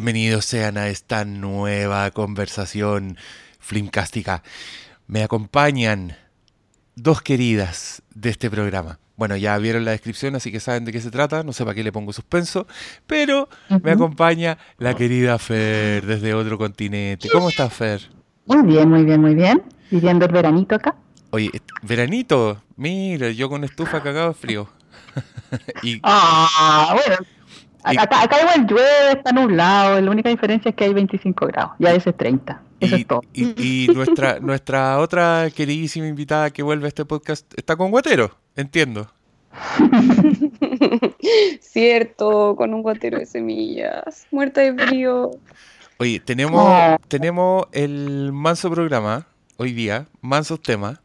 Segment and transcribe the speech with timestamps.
[0.00, 3.18] Bienvenidos sean a esta nueva conversación
[3.58, 4.42] flimcástica.
[5.06, 6.16] Me acompañan
[6.96, 8.98] dos queridas de este programa.
[9.16, 11.42] Bueno, ya vieron la descripción, así que saben de qué se trata.
[11.42, 12.66] No sé para qué le pongo suspenso,
[13.06, 13.50] pero
[13.82, 17.28] me acompaña la querida Fer desde otro continente.
[17.30, 18.00] ¿Cómo estás, Fer?
[18.46, 19.62] Muy bien, muy bien, muy bien.
[19.90, 20.96] Viviendo el veranito acá.
[21.28, 21.50] Oye,
[21.82, 24.70] veranito, mira, yo con estufa cagado de frío.
[25.82, 27.18] y, ah, bueno.
[27.82, 32.10] Acá, igual llueve, está nublado, la única diferencia es que hay 25 grados, ya ese
[32.10, 32.62] es 30.
[32.80, 33.22] Eso y, es todo.
[33.32, 39.10] Y, nuestra, nuestra otra queridísima invitada que vuelve a este podcast está con guatero, entiendo.
[41.60, 45.30] Cierto, con un guatero de semillas, muerta de frío.
[45.98, 51.00] Oye, tenemos, tenemos el manso programa hoy día, mansos temas.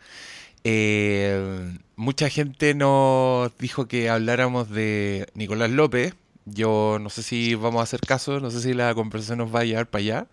[0.64, 6.16] Eh, mucha gente nos dijo que habláramos de Nicolás López.
[6.46, 9.62] Yo no sé si vamos a hacer caso, no sé si la conversación nos va
[9.62, 10.28] a llevar para allá.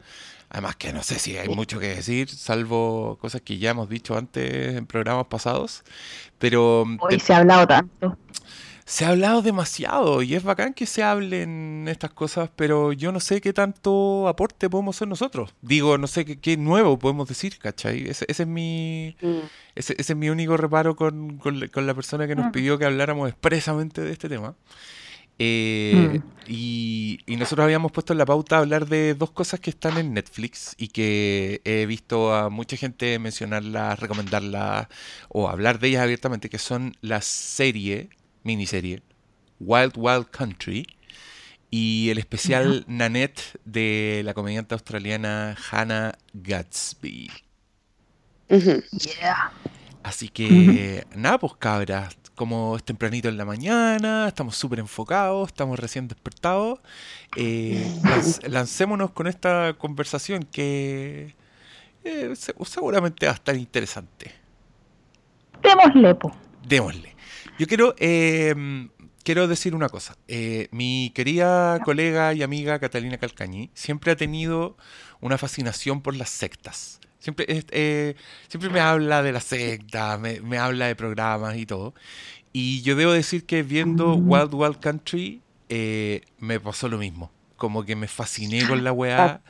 [0.51, 4.19] Además que no sé si hay mucho que decir, salvo cosas que ya hemos dicho
[4.19, 5.83] antes en programas pasados.
[6.39, 6.85] Pero...
[7.01, 8.19] Hoy se ha hablado tanto.
[8.85, 13.21] Se ha hablado demasiado y es bacán que se hablen estas cosas, pero yo no
[13.21, 15.55] sé qué tanto aporte podemos hacer nosotros.
[15.63, 18.09] Digo, no sé qué, nuevo podemos decir, ¿cachai?
[18.09, 19.39] Ese, es mi mm.
[19.77, 21.41] ese, es mi único reparo con,
[21.75, 22.53] la persona que nos mm.
[22.53, 24.55] pidió que habláramos expresamente de este tema.
[25.45, 26.25] Eh, mm.
[26.47, 30.77] y, nosotros habíamos puesto en la pauta hablar de dos cosas que están en Netflix
[30.79, 34.87] y que he visto a mucha gente mencionarlas, recomendarlas
[35.29, 38.11] o hablar de ellas abiertamente, que son la serie,
[38.45, 39.03] miniserie,
[39.59, 40.87] Wild Wild Country
[41.71, 47.33] y el especial Nanette de la comediante australiana Hannah Gatsby.
[50.05, 55.79] Así que, nada, pues cabras, como es tempranito en la mañana, estamos súper enfocados, estamos
[55.79, 56.81] recién despertados.
[57.37, 57.87] Eh,
[58.49, 61.37] lancémonos con esta conversación que
[62.03, 64.33] eh, seguramente va a estar interesante.
[65.63, 66.33] Démosle, po.
[66.67, 67.15] Démosle.
[67.61, 68.89] Yo quiero, em,
[69.23, 70.17] quiero decir una cosa.
[70.27, 74.77] Eh, mi querida colega y amiga Catalina Calcañi siempre ha tenido
[75.21, 76.99] una fascinación por las sectas.
[77.23, 78.17] Siempre, eh,
[78.49, 81.95] siempre me habla de la secta, me, me, habla de programas y todo.
[82.53, 84.29] Y yo debo decir que viendo mm.
[84.29, 87.31] Wild Wild Country eh, me pasó lo mismo.
[87.57, 89.41] Como que me fasciné con la weá.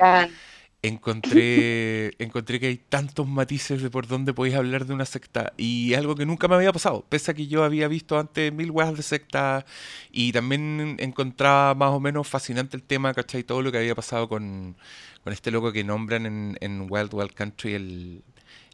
[0.84, 5.53] Encontré, encontré que hay tantos matices de por dónde podéis hablar de una secta.
[5.56, 7.04] Y algo que nunca me había pasado.
[7.09, 9.65] Pese a que yo había visto antes mil weas de secta.
[10.10, 13.44] Y también encontraba más o menos fascinante el tema, ¿cachai?
[13.44, 14.76] Todo lo que había pasado con,
[15.22, 18.22] con este loco que nombran en, en Wild Wild Country, el,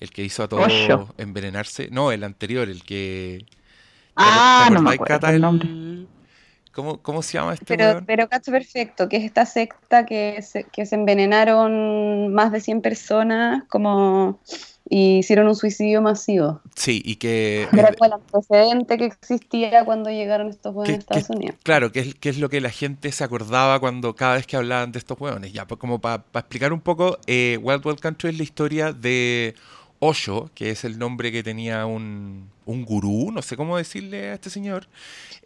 [0.00, 0.72] el que hizo a todos
[1.18, 1.88] envenenarse.
[1.90, 3.44] No, el anterior, el que.
[4.16, 5.68] Ah, no me acuerdo el nombre.
[6.78, 10.62] ¿Cómo, ¿Cómo, se llama este Pero, pero cacho perfecto, que es esta secta que se,
[10.62, 14.38] que se envenenaron más de 100 personas, como
[14.88, 16.60] y hicieron un suicidio masivo.
[16.76, 17.66] Sí, y que...
[17.72, 21.56] Era el antecedente que existía cuando llegaron estos hueones a Estados Unidos.
[21.64, 24.56] Claro, que es, que es lo que la gente se acordaba cuando cada vez que
[24.56, 25.52] hablaban de estos hueones.
[25.52, 29.56] Ya, pues como para explicar un poco, eh, Wild Wild Country es la historia de
[30.00, 34.34] Osho, que es el nombre que tenía un, un gurú, no sé cómo decirle a
[34.34, 34.86] este señor.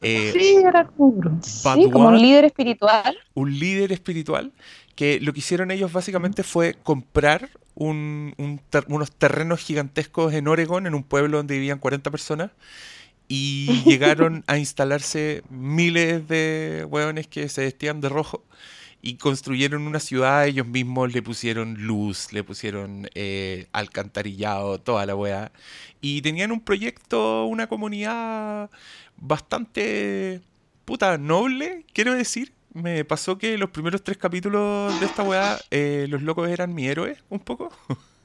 [0.01, 1.39] Eh, sí, era gurú.
[1.43, 3.17] Sí, como un líder espiritual.
[3.35, 4.53] Un líder espiritual,
[4.95, 11.03] que lo que hicieron ellos básicamente fue comprar unos terrenos gigantescos en Oregon, en un
[11.03, 12.51] pueblo donde vivían 40 personas,
[13.29, 18.45] y llegaron a instalarse miles de hueones que se vestían de rojo
[19.03, 25.17] y construyeron una ciudad, ellos mismos le pusieron luz, le pusieron eh, alcantarillado, toda la
[25.17, 25.53] weá.
[26.01, 28.71] Y tenían un proyecto, una comunidad
[29.17, 30.41] bastante
[30.85, 36.07] puta noble, quiero decir me pasó que los primeros tres capítulos de esta weá, eh,
[36.09, 37.71] los locos eran mi héroe, un poco.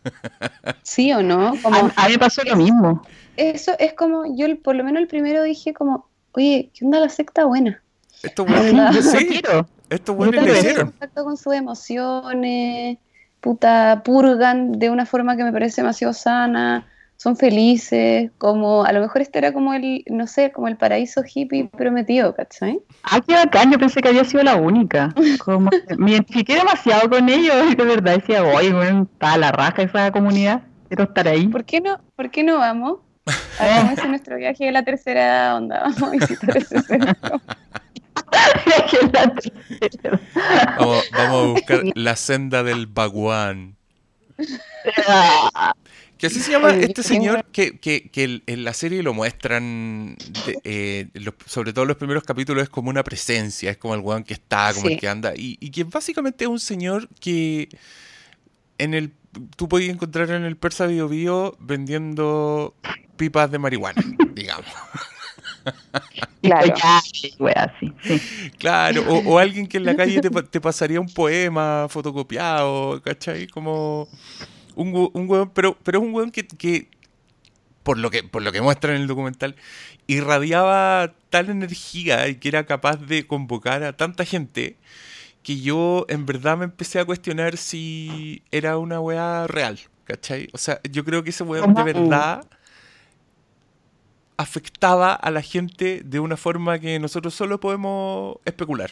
[0.83, 1.47] ¿Sí o no?
[1.47, 3.01] a, mí me pasó lo mismo.
[3.35, 7.09] Eso es como, yo por lo menos el primero dije como, oye, ¿qué onda la
[7.09, 7.81] secta buena?
[8.23, 9.41] Esto bueno, sí,
[9.89, 10.91] esto bueno le hicieron.
[10.91, 12.97] contacto con sus emociones,
[13.39, 16.87] puta, purgan de una forma que me parece demasiado sana
[17.17, 21.23] son felices, como a lo mejor este era como el, no sé, como el paraíso
[21.25, 22.79] hippie prometido, ¿cachai?
[23.03, 25.13] Ah, qué bacán, yo pensé que había sido la única.
[25.43, 30.11] Como, me identifiqué demasiado con ellos, de verdad decía, oye, bueno, está la raja esa
[30.11, 31.47] comunidad, quiero estar ahí.
[31.47, 32.99] ¿Por qué no, por qué no vamos?
[33.59, 37.41] Hagamos nuestro viaje de la tercera onda, vamos a visitar ese centro.
[40.77, 43.75] vamos, vamos a buscar la senda del baguán.
[46.17, 50.15] Que así se llama este señor que, que, que en la serie lo muestran,
[50.45, 53.93] de- eh, los- sobre todo en los primeros capítulos, es como una presencia, es como
[53.93, 57.07] el weón que está, como el que anda, y, y que básicamente es un señor
[57.19, 57.69] que
[58.79, 59.13] en el
[59.55, 62.73] tú podías encontrar en el Persa Bio Bio vendiendo
[63.15, 64.01] pipas de marihuana,
[64.33, 64.65] digamos.
[66.41, 66.75] Claro.
[66.77, 67.01] Ya,
[67.39, 68.21] wea, sí, sí.
[68.57, 73.01] Claro, o, o alguien que en la calle te, pa- te pasaría un poema fotocopiado,
[73.01, 73.47] ¿cachai?
[73.47, 74.09] Como
[74.75, 76.89] un, un weón, pero, pero es un weón que, que
[77.83, 79.55] por, lo que, por lo que muestra en el documental,
[80.07, 84.77] irradiaba tal energía y que era capaz de convocar a tanta gente
[85.43, 90.49] que yo en verdad me empecé a cuestionar si era una weá real, ¿cachai?
[90.53, 92.45] O sea, yo creo que ese weón de verdad
[94.37, 98.91] afectaba a la gente de una forma que nosotros solo podemos especular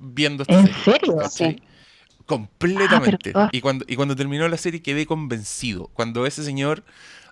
[0.00, 0.82] viendo esta ¿En serie.
[0.84, 1.16] serio?
[1.30, 1.62] Sí.
[2.26, 3.30] Completamente.
[3.34, 5.90] Ah, pero- y, cuando, y cuando terminó la serie quedé convencido.
[5.94, 6.84] Cuando ese señor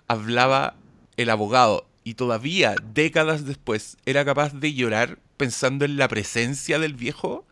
[0.07, 0.75] hablaba
[1.17, 6.93] el abogado y todavía décadas después era capaz de llorar pensando en la presencia del
[6.93, 7.45] viejo,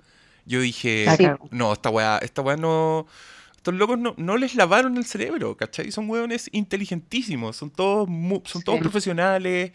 [0.45, 1.25] yo dije, Sí.
[1.51, 3.07] no, esta weá, esta weá no...
[3.65, 5.91] Estos locos no, no les lavaron el cerebro, ¿cachai?
[5.91, 8.07] Son hueones inteligentísimos, son todos,
[8.45, 8.83] son todos Sí.
[8.83, 9.71] profesionales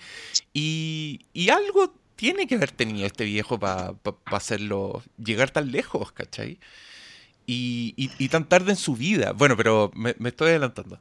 [0.54, 3.94] y, y algo tiene que haber tenido este viejo para
[4.26, 6.60] hacerlo llegar tan lejos, ¿cachai?
[7.48, 9.32] Y, y- y tan tarde en su vida.
[9.32, 11.00] Bueno, pero me, me estoy adelantando.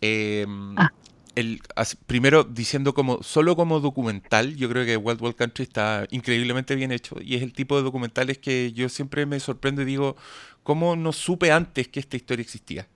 [0.00, 0.46] Eh,
[0.76, 0.92] Ah.
[1.38, 1.60] El,
[2.06, 6.90] primero diciendo como solo como documental, yo creo que Wild Wild Country está increíblemente bien
[6.90, 10.16] hecho y es el tipo de documentales que yo siempre me sorprendo y digo,
[10.62, 12.88] ¿cómo no supe antes que esta historia existía?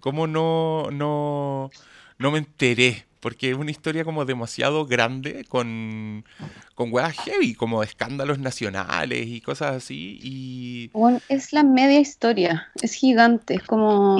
[0.00, 1.70] ¿Cómo no, no,
[2.18, 3.06] no me enteré?
[3.20, 6.26] Porque es una historia como demasiado grande con,
[6.74, 10.18] con weas heavy, como escándalos nacionales y cosas así.
[10.22, 14.18] Y Bueno, es la media historia, es gigante, es como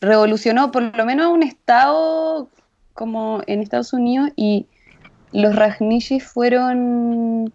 [0.00, 2.48] revolucionó por lo menos un estado
[2.94, 4.66] como en Estados Unidos y
[5.32, 7.46] los Rajneeshis fueron,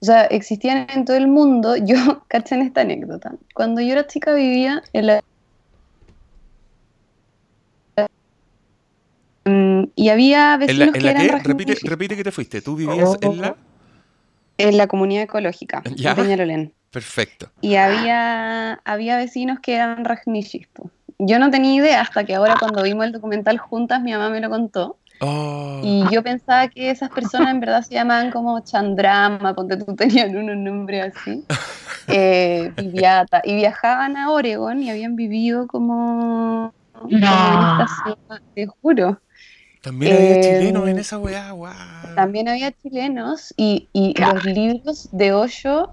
[0.00, 1.76] o sea, existían en todo el mundo.
[1.84, 3.32] Yo caché en esta anécdota.
[3.54, 5.20] Cuando yo era chica vivía en la
[9.44, 11.48] Mm, y había ¿En la, vecinos en que la eran qué?
[11.84, 12.62] Repite, que te fuiste.
[12.62, 13.56] ¿Tú vivías en la...?
[14.56, 16.14] en la comunidad ecológica Ya.
[16.14, 16.72] de Peñalolén.
[16.90, 17.50] Perfecto.
[17.60, 20.68] Y había, había vecinos que eran Rajneeshis.
[20.68, 20.90] po.
[21.18, 24.40] Yo no tenía idea hasta que ahora cuando vimos el documental juntas mi mamá me
[24.40, 24.98] lo contó.
[25.20, 29.94] Oh, Y yo pensaba que esas personas en verdad se llamaban como Chandrama, ponte tú
[29.96, 31.44] tenían unos nombres así.
[32.06, 33.40] Eh, Viviata.
[33.44, 39.22] Y viajaban a Oregon y habían vivido como, como en esta ciudad, te juro.
[39.80, 41.72] también había eh, chilenos en esa weá, guau.
[42.14, 45.92] También había chilenos y, y los libros de Hoyo,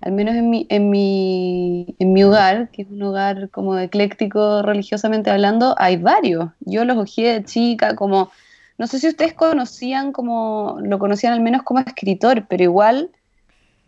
[0.00, 4.62] al menos en mi, en, mi, en mi hogar, que es un hogar como ecléctico
[4.62, 6.50] religiosamente hablando, hay varios.
[6.60, 8.30] Yo los ojeé de chica, como,
[8.78, 13.10] no sé si ustedes conocían como, lo conocían al menos como escritor, pero igual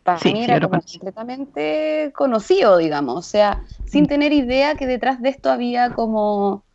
[0.02, 1.00] para Sí, mí era como conocí.
[1.00, 6.66] completamente conocido, digamos, o sea, sin tener idea que detrás de esto había como,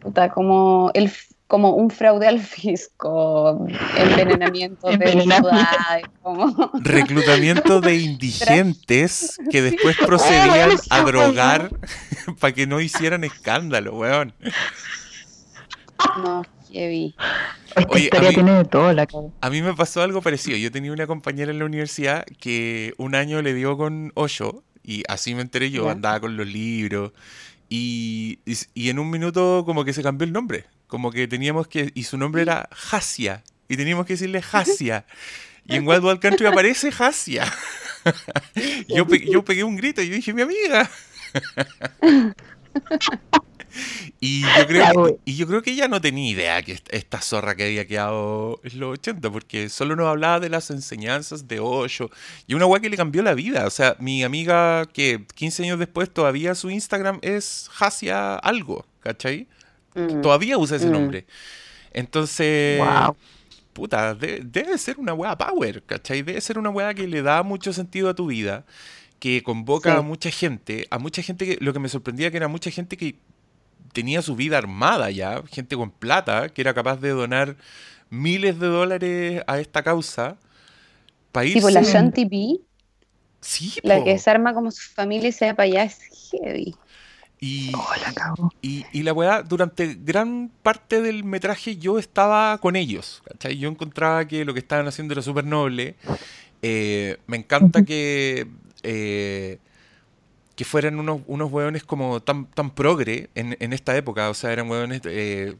[0.00, 1.10] puta, como el
[1.48, 3.66] como un fraude al fisco,
[3.96, 5.48] envenenamiento de Envenenamiento.
[5.48, 11.70] ciudades, como Reclutamiento de indigentes que después procedían a drogar
[12.40, 14.34] para que no hicieran escándalo, weón.
[16.22, 17.14] no, heavy.
[17.74, 19.28] Esta Oye, a historia mí- tiene de todo la cara.
[19.40, 20.56] A mí me pasó algo parecido.
[20.58, 25.02] Yo tenía una compañera en la universidad que un año le dio con Osho y
[25.08, 25.92] así me enteré yo, Ya.
[25.92, 27.12] andaba con los libros
[27.68, 30.66] y, y, y en un minuto como que se cambió el nombre.
[30.88, 31.92] Como que teníamos que...
[31.94, 35.06] Y su nombre era Hasia y teníamos que decirle Hasia.
[35.66, 37.44] Y en Wild Wild Country aparece Hasia.
[38.88, 40.90] yo, pe- yo pegué un grito y yo dije, mi amiga.
[44.18, 47.54] Y yo, creo y yo creo que ella no tenía idea que est- esta zorra
[47.54, 52.10] que había quedado en los 80, porque solo nos hablaba de las enseñanzas de Osho.
[52.46, 53.66] Y una weá que le cambió la vida.
[53.66, 59.46] O sea, mi amiga que 15 años después todavía su Instagram es Hacia algo, ¿cachai?
[59.94, 60.20] Mm.
[60.22, 60.92] Todavía usa ese Mm.
[60.92, 61.26] nombre.
[61.92, 63.16] Entonces, Wow.
[63.72, 66.22] puta, de- debe ser una weá power, ¿cachai?
[66.22, 68.64] Debe ser una weá que le da mucho sentido a tu vida,
[69.18, 69.98] que convoca Sí.
[69.98, 72.96] a mucha gente, a mucha gente que, lo que me sorprendía que era mucha gente
[72.96, 73.16] que
[73.92, 77.56] tenía su vida armada ya, gente con plata, que era capaz de donar
[78.10, 80.36] miles de dólares a esta causa,
[81.42, 81.54] irse...
[81.54, 82.60] Tipo la Shanti B,
[83.40, 84.04] Sí, la po.
[84.04, 85.98] que se arma como su familia y se va para allá, es
[86.30, 86.74] heavy.
[87.40, 88.34] Y, Oh, la.
[88.62, 93.22] Y, y la weá, durante gran parte del metraje yo estaba con ellos.
[93.26, 93.58] ¿cachai?
[93.58, 95.94] Yo encontraba que lo que estaban haciendo era súper noble.
[96.62, 98.48] Eh, me encanta que
[98.82, 99.58] eh,
[100.56, 104.28] que fueran unos, unos hueones como tan, tan progre en, en esta época.
[104.28, 105.54] O sea, eran hueones eh,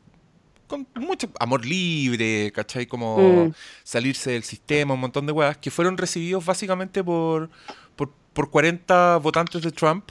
[0.67, 2.87] con mucho amor libre, ¿cachai?
[2.87, 3.53] Como Mm.
[3.85, 7.49] salirse del sistema, un montón de huevas, que fueron recibidos básicamente por,
[7.95, 10.11] por, por 40 votantes de Trump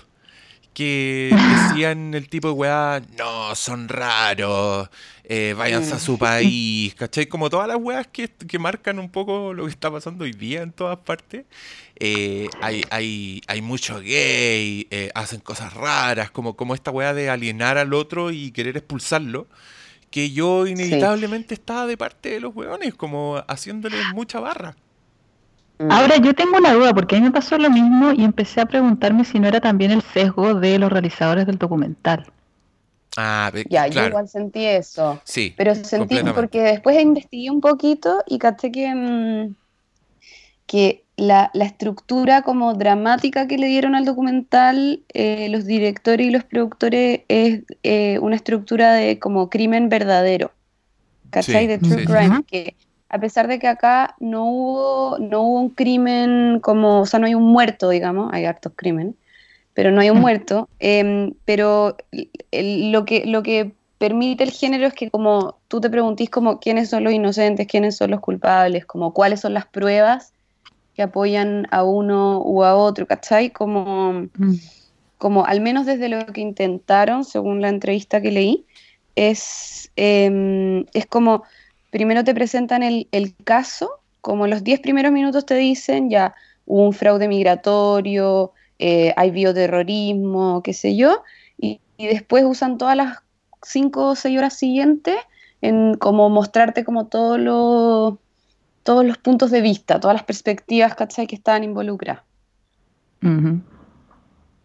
[0.78, 1.36] que
[1.72, 4.88] decían el tipo de weá, no, son raros,
[5.24, 7.26] eh, váyanse a su país, ¿cachai?
[7.26, 10.62] Como todas las weas que, que marcan un poco lo que está pasando hoy día
[10.62, 11.46] en todas partes.
[11.96, 17.32] Eh, hay, hay, hay mucho gay, eh, hacen cosas raras, como, como esta wea de
[17.32, 19.48] alienar al otro y querer expulsarlo,
[20.12, 24.76] que yo inevitablemente estaba de parte de los weones, como haciéndoles mucha barra.
[25.80, 25.92] Mm.
[25.92, 28.66] Ahora yo tengo una duda, porque a mí me pasó lo mismo y empecé a
[28.66, 32.26] preguntarme si no era también el sesgo de los realizadores del documental.
[33.16, 35.20] Ah, Ya, yo igual sentí eso.
[35.24, 39.56] sí, Pero sentí, porque después investigué un poquito y caché que, mm,
[40.68, 46.30] que la, la estructura como dramática que le dieron al documental eh, los directores y
[46.30, 50.52] los productores es eh, una estructura de como crimen verdadero,
[51.32, 51.64] ¿cachai?
[51.64, 52.06] Sí, de true sí, sí.
[52.06, 52.76] crime, que
[53.10, 57.28] a pesar de que acá no hubo, no hubo un crimen como, o sea, no
[57.28, 59.16] hay un muerto, digamos, hay hartos crímenes,
[59.74, 60.22] pero no hay un Mm.
[60.22, 61.98] muerto, em, pero
[62.52, 66.60] el- lo, que, lo que permite el género es que como tú te preguntís como
[66.60, 70.34] quiénes son los inocentes, quiénes son los culpables, como cuáles son las pruebas
[70.94, 73.52] que apoyan a uno u a otro, ¿cachai?
[73.52, 74.54] Como, Mm.
[75.18, 78.66] como al menos desde lo que intentaron, según la entrevista que leí,
[79.16, 81.44] es, em, es como,
[81.92, 83.90] primero te presentan el, el caso,
[84.22, 89.32] como en los 10 primeros minutos te dicen ya hubo un fraude migratorio, eh, hay
[89.32, 91.24] bioterrorismo, qué sé yo,
[91.58, 93.20] y, y después usan todas las
[93.64, 95.16] 5 o 6 horas siguientes
[95.62, 98.16] en como mostrarte como todos los
[98.84, 101.28] todos los puntos de vista, todas las perspectivas, ¿cachai?
[101.28, 102.24] que estaban involucradas.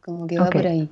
[0.00, 0.88] Como que va por ahí.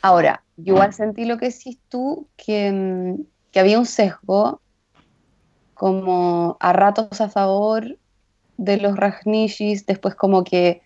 [0.00, 4.62] Ahora, yo igual sentí lo que decís tú, que, mm, que había un sesgo
[5.82, 7.98] como a ratos a favor
[8.56, 10.80] de los Rajnishis, después como que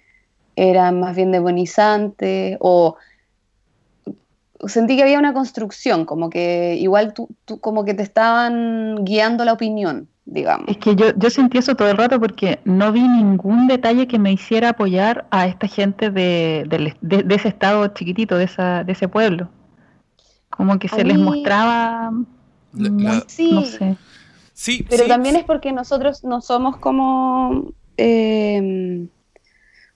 [0.56, 2.96] eran más bien demonizantes, o
[4.66, 9.44] sentí que había una construcción, como que igual tú, tú como que te estaban guiando
[9.44, 10.64] la opinión, digamos.
[10.68, 14.18] Es que yo, yo sentí eso todo el rato porque no vi ningún detalle que
[14.18, 18.82] me hiciera apoyar a esta gente de, del- de- de ese estado chiquitito, de, esa,
[18.82, 19.50] de ese pueblo.
[20.48, 22.12] Como que A se les mí- mostraba
[22.72, 23.50] La- muy- la- Sí.
[23.52, 23.94] no sé.
[24.56, 27.72] Sí, Pero sí, también es porque nosotros no somos como...
[27.98, 29.06] eh,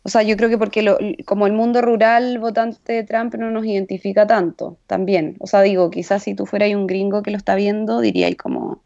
[0.02, 3.50] o sea, yo creo que porque lo- como el mundo rural votante de Trump no
[3.50, 5.36] nos identifica tanto, también.
[5.40, 8.82] O sea, digo, quizás si tú fueras un gringo que lo está viendo, diríais como...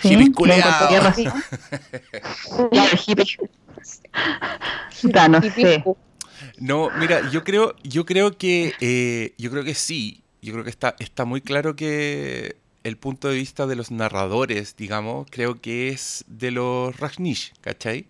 [0.00, 0.16] Sí,
[5.28, 5.84] no sé.
[6.60, 10.20] No, mira, yo creo, yo creo que, eh, yo creo que sí.
[10.42, 14.76] Yo creo que está, está muy claro que el punto de vista de los narradores,
[14.76, 18.06] digamos, creo que es de los Rajnish, ¿cachai?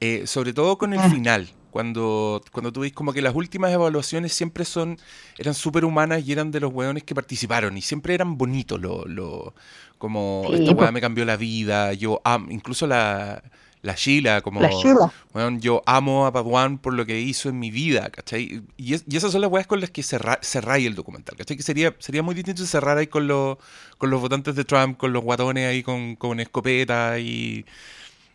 [0.00, 1.08] Eh, sobre todo con el Ah.
[1.10, 4.98] final, cuando, cuando tú ves como que las últimas evaluaciones siempre son,
[5.38, 9.04] eran súper humanas y eran de los weones que participaron y siempre eran bonitos, lo,
[9.06, 9.54] lo,
[9.98, 10.80] como Sí, esta po.
[10.80, 13.42] weá me cambió la vida, yo incluso la,
[13.86, 14.60] la Sheila, como...
[14.60, 15.12] La Sheila.
[15.32, 18.62] Weón, yo amo a Paduan por lo que hizo en mi vida, ¿cachai?
[18.76, 21.56] Y, es- y esas son las weas con las que cerra, cerráis el documental, ¿cachai?
[21.56, 23.56] Que sería, sería muy distinto cerrar ahí con, los
[23.98, 27.64] con los votantes de Trump, con los guatones ahí con, con escopeta y...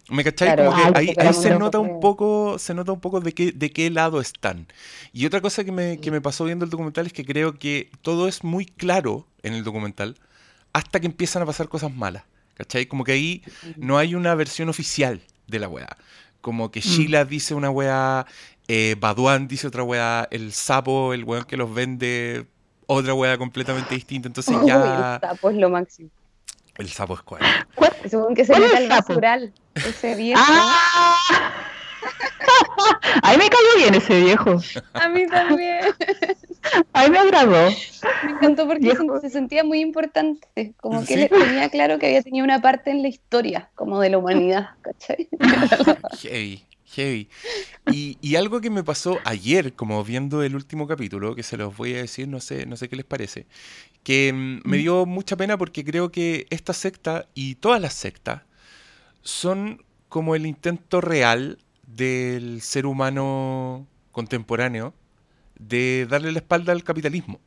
[0.09, 0.55] ¿Me cachai?
[0.55, 3.51] Claro, Como que ahí, ahí se nota un poco, se nota un poco de qué,
[3.53, 4.67] de qué lado están.
[5.13, 7.89] Y otra cosa que me, que me pasó viendo el documental es que creo que
[8.01, 10.17] todo es muy claro en el documental
[10.73, 12.23] hasta que empiezan a pasar cosas malas.
[12.55, 12.85] ¿Cachai?
[12.85, 13.43] Como que ahí
[13.77, 15.97] no hay una versión oficial de la weá.
[16.41, 18.25] Como que Sheila dice una weá,
[18.67, 22.47] eh, Baduan dice otra weá, el sapo, el weón que los vende,
[22.87, 24.27] otra weá completamente distinta.
[24.27, 26.09] Entonces Uy, ya el sapo es lo máximo.
[26.77, 27.41] el sapo es cual.
[28.09, 29.53] Según que se ¿Cuál el al basural.
[29.75, 30.41] Ese viejo.
[30.43, 31.17] ¡Ah!
[33.23, 34.59] A mí me cayó bien ese viejo.
[34.93, 35.85] A mí también.
[36.93, 37.69] A mí me agradó.
[38.25, 39.19] Me encantó porque Viejo.
[39.19, 40.73] se, se sentía muy importante.
[40.77, 41.21] Como que Sí.
[41.21, 44.69] él tenía claro que había tenido una parte en la historia, como de la humanidad,
[44.81, 45.27] ¿cachai?
[46.19, 47.29] Heavy, heavy.
[47.91, 51.75] Y, y algo que me pasó ayer, como viendo el último capítulo, que se los
[51.75, 53.47] voy a decir, no sé, no sé qué les parece,
[54.03, 58.41] que mm, me dio mucha pena porque creo que esta secta y todas las sectas
[59.21, 64.93] son como el intento real del ser humano contemporáneo
[65.67, 67.39] de darle la espalda al capitalismo.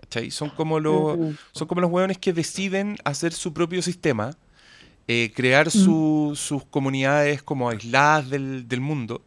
[0.00, 0.30] ¿cachai?
[0.30, 1.18] Son como los,
[1.52, 4.36] son como los hueones que deciden hacer su propio sistema,
[5.06, 9.22] eh, crear su- sus comunidades como aisladas del, del mundo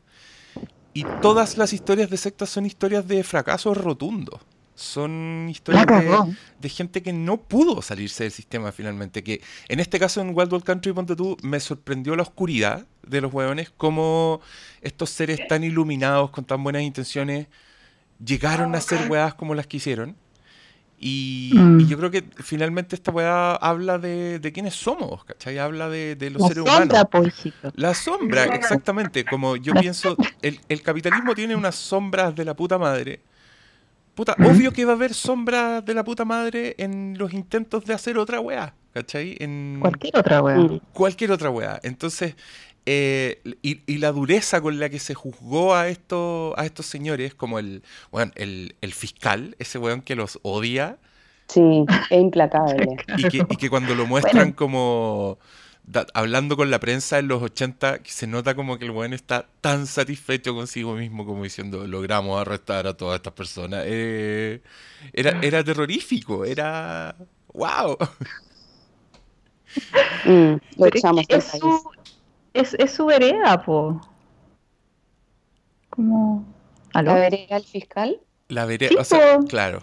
[0.94, 4.42] y todas las historias de sectas son historias de fracasos rotundos.
[4.76, 5.86] Son historias
[6.60, 9.24] de, gente que no pudo salirse del sistema finalmente.
[9.24, 13.22] Que en este caso en Wild Wild Country, ponte tú, me sorprendió la oscuridad de
[13.22, 14.42] los hueones, cómo
[14.82, 17.48] estos seres tan iluminados, con tan buenas intenciones,
[18.26, 20.16] llegaron a hacer weas como las que hicieron.
[21.04, 21.80] Y, Mm.
[21.80, 25.58] y yo creo que finalmente esta weá habla de, de quiénes somos, ¿cachai?
[25.58, 27.08] Habla de, de los La seres sombra, humanos.
[27.12, 27.72] po, hijito.
[27.76, 29.26] La sombra, exactamente.
[29.26, 33.20] Como yo pienso, el, el capitalismo tiene unas sombras de la puta madre.
[34.14, 34.50] Puta, Ujú.
[34.50, 38.20] obvio que va a haber sombras de la puta madre en los intentos de hacer
[38.20, 39.38] otra weá, ¿cachai?
[39.40, 40.58] En Cualquier otra wea.
[40.58, 40.82] Mm.
[40.94, 41.80] cualquier otra weá.
[41.82, 42.36] Entonces,
[42.86, 47.34] eh, y, y la dureza con la que se juzgó a estos, a estos señores,
[47.36, 50.98] como el, bueno, el, el fiscal, ese weón que los odia,
[51.48, 52.96] Sí, es implacable.
[53.18, 55.38] y que, y que cuando lo muestran como
[55.84, 59.12] da- hablando con la prensa en los 80, que se nota como que el weón
[59.12, 63.84] está tan satisfecho consigo mismo como diciendo, logramos arrestar a todas estas personas.
[63.86, 64.62] Eh,
[65.12, 67.16] era, era terrorífico, era...
[67.54, 67.98] ¡Wow!
[70.26, 71.82] Mm, lo echamos es, su,
[72.54, 74.00] es, es su vereda, po.
[75.90, 76.46] Como...
[76.94, 77.14] ¿Aló?
[77.14, 78.20] ¿La vereda al fiscal?
[78.50, 79.46] La veré, Sí, o sea, po.
[79.46, 79.80] claro.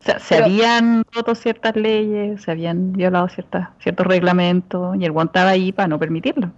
[0.00, 5.04] O sea, se Pero- habían roto ciertas leyes, se habían violado ciertas, ciertos reglamentos, y
[5.04, 6.50] el guan estaba ahí para no permitirlo.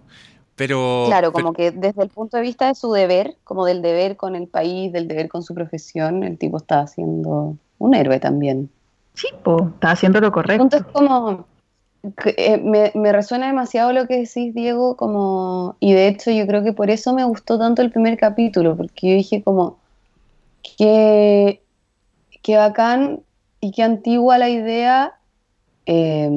[0.55, 1.05] Pero...
[1.09, 4.17] Claro, pero- como que desde el punto de vista de su deber, como del deber
[4.17, 8.71] con el país, del deber con su profesión, el tipo estaba siendo un héroe también.
[9.15, 10.93] Sí, po, estaba haciendo lo El punto es correcto.
[10.93, 11.45] como, que,
[12.37, 12.59] eh,
[12.95, 16.91] me, resuena demasiado lo que decís, Diego, como, y de hecho yo creo que por
[16.91, 19.79] eso me gustó tanto el primer capítulo, porque yo dije como,
[20.77, 21.63] que,
[22.43, 23.21] que bacán
[23.61, 25.15] y qué antigua la idea,
[25.87, 26.31] eh,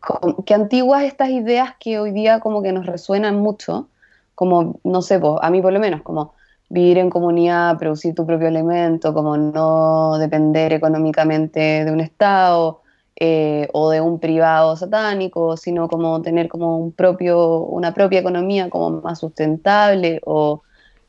[0.00, 3.88] co- qué antiguas estas ideas que hoy día como que nos resuenan mucho,
[4.34, 6.34] como, no sé, pues, a mí por lo menos, como
[6.68, 12.81] vivir en comunidad, producir tu propio alimento, como no depender económicamente de un Estado
[13.16, 18.70] eh, o de un privado satánico, sino como tener como un propio, una propia economía
[18.70, 20.62] como más sustentable o,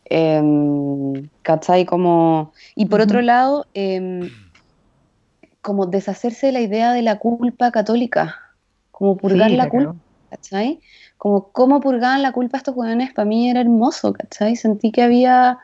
[0.05, 1.85] em, ¿cachai?
[1.85, 4.29] Como, y por otro lado, em,
[5.61, 8.37] como deshacerse de la idea de la culpa católica,
[8.91, 9.95] como purgar Sí, la culpa.
[10.29, 10.81] ¿cachai?
[11.17, 14.55] Como cómo purgaban la culpa a estos jóvenes, para mí era hermoso, ¿cachai?
[14.55, 15.59] Sentí que había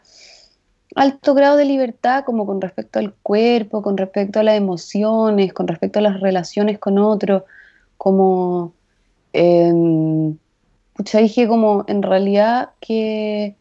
[0.95, 5.67] alto grado de libertad como con respecto al cuerpo, con respecto a las emociones, con
[5.67, 7.43] respecto a las relaciones con otros,
[7.97, 8.73] como,
[9.33, 10.37] em,
[10.93, 13.55] pucha, dije como en realidad que,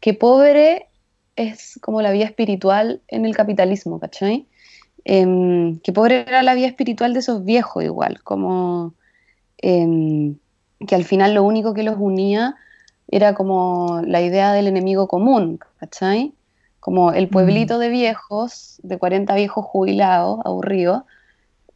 [0.00, 0.88] que pobre
[1.36, 4.46] es como la vía espiritual en el capitalismo, ¿cachai?
[5.04, 8.94] Em, que pobre era la vía espiritual de esos viejos igual, como
[9.58, 10.36] em,
[10.86, 12.56] que al final lo único que los unía
[13.08, 16.34] era como la idea del enemigo común, ¿cachai?
[16.84, 21.04] Como el pueblito de viejos, de 40 viejos jubilados, aburridos,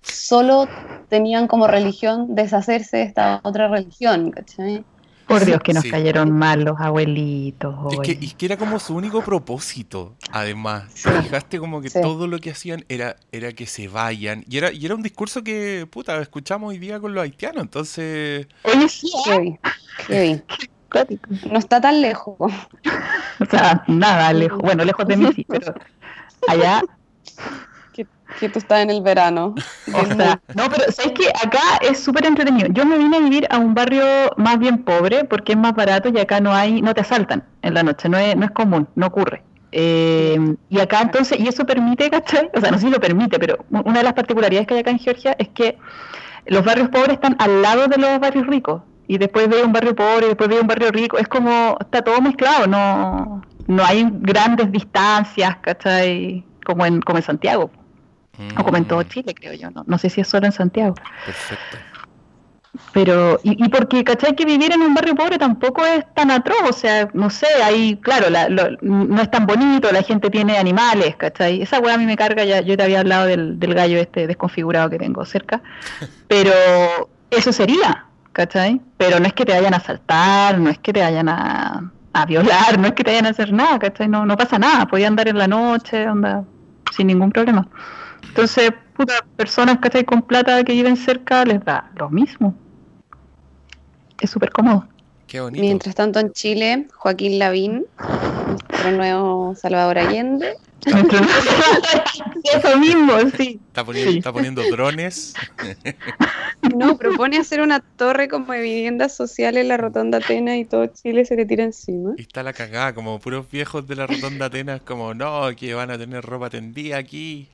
[0.02, 0.68] solo
[1.08, 4.84] tenían como religión deshacerse de esta otra religión, ¿cachai?
[5.26, 5.90] Por Dios, que nos Sí.
[5.90, 7.90] cayeron mal los abuelitos.
[7.90, 10.92] Es que, y que era como su único propósito, además.
[10.94, 11.08] Sí.
[11.08, 12.02] ¿Te fijaste como que Sí.
[12.02, 14.44] todo lo que hacían era, era que se vayan?
[14.46, 18.46] Y era, y era un discurso que, puta, escuchamos hoy día con los haitianos, entonces...
[18.62, 19.30] Oye, sí, ¿eh?
[19.30, 19.58] Heavy,
[20.06, 20.42] heavy.
[21.50, 22.36] No está tan lejos.
[23.40, 24.58] O sea, nada lejos.
[24.58, 25.72] Bueno, lejos de mí sí, pero
[26.48, 26.82] allá
[28.40, 29.54] Que tú estás en el verano.
[29.94, 32.66] O sea, no, pero ¿sabes que Acá es súper entretenido.
[32.72, 34.04] Yo me vine a vivir a un barrio
[34.36, 37.74] más bien pobre porque es más barato y acá no hay, no te asaltan en
[37.74, 39.44] la noche, no es, no es común, no ocurre.
[39.70, 42.50] Eh, y acá entonces, y eso permite, ¿cachai?
[42.54, 44.90] O sea, no sé si lo permite, pero una de las particularidades que hay acá
[44.90, 45.78] en Georgia es que
[46.46, 48.82] los barrios pobres están al lado de los barrios ricos.
[49.08, 52.02] Y después de un barrio pobre, y después de un barrio rico, es como, está
[52.02, 56.44] todo mezclado, no, no hay grandes distancias, ¿cachai?
[56.64, 57.70] Como en, como en Santiago.
[58.56, 59.70] O como en todo Mm, Chile, creo yo.
[59.70, 60.94] No, no sé si es solo en Santiago.
[61.26, 61.78] Perfecto.
[62.92, 64.36] Pero, y, y porque, ¿cachai?
[64.36, 66.62] Que vivir en un barrio pobre tampoco es tan atroz.
[66.68, 70.56] O sea, no sé, ahí, claro, la- lo- no es tan bonito, la gente tiene
[70.58, 71.62] animales, ¿cachai?
[71.62, 74.26] Esa weá a mí me carga, ya yo te había hablado del, del gallo este
[74.26, 75.60] desconfigurado que tengo cerca.
[76.28, 76.52] Pero
[77.30, 78.04] eso sería,
[78.38, 78.80] ¿cachai?
[78.96, 81.90] Pero no es que te vayan a asaltar, no es que te vayan a,
[82.28, 84.06] violar, no es que te vayan a hacer nada, ¿cachai?
[84.06, 86.44] No, no pasa nada, podía andar en la noche, onda,
[86.92, 87.66] sin ningún problema.
[88.28, 90.04] Entonces, puta, personas ¿cachai?
[90.04, 92.54] con plata que viven cerca les da lo mismo.
[94.20, 94.86] Es súper cómodo.
[95.28, 95.60] Qué bonito.
[95.62, 100.56] Mientras tanto en Chile, Joaquín Lavín, nuestro nuevo Salvador Allende,
[102.54, 103.60] Eso mismo, sí.
[103.66, 104.18] Está poniendo, Sí.
[104.18, 105.34] está poniendo drones.
[106.76, 110.86] No, propone hacer una torre como de vivienda social en la Rotonda Atenas y todo
[110.86, 112.14] Chile se le tira encima.
[112.16, 115.90] Y está la cagada, como puros viejos de la Rotonda Atenas, como no, que van
[115.90, 117.48] a tener ropa tendida aquí.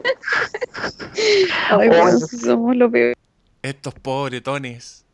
[1.70, 3.14] Ay, bueno, somos lo peor.
[3.62, 5.04] Estos pobretones.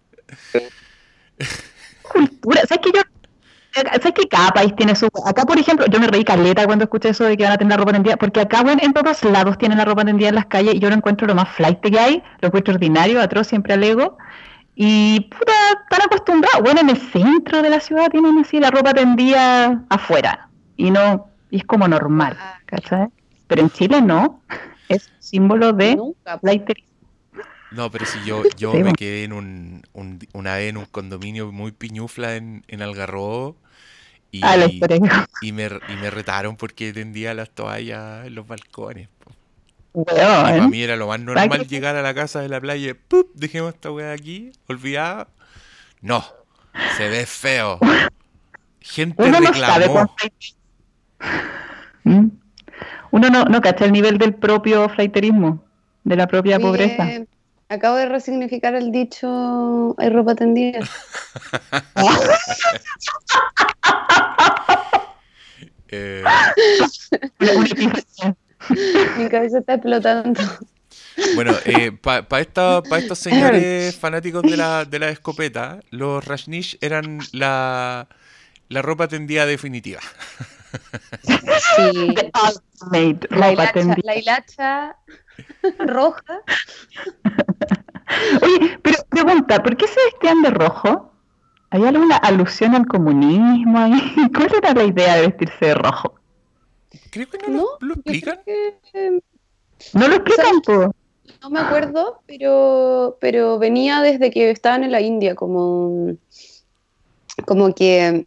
[2.12, 2.62] cultura.
[2.66, 3.03] ¿Sabes que yo
[3.77, 5.07] ¿Sabes que cada país tiene su...
[5.27, 7.73] Acá, por ejemplo, yo me reí caleta cuando escuché eso de que van a tener
[7.73, 10.47] la ropa tendida, porque acá, bueno, en todos lados tienen la ropa tendida en las
[10.47, 13.75] calles y yo lo encuentro lo más flight que hay, lo encuentro ordinario, atroz, siempre
[13.75, 14.16] alego.
[14.75, 16.62] Y, puta, están acostumbrados.
[16.62, 20.49] Bueno, en el centro de la ciudad tienen así la ropa tendida afuera.
[20.79, 23.09] Y no, y es como normal, ¿cachai?
[23.47, 24.42] Pero en Chile no.
[24.88, 26.38] Es símbolo de Nunca.
[26.38, 26.96] flighterismo.
[27.77, 28.95] No, pero si yo, yo Sí, me bueno.
[28.97, 33.57] quedé en un, un- una vez en un condominio muy piñufla en, en Algarrobo
[34.33, 34.57] y, Ah,
[35.43, 39.09] y, me, y me retaron porque tendía las toallas en los balcones.
[39.23, 39.31] po.
[39.95, 42.95] Y para mí era lo más normal llegar a la casa de la playa y
[42.95, 43.31] ¡pup!
[43.35, 45.29] dejemos esta weá aquí, olvidada.
[46.03, 46.25] No,
[46.97, 47.79] se ve feo.
[48.81, 50.15] Gente Uno reclamó.
[52.05, 52.27] ¿Mm?
[53.11, 55.65] Uno no, no cacha el nivel del propio flaiterismo,
[56.05, 57.09] de la propia pobreza.
[57.69, 60.81] Acabo de resignificar el dicho hay ropa tendida.
[65.89, 66.25] Eh.
[69.17, 70.41] Mi cabeza está explotando.
[71.37, 71.53] bueno,
[72.03, 78.09] para estos señores fanáticos de la, de la escopeta, los Rajnish eran la,
[78.69, 80.01] la ropa tendida definitiva.
[81.77, 82.15] Sí.
[82.15, 84.03] The ultimate La ropa hilacha, tendida.
[84.05, 84.97] la hilacha
[85.79, 86.43] roja.
[88.43, 91.12] Oye, pero pregunta, ¿por qué se vestían de rojo?
[91.71, 94.01] ¿Hay alguna alusión al comunismo ahí?
[94.35, 96.15] ¿Cuál era la idea de vestirse de rojo?
[97.11, 98.41] Creo que no, No, lo, explican.
[99.93, 100.95] No lo explican, po.
[101.43, 106.17] no me acuerdo, pero, pero venía desde que estaban en la India, como,
[107.47, 108.27] como que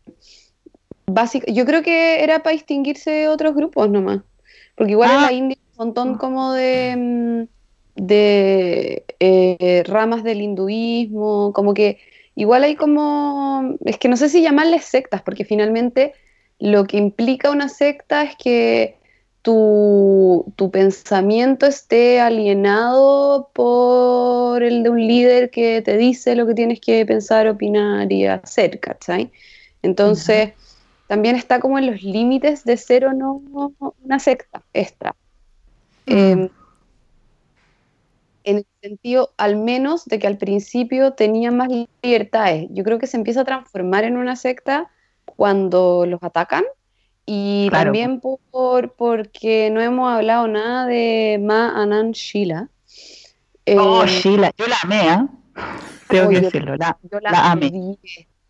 [1.14, 4.22] básic- yo creo que era para distinguirse de otros grupos nomás,
[4.76, 5.22] porque igual en Ah.
[5.26, 7.48] la India hay un montón como de, mm,
[7.96, 12.00] de eh, ramas del hinduismo, como que
[12.36, 16.14] igual hay como, es que no sé si llamarles sectas, porque finalmente
[16.60, 18.96] lo que implica una secta es que
[19.42, 26.54] tu, tu pensamiento esté alienado por el de un líder que te dice lo que
[26.54, 29.32] tienes que pensar, opinar y hacer, ¿cachai?
[29.82, 30.52] Entonces,
[31.10, 33.42] también está como en los límites de ser o no
[34.06, 35.16] una secta extra.
[36.06, 36.50] Eh,
[38.44, 41.68] en el sentido, al menos, de que al principio tenía más
[42.04, 42.68] libertades.
[42.70, 44.92] Yo creo que se empieza a transformar en una secta
[45.26, 46.64] cuando los atacan
[47.26, 47.86] y Claro.
[47.86, 52.70] también por, porque no hemos hablado nada de Ma Anand Sheila.
[53.78, 55.28] Oh, Eh, Sheila, yo la amé, ¿ah?
[56.08, 57.98] Tengo Oye, que decirlo, la, yo la, la amé.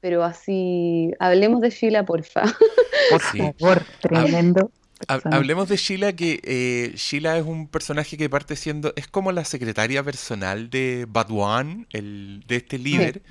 [0.01, 2.43] Pero así, hablemos de Sheila, porfa.
[3.09, 3.38] Por Sí.
[3.39, 4.71] favor, tremendo.
[5.07, 5.38] Persona.
[5.38, 9.45] Hablemos de Sheila, que eh, Sheila es un personaje que parte siendo, es como la
[9.45, 13.21] secretaria personal de Badwan, el, de este líder,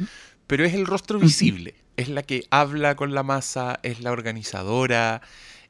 [0.46, 5.20] pero es el rostro visible, es la que habla con la masa, es la organizadora,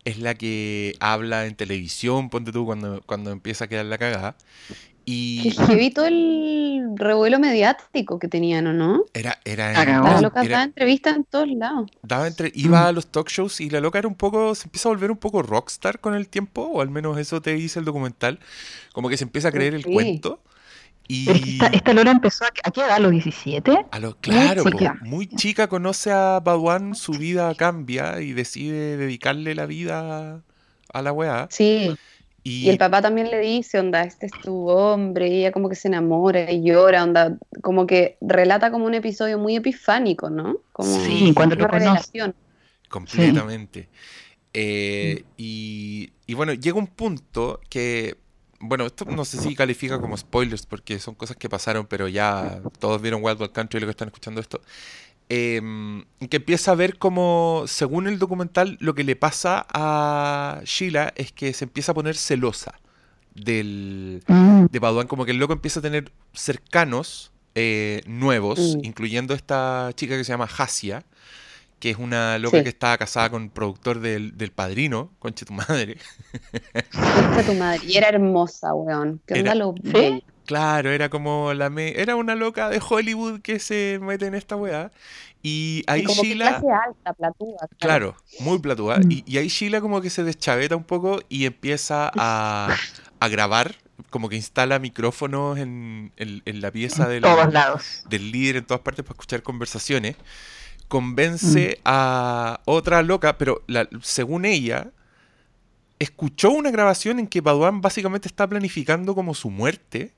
[0.04, 4.36] es la que habla en televisión, ponte tú cuando, cuando empieza a quedar la cagada.
[5.08, 9.04] Que Y heavy todo el revuelo mediático que tenían, ¿o no?
[9.14, 11.90] era, era, La era- daban entrevistas en todos lados.
[12.02, 14.88] daba entre, iba a los talk shows y la loca era un poco, se empieza
[14.88, 17.86] a volver un poco rockstar con el tiempo, o al menos eso te dice el
[17.86, 18.38] documental,
[18.92, 20.42] como que se empieza a creer el cuento.
[21.10, 22.90] Y esta, esta Lola empezó a, ¿a qué edad?
[22.90, 23.86] ¿A los 17?
[23.90, 24.98] a lo claro, po, chica.
[25.00, 30.42] muy chica conoce a Badwan, su vida cambia y decide dedicarle la vida
[30.92, 31.46] a la weá.
[31.50, 31.96] Sí,
[32.48, 35.68] Y, y el papá también le dice, onda, este es tu hombre, y ella como
[35.68, 40.58] que se enamora y llora, onda, como que relata como un episodio muy epifánico, ¿no?
[40.72, 42.34] Como Sí, cuando una lo revelación.
[42.88, 43.88] Completamente.
[44.54, 48.18] Eh, y, y bueno, llega un punto que,
[48.60, 52.60] bueno, esto no sé si califica como spoilers porque son cosas que pasaron, pero ya
[52.78, 54.62] todos vieron Wild Wild Country y lo que están escuchando esto.
[55.28, 61.12] Em, que empieza a ver como, según el documental, lo que le pasa a Sheila
[61.16, 62.74] es que se empieza a poner celosa
[63.34, 68.84] del, Mm, de Paduan, como que el loco empieza a tener cercanos eh, nuevos, Mm.
[68.84, 71.04] incluyendo esta chica que se llama Hasia,
[71.80, 72.62] que es una loca Sí.
[72.64, 75.96] que está casada con el productor del, del padrino, conche tu madre.
[76.92, 77.80] Concha tu madre.
[77.86, 79.20] Y era hermosa, weón.
[79.26, 80.22] ¿Qué onda Era- lo ¿Sí?
[80.48, 84.56] Claro, era como la me- era una loca de Hollywood que se mete en esta
[84.56, 84.90] weá.
[85.42, 87.68] Y ahí Y como que Sheila, clase alta, platúa.
[87.78, 88.96] claro, muy platúa.
[88.98, 89.12] Mm.
[89.12, 92.74] Y, y ahí Sheila como que se deschaveta un poco y empieza a,
[93.20, 93.74] a grabar
[94.08, 98.04] como que instala micrófonos en, en- en la pieza del, todos lados.
[98.08, 100.16] del líder en todas partes para escuchar conversaciones.
[100.88, 104.92] Convence a otra loca, pero la- según ella,
[105.98, 110.12] escuchó una grabación en que Paduan básicamente está planificando como su muerte.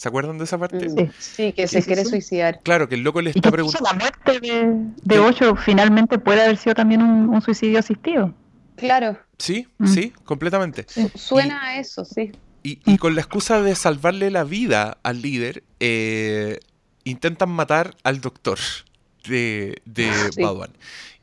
[0.00, 0.88] ¿Se acuerdan de esa parte?
[0.88, 1.10] Mm, Sí.
[1.18, 2.60] Sí, que se quiere suicidar.
[2.62, 3.86] Claro, que el loco le Y está preguntando.
[3.92, 5.18] la muerte de, de.
[5.18, 8.32] Ocho finalmente puede haber sido también un, un suicidio asistido.
[8.76, 9.86] Claro, Sí, Mm.
[9.88, 10.86] sí, completamente.
[10.88, 12.32] su- suena a eso, sí.
[12.62, 16.60] Y, y con la excusa de salvarle la vida al líder, eh,
[17.04, 18.58] intentan matar al doctor
[19.28, 20.42] de, de Sí.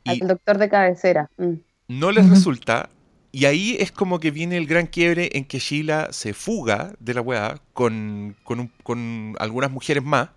[0.04, 1.30] Y Al doctor de cabecera.
[1.36, 1.52] mm.
[1.88, 2.90] no les resulta.
[3.30, 7.14] Y ahí es como que viene el gran quiebre en que Sheila se fuga de
[7.14, 10.30] la weá con, con, un- con algunas mujeres más.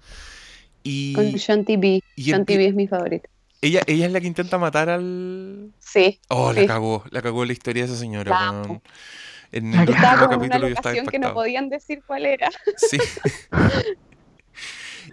[0.84, 2.04] Y Con Shanti B.
[2.16, 3.30] y Shanti B es mi favorita.
[3.62, 5.72] ella, ella es la que intenta matar al...
[5.80, 6.20] Sí.
[6.28, 6.68] Oh, la Sí.
[6.68, 8.36] cagó, la cagó la historia de esa señora.
[8.48, 8.82] Amo.
[9.54, 9.88] En el.
[9.90, 11.34] Estaba como en una capítulo yo estaba locación que no impactado.
[11.36, 12.50] podían decir cuál era.
[12.78, 12.98] Sí.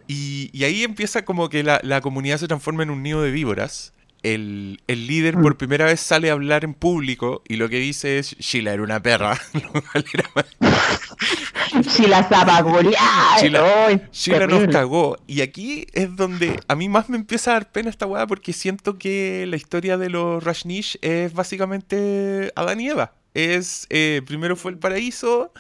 [0.06, 3.30] Y, y ahí empieza como que la, la comunidad se transforma en un nido de
[3.30, 3.92] víboras.
[4.34, 5.42] El, el líder Mm.
[5.42, 8.82] por primera vez sale a hablar en público y lo que dice es Sheila era
[8.82, 9.38] una perra.
[9.54, 13.38] Lo cual era- Si la zapagoleada.
[13.40, 15.16] Sheila- ¡ay, Sheila nos cagó.
[15.26, 18.52] Y aquí es donde a mí más me empieza a dar pena esta weá porque
[18.52, 23.12] siento que la historia de los Rashnish es básicamente Adán y Eva.
[23.34, 25.52] Es, eh, primero fue el paraíso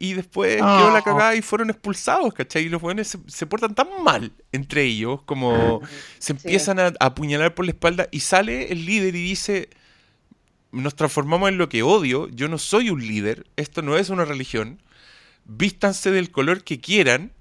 [0.00, 1.04] y después quedó la Oh.
[1.04, 2.64] cagada y fueron expulsados, ¿cachai?
[2.64, 5.80] Y los weones se, se portan tan mal entre ellos como
[6.18, 9.68] se empiezan a, a apuñalar por la espalda y sale el líder y dice,
[10.72, 14.24] nos transformamos en lo que odio, yo no soy un líder, esto no es una
[14.24, 14.80] religión,
[15.44, 17.32] vístanse del color que quieran.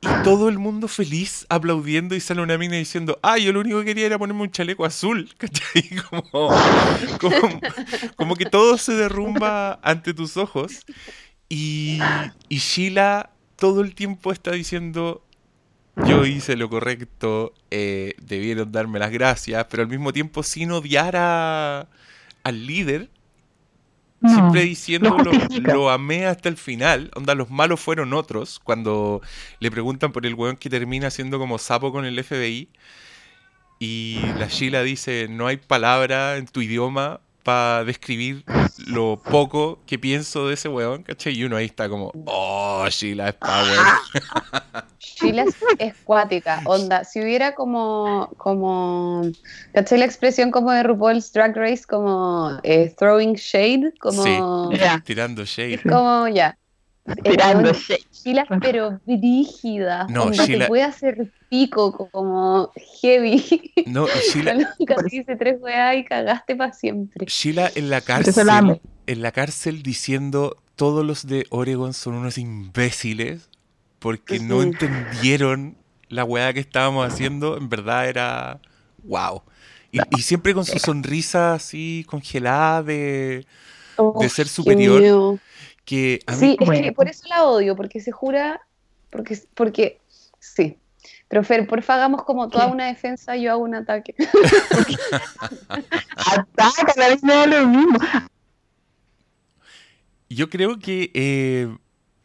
[0.00, 3.80] Y todo el mundo feliz aplaudiendo y sale una mina diciendo, ah, yo lo único
[3.80, 5.90] que quería era ponerme un chaleco azul, ¿cachai?
[6.08, 6.22] Como,
[7.20, 7.60] como,
[8.14, 10.84] como que todo se derrumba ante tus ojos.
[11.48, 11.98] Y,
[12.48, 15.24] y Sheila todo el tiempo está diciendo,
[16.06, 21.16] yo hice lo correcto, eh, debieron darme las gracias, pero al mismo tiempo sin odiar
[21.16, 21.88] a,
[22.44, 23.10] al líder,
[24.20, 27.10] No, siempre diciendo lo lo amé hasta el final.
[27.14, 28.58] Onda, los malos fueron otros.
[28.60, 29.22] Cuando
[29.60, 32.68] le preguntan por el weón que termina siendo como sapo con el FBI.
[33.78, 38.44] Y la Sheila dice: No hay palabra en tu idioma para describir
[38.86, 41.34] lo poco que pienso de ese weón, ¿cachai?
[41.34, 43.78] Y uno ahí está como: Oh, Sheila es power.
[44.98, 45.44] Sheila
[45.78, 47.04] es, cuática, onda.
[47.04, 49.22] Si hubiera como, como,
[49.72, 51.84] ¿cachai la expresión como de RuPaul's Drag Race?
[51.88, 54.38] Como eh, throwing shade, como, Sí.
[55.04, 55.74] Tirando shade.
[55.74, 56.56] es como ya.
[57.16, 58.04] Shade.
[58.12, 63.72] Sheila, pero brígida, No, Sheila- te puede hacer pico como heavy.
[63.86, 67.26] No, Sheila, te dice tres weas y cagaste para siempre.
[67.26, 73.48] Sheila en la cárcel, en la cárcel diciendo todos los de Oregon son unos imbéciles
[73.98, 75.76] porque no entendieron
[76.08, 78.60] la weá que estábamos haciendo, en verdad era
[79.04, 79.42] wow.
[79.90, 83.46] Y, y siempre con su sonrisa así congelada de
[84.00, 85.38] Oh, ser qué superior, miedo.
[85.88, 88.60] Que a mí Sí, es que por eso la odio, porque se jura,
[89.08, 89.98] porque, porque,
[90.38, 90.76] sí.
[91.28, 94.14] Pero Fer, porfa, hagamos como toda una defensa, yo hago un ataque.
[96.16, 97.98] Ataca, la vez me da lo mismo.
[100.28, 101.74] yo creo que eh,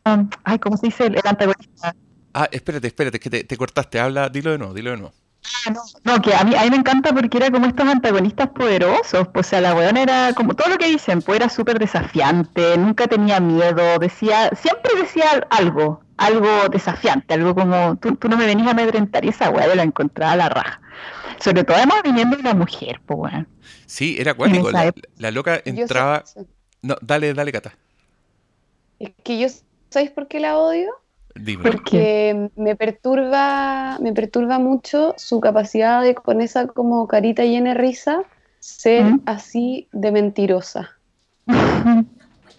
[0.05, 1.05] Um, ay, ¿cómo se dice?
[1.05, 1.95] El, el antagonista.
[2.33, 5.13] ah, espérate, espérate, que te, te cortaste, habla, dilo de nuevo, dilo de nuevo.
[5.55, 8.49] Ah, no, no, que a mí, a mí me encanta porque era como estos antagonistas
[8.49, 9.27] poderosos.
[9.29, 12.77] Pues, o sea, la weona era como todo lo que dicen, pues era súper desafiante,
[12.77, 18.45] nunca tenía miedo, decía, siempre decía algo, algo desafiante, algo como tú, tú no me
[18.47, 20.81] venís a amedrentar y esa weá yo la encontraba a la raja.
[21.39, 23.47] Sobre todo además viniendo de una mujer, pues weón.
[23.85, 26.25] Sí, era acuático, la, loca entraba...
[26.25, 26.47] sé-
[26.81, 27.73] No, dale, dale, Cata,
[28.99, 29.47] Es que yo,
[29.89, 30.89] ¿sabéis por qué la odio?
[31.35, 31.71] Dímelo.
[31.71, 31.91] ¿Por qué?
[31.91, 37.75] Que me perturba, me perturba mucho su capacidad de con esa como carita llena de
[37.75, 38.23] risa
[38.59, 39.21] ser ¿Mm?
[39.25, 40.97] así de mentirosa.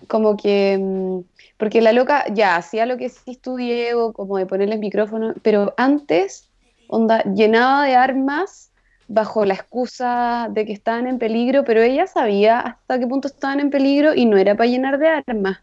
[0.08, 1.20] Como que, mm,
[1.56, 5.32] porque la loca ya hacía lo que sí tú, Diego, como de ponerle el micrófono,
[5.42, 6.50] pero antes,
[6.88, 8.70] onda, llenaba de armas
[9.08, 13.60] bajo la excusa de que estaban en peligro, pero ella sabía hasta qué punto estaban
[13.60, 15.58] en peligro y no era para llenar de armas.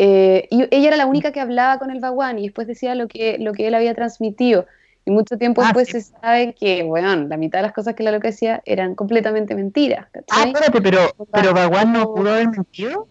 [0.00, 3.08] Eh, y ella era la única que hablaba con el Baguán y después decía lo
[3.08, 4.64] que, lo que él había transmitido.
[5.04, 6.00] Y mucho tiempo Ah, después sí.
[6.00, 9.56] se sabe que, bueno, la mitad de las cosas que la loca decía eran completamente
[9.56, 10.06] mentiras.
[10.06, 10.52] Ah, ¿cachai?
[10.52, 11.00] espérate, pero,
[11.32, 13.08] pero Baguán no pudo haber mentido.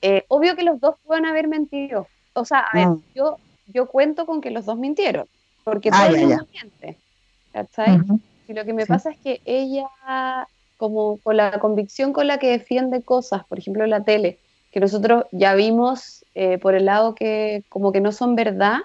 [0.00, 2.06] Eh, obvio que los dos pueden haber mentido.
[2.34, 3.02] O sea, a ver, Mm.
[3.14, 5.26] yo, yo cuento con que los dos mintieron,
[5.64, 7.00] porque Ah, todo el miente.
[7.52, 7.96] ¿Cachai?
[7.96, 8.20] Ujú.
[8.46, 8.88] Y lo que me Sí.
[8.88, 9.88] pasa es que ella,
[10.76, 14.38] como con la convicción con la que defiende cosas, por ejemplo la tele,
[14.76, 18.80] que nosotros ya vimos eh, por el lado que como que no son verdad,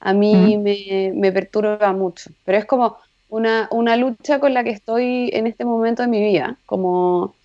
[0.00, 2.30] a mí me, me, perturba mucho.
[2.44, 2.96] Pero es como
[3.28, 7.36] una, una, lucha con la que estoy en este momento de mi vida, como,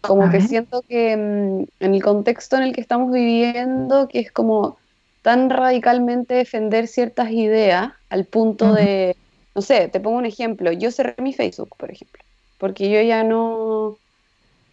[0.00, 4.32] como que siento que mm, en el contexto en el que estamos viviendo, que es
[4.32, 4.78] como
[5.20, 9.14] tan radicalmente defender ciertas ideas al punto de,
[9.54, 12.22] no sé, te pongo un ejemplo, yo cerré mi Facebook, por ejemplo,
[12.56, 13.98] porque yo ya no,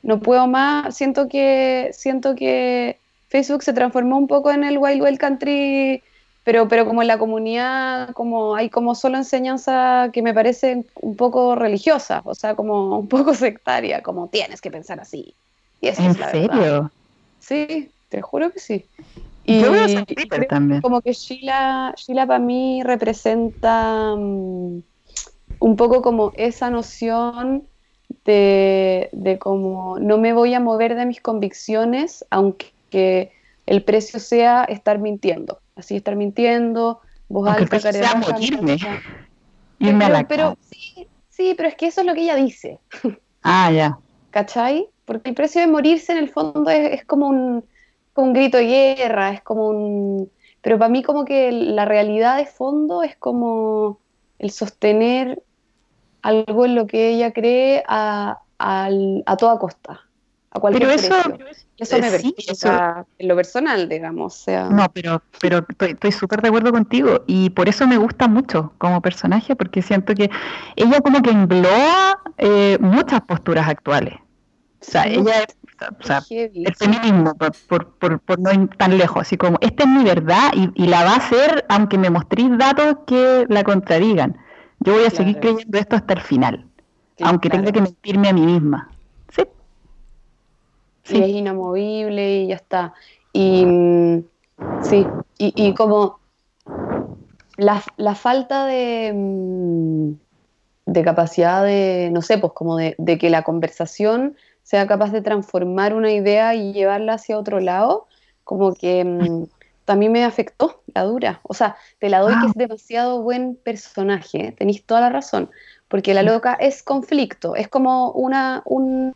[0.02, 2.98] no puedo más, siento que, siento que
[3.30, 6.02] Facebook se transformó un poco en el Wild Wild Country,
[6.44, 11.16] pero, pero como en la comunidad, como hay como solo enseñanza que me parece un
[11.16, 15.34] poco religiosa, o sea, como un poco sectaria, como tienes que pensar así.
[15.82, 16.92] Y ¿En serio?
[17.40, 18.86] Sí, te juro que sí.
[19.46, 19.88] Y, Yo veo
[20.48, 20.82] también.
[20.82, 24.82] Como que Sheila, Sheila para mí representa mm,
[25.60, 27.64] un poco como esa noción
[28.26, 33.32] de, de como no me voy a mover de mis convicciones, aunque
[33.66, 35.60] el precio sea estar mintiendo.
[35.76, 37.02] Así estar mintiendo,
[37.48, 38.78] alta, sea morirme.
[39.80, 42.80] Irme a la pero sí, sí, pero es que eso es lo que ella dice.
[43.42, 43.98] Ah, ya.
[44.32, 44.90] ¿Cachai?
[45.06, 47.64] Porque el precio de morirse en el fondo es como un
[48.20, 50.32] un grito de guerra, es como un...
[50.62, 54.00] Pero para mí como que la realidad de fondo es como
[54.40, 55.42] el sostener
[56.22, 60.02] algo en lo que ella cree a, a, toda costa.
[60.52, 61.16] A cualquier pero eso,
[61.78, 62.36] eso me sí,
[63.20, 64.34] en lo personal, digamos.
[64.34, 64.70] sea.
[64.70, 69.02] No, pero, pero estoy súper de acuerdo contigo y por eso me gusta mucho como
[69.02, 70.32] personaje, porque siento que
[70.76, 74.16] ella como que engloba eh, muchas posturas actuales.
[74.82, 75.46] O sea, ella
[76.00, 79.90] o sea, el feminismo, por, por, por, no ir tan lejos, así como, esta es
[79.90, 84.38] mi verdad y, la va a hacer aunque me mostréis datos que la contradigan.
[84.82, 86.66] Yo voy a seguir creyendo esto hasta el final,
[87.22, 88.90] aunque tenga que mentirme a mí misma.
[89.34, 89.44] Sí.
[91.04, 91.18] sí.
[91.18, 92.94] es inamovible y ya está.
[93.34, 94.24] Y mm,
[94.84, 95.06] sí,
[95.38, 96.20] y, y como
[97.58, 100.14] la, la falta de, mm,
[100.86, 105.22] de capacidad de, no sé, pues como de, de que la conversación sea capaz de
[105.22, 108.08] transformar una idea y llevarla hacia otro lado,
[108.44, 109.04] como que
[109.90, 111.42] mm, también me afectó la dura.
[111.44, 115.50] O sea, te la doy que es demasiado buen personaje, tenéis toda la razón,
[115.88, 119.16] porque la loca es conflicto, es como una, un,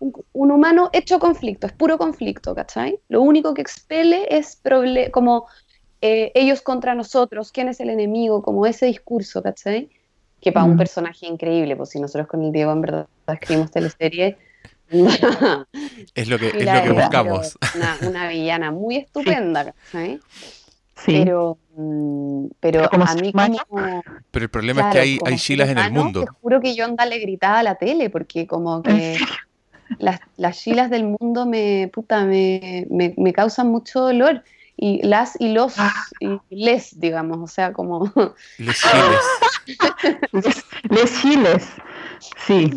[0.00, 3.00] un, humano hecho conflicto, es puro conflicto, ¿cachai?
[3.08, 4.60] Lo único que expele es
[5.10, 5.46] como
[6.00, 9.88] eh, ellos contra nosotros, quién es el enemigo, como ese discurso, ¿cachai?
[10.40, 14.36] Que para un personaje increíble, pues si nosotros con el Diego en verdad escribimos teleserie,
[16.14, 17.58] es lo que, es lo que buscamos.
[18.02, 20.20] Una, villana muy estupenda, sí.
[21.06, 24.02] Pero, mm, pero, a mí como...
[24.30, 26.20] Pero el problema es que hay, hay Sheilas en el mundo.
[26.20, 29.18] Te juro que yo anda le gritaba a la tele, porque como que
[29.98, 34.42] las, las Sheilas del mundo me, puta, me, me, causan mucho dolor.
[34.76, 35.92] Y las y los ah.
[36.18, 38.12] y les, digamos, o sea, como...
[38.58, 40.64] Les Chiles.
[40.90, 41.68] les, Chiles,
[42.46, 42.70] sí.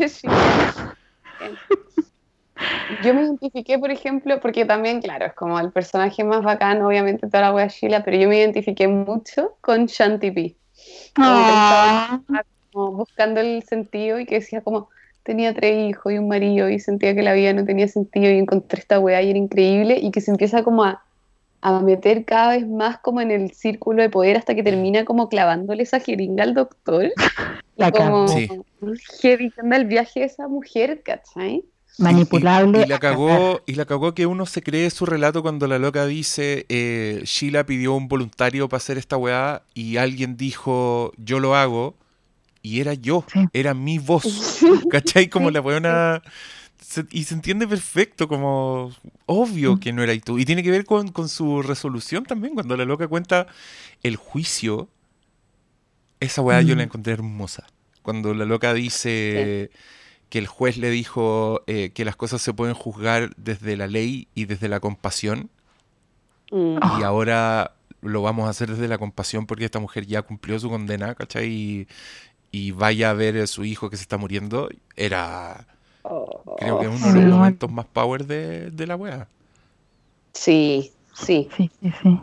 [3.03, 7.27] Yo me identifiqué, por ejemplo, porque también, claro, es como el personaje más bacán, obviamente,
[7.27, 10.55] toda la wea Sheila, pero yo me identifiqué mucho con Shanti P.
[11.17, 12.19] Ah.
[12.71, 14.89] Como buscando el sentido y que decía como,
[15.23, 18.37] tenía tres hijos y un marido y sentía que la vida no tenía sentido y
[18.37, 21.03] encontré esta weá y era increíble y que se empieza como a,
[21.61, 25.27] a meter cada vez más como en el círculo de poder hasta que termina como
[25.27, 27.11] clavándole esa jeringa al doctor.
[27.75, 28.49] La como sí.
[28.81, 31.63] el viaje de esa mujer, ¿cachai?
[31.97, 32.83] Manipulable.
[32.83, 36.05] Y, la cagó, y la cagó que uno se cree su relato cuando la loca
[36.05, 41.55] dice, eh, Sheila pidió un voluntario para hacer esta weá y alguien dijo, yo lo
[41.55, 41.95] hago,
[42.61, 44.59] y era yo, era mi voz,
[44.91, 45.29] ¿cachai?
[45.29, 46.21] Como la weona...
[47.11, 48.91] y se entiende perfecto, como
[49.25, 49.79] obvio mm.
[49.79, 50.37] que no eras tú.
[50.37, 53.47] Y tiene que ver con, su resolución también, cuando la loca cuenta
[54.03, 54.89] el juicio,
[56.19, 56.85] esa weá yo la mm.
[56.85, 57.65] encontré hermosa.
[58.01, 59.69] Cuando la loca dice
[60.29, 64.27] que el juez le dijo eh, que las cosas se pueden juzgar desde la ley
[64.35, 65.49] y desde la compasión.
[66.51, 66.79] Mm.
[66.99, 70.69] Y ahora lo vamos a hacer desde la compasión porque esta mujer ya cumplió su
[70.69, 71.47] condena, ¿cachai?
[71.47, 71.87] Y,
[72.51, 74.69] y vaya a ver a su hijo que se está muriendo.
[74.95, 75.65] Era,
[76.57, 79.27] creo que uno de los momentos más power de, de la wea.
[80.33, 81.49] Sí, sí.
[81.55, 82.19] Sí, sí, sí.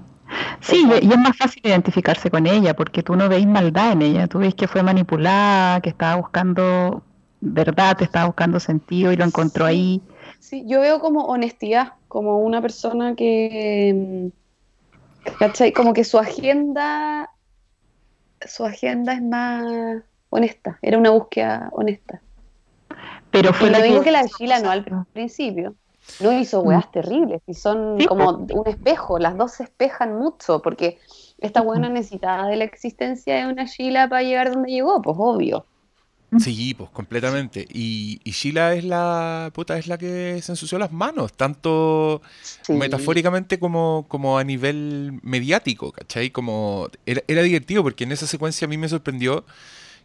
[0.60, 4.26] Sí, y es más fácil identificarse con ella porque tú no veis maldad en ella,
[4.26, 7.02] tú ves que fue manipulada, que estaba buscando
[7.44, 10.02] verdad, te estaba buscando sentido y lo encontró ahí.
[10.40, 14.30] Sí, yo veo como honestidad, como una persona que,
[15.38, 15.72] ¿cachai?
[15.72, 17.30] Como que su agenda,
[18.40, 22.20] su agenda es más honesta, era una búsqueda honesta.
[23.30, 25.74] Pero fue lo digo que la de Sheila no al principio.
[26.20, 30.60] No hizo weas terribles, y son Sí, como un espejo, las dos se espejan mucho,
[30.60, 30.98] porque
[31.38, 35.66] esta buena necesitaba de la existencia de una Sheila para llegar donde llegó, pues obvio.
[36.40, 37.66] Sí, pues completamente.
[37.72, 42.22] Y, y Sheila es la puta, es la que se ensució las manos, tanto
[42.62, 42.72] Sí.
[42.74, 46.30] metafóricamente como, como a nivel mediático, ¿cachai?
[46.30, 49.44] Como era, era divertido porque en esa secuencia a mí me sorprendió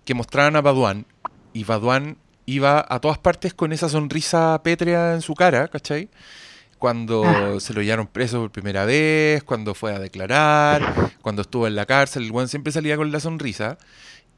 [0.06, 1.06] que mostraran a Baduán
[1.54, 6.10] y Baduán iba a todas partes con esa sonrisa pétrea en su cara, ¿cachai?
[6.80, 7.60] Cuando Ah.
[7.60, 10.82] se lo llevaron preso por primera vez, cuando fue a declarar,
[11.22, 13.78] cuando estuvo en la cárcel, el weón siempre salía con la sonrisa.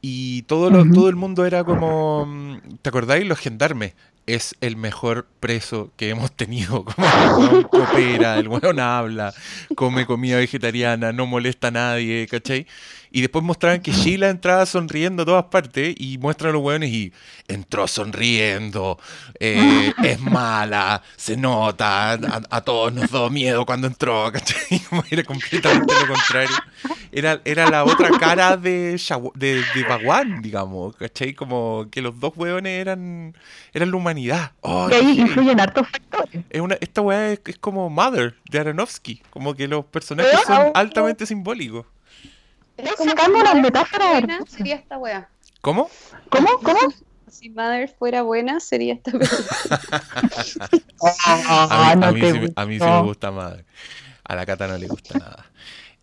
[0.04, 3.24] Y todo, lo- todo el mundo era como, mm, ¿te acordáis?
[3.26, 3.94] Los gendarmes.
[4.26, 6.84] Es el mejor preso que hemos tenido.
[6.84, 9.32] Como el weón coopera, el weón habla,
[9.76, 12.66] come comida vegetariana, no molesta a nadie, ¿cachai?
[13.12, 16.90] Y después mostraban que Sheila entraba sonriendo a todas partes y muestran a los weones
[16.90, 17.12] y
[17.46, 18.98] entró sonriendo,
[19.38, 24.80] eh, es mala, se nota, a, a todos nos dio miedo cuando entró, ¿cachai?
[25.10, 26.56] Era completamente lo contrario.
[27.12, 28.98] Era, era la otra cara de,
[29.34, 31.34] de, de Baguán, digamos, ¿cachai?
[31.34, 33.36] Como que los dos weones eran,
[33.74, 34.52] eran la humanidad.
[34.62, 36.42] Oh, Y ahí influyen hartos factores.
[36.48, 40.70] Es una, esta weá es, es como Mother de Aronofsky, como que los personajes son
[40.74, 41.84] altamente simbólicos.
[42.96, 45.28] Sacando las Mother metáforas sería esta wea.
[45.60, 45.88] ¿Cómo?
[46.30, 46.48] ¿Cómo?
[46.62, 46.78] ¿Cómo?
[47.30, 49.40] Si Mother fuera buena, sería esta película.
[51.24, 52.96] A mí, no a mí sí, me- a mí sí gustó.
[52.96, 53.64] me gusta Mother.
[54.24, 55.46] A la Cata no le gusta nada.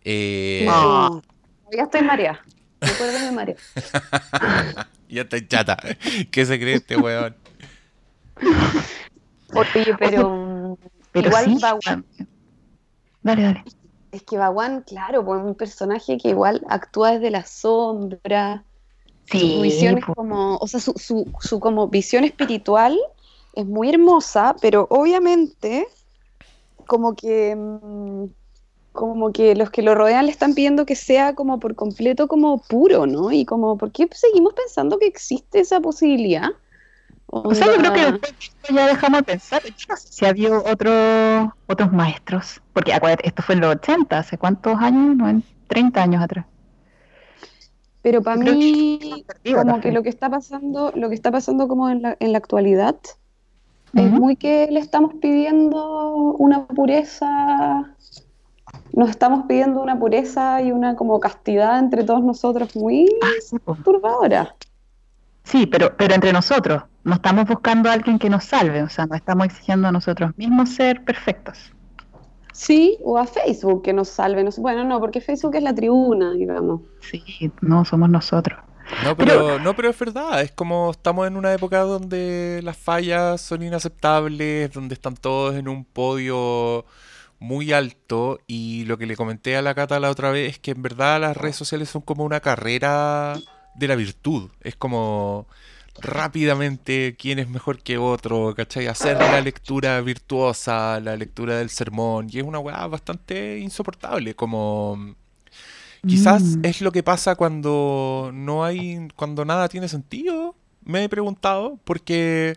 [0.04, 1.10] Eh, Ah.
[1.72, 2.40] Ya estoy mareada.
[2.80, 3.56] Recuerden de María.
[5.08, 5.76] ya está chata.
[6.30, 7.36] ¿Qué se cree este weón?
[9.54, 10.78] Oye, pero,
[11.12, 11.58] Pero igual sí.
[11.60, 12.04] Baguán,
[13.22, 13.64] Dale, dale.
[14.12, 18.64] Es que Baguán, claro, pues un personaje que igual actúa desde la sombra.
[19.26, 20.14] su visión es po.
[20.14, 22.98] como, o sea, su, su, su como visión espiritual
[23.54, 25.86] es muy hermosa, pero obviamente
[26.86, 28.24] como que mm,
[28.92, 32.58] como que los que lo rodean le están pidiendo que sea como por completo como
[32.58, 33.30] puro, ¿no?
[33.30, 36.50] Y como, ¿por qué seguimos pensando que existe esa posibilidad?
[37.32, 38.34] O sea, yo creo que después
[38.70, 39.62] ya dejamos de pensar.
[39.62, 42.60] Yo no sé si había otro, otros maestros.
[42.72, 45.16] Porque acuérdate, esto fue en los 80, ¿hace cuántos años?
[45.16, 46.46] No, en 30 años atrás.
[48.02, 49.24] Pero para Yo creo que mí,
[49.54, 52.38] como que lo que está pasando, lo que está pasando como en la, en la
[52.38, 52.96] actualidad,
[53.94, 57.94] es muy que le estamos pidiendo una pureza,
[58.92, 63.56] nos estamos pidiendo una pureza y una como castidad entre todos nosotros muy Ah, sí,
[63.84, 64.54] turbadora.
[65.50, 66.82] Sí, pero, pero entre nosotros.
[67.02, 68.82] No estamos buscando a alguien que nos salve.
[68.82, 71.72] O sea, no estamos exigiendo a nosotros mismos ser perfectos.
[72.52, 74.44] Sí, o a Facebook que nos salve.
[74.44, 76.82] nos- Bueno, no, porque Facebook es la tribuna, digamos.
[77.00, 77.22] Sí,
[77.62, 78.58] no somos nosotros.
[79.04, 80.42] No, pero, no, pero es verdad.
[80.42, 85.68] Es como estamos en una época donde las fallas son inaceptables, donde están todos en
[85.68, 86.84] un podio
[87.38, 88.40] muy alto.
[88.46, 91.20] Y lo que le comenté a la Cata la otra vez es que en verdad
[91.20, 93.36] las redes sociales son como una carrera
[93.74, 94.50] de la virtud.
[94.60, 95.46] Es como
[95.98, 98.86] rápidamente quién es mejor que otro, ¿cachai?
[98.86, 102.28] Hacer la lectura virtuosa, la lectura del sermón.
[102.30, 104.34] Y es una weá bastante insoportable.
[104.34, 105.14] Como.
[106.06, 106.64] Quizás Mm.
[106.64, 110.54] es lo que pasa cuando no hay, cuando nada tiene sentido.
[110.90, 112.56] Me he preguntado, porque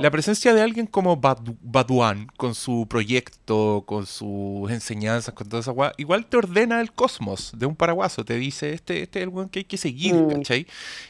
[0.00, 5.60] la presencia de alguien como Badu- Baduán, con su proyecto, con sus enseñanzas, con toda
[5.60, 8.24] esa weá, igual te ordena el cosmos de un paraguaso.
[8.24, 10.28] Te dice, este, este es el weón que hay que seguir, Mm.
[10.30, 10.66] ¿cachai?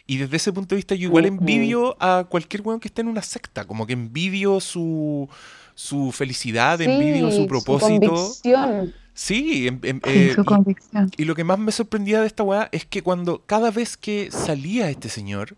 [0.07, 1.35] Y desde ese punto de vista, yo igual Ujú.
[1.39, 5.29] envidio a cualquier weón que esté en una secta, como que envidio su,
[5.77, 8.11] su felicidad, Sí, envidio su propósito.
[8.11, 8.93] convicción.
[9.17, 11.11] Sí, em- em- Sí, eh, su y- convicción.
[11.17, 14.31] y lo que más me sorprendía de esta weá es que cuando cada vez que
[14.33, 15.57] salía este señor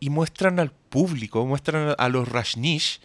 [0.00, 3.00] y muestran al público, muestran a, los Rashnish,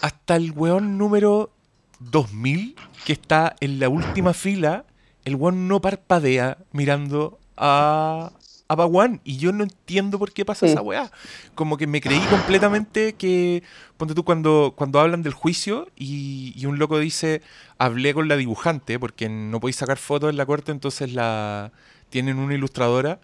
[0.00, 1.52] hasta el weón número
[2.00, 4.84] 2000 que está en la última fila,
[5.24, 8.32] el weón no parpadea mirando a,
[8.68, 9.20] a Baguán.
[9.24, 10.72] Y yo no entiendo por qué pasa Sí.
[10.72, 11.10] esa weá.
[11.54, 13.62] Como que me creí completamente que,
[13.96, 17.42] ponte tú, cuando, cuando hablan del juicio y, y un loco dice,
[17.78, 21.72] hablé con la dibujante, porque no podéis sacar fotos en la corte, entonces la
[22.10, 23.20] tienen una ilustradora.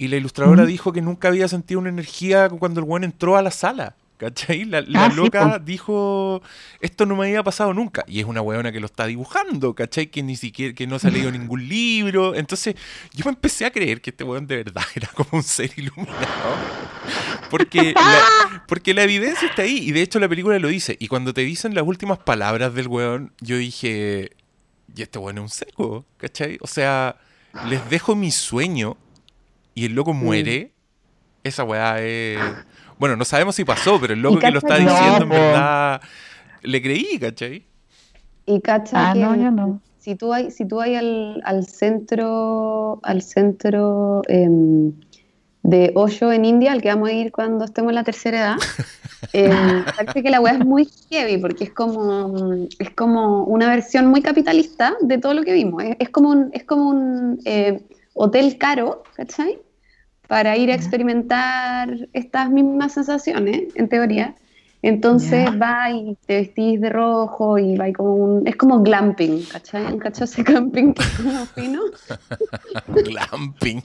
[0.00, 3.42] Y la ilustradora dijo que nunca había sentido una energía cuando el weón entró a
[3.42, 3.96] la sala.
[4.16, 4.64] ¿Cachai?
[4.64, 6.40] La, la Ah, sí, loca dijo,
[6.80, 8.02] esto no me había pasado nunca.
[8.08, 10.06] Y es una weona que lo está dibujando, ¿cachai?
[10.06, 12.34] Que ni siquiera, que no se ha leído ningún libro.
[12.34, 12.76] Entonces,
[13.12, 16.16] yo me empecé a creer que este weón de verdad era como un ser iluminado.
[17.50, 19.80] Porque la, porque la evidencia está ahí.
[19.86, 20.96] Y de hecho la película lo dice.
[20.98, 24.30] Y cuando te dicen las últimas palabras del weón, yo dije,
[24.96, 26.56] y este weón es un seco, ¿cachai?
[26.62, 27.16] O sea,
[27.68, 28.96] les dejo mi sueño
[29.74, 30.72] y el loco muere.
[31.42, 32.38] Esa weá es...
[32.98, 35.34] Bueno, no sabemos si pasó, pero el loco que lo está que- diciendo en No,
[35.34, 36.00] verdad
[36.62, 37.64] le creí, ¿cachai?
[38.46, 39.80] Y cacha Ah, que no, yo no.
[39.98, 44.92] si tú hay, si tú vas al, al centro, al centro em,
[45.62, 48.56] de Osho en India, al que vamos a ir cuando estemos en la tercera edad,
[49.96, 54.20] parece que la weá es muy heavy, porque es como, es como una versión muy
[54.22, 55.82] capitalista de todo lo que vimos.
[55.84, 57.80] Es, es como un, es como un eh,
[58.14, 59.58] hotel caro, ¿cachai?
[60.28, 64.36] Para ir a experimentar estas mismas sensaciones, en teoría.
[64.82, 68.46] Entonces va y te vestís de rojo y va y como un...
[68.46, 69.98] Es como glamping, ¿cachai?
[69.98, 71.82] ¿Cachai ese glamping que es como fino?
[73.04, 73.82] Glamping.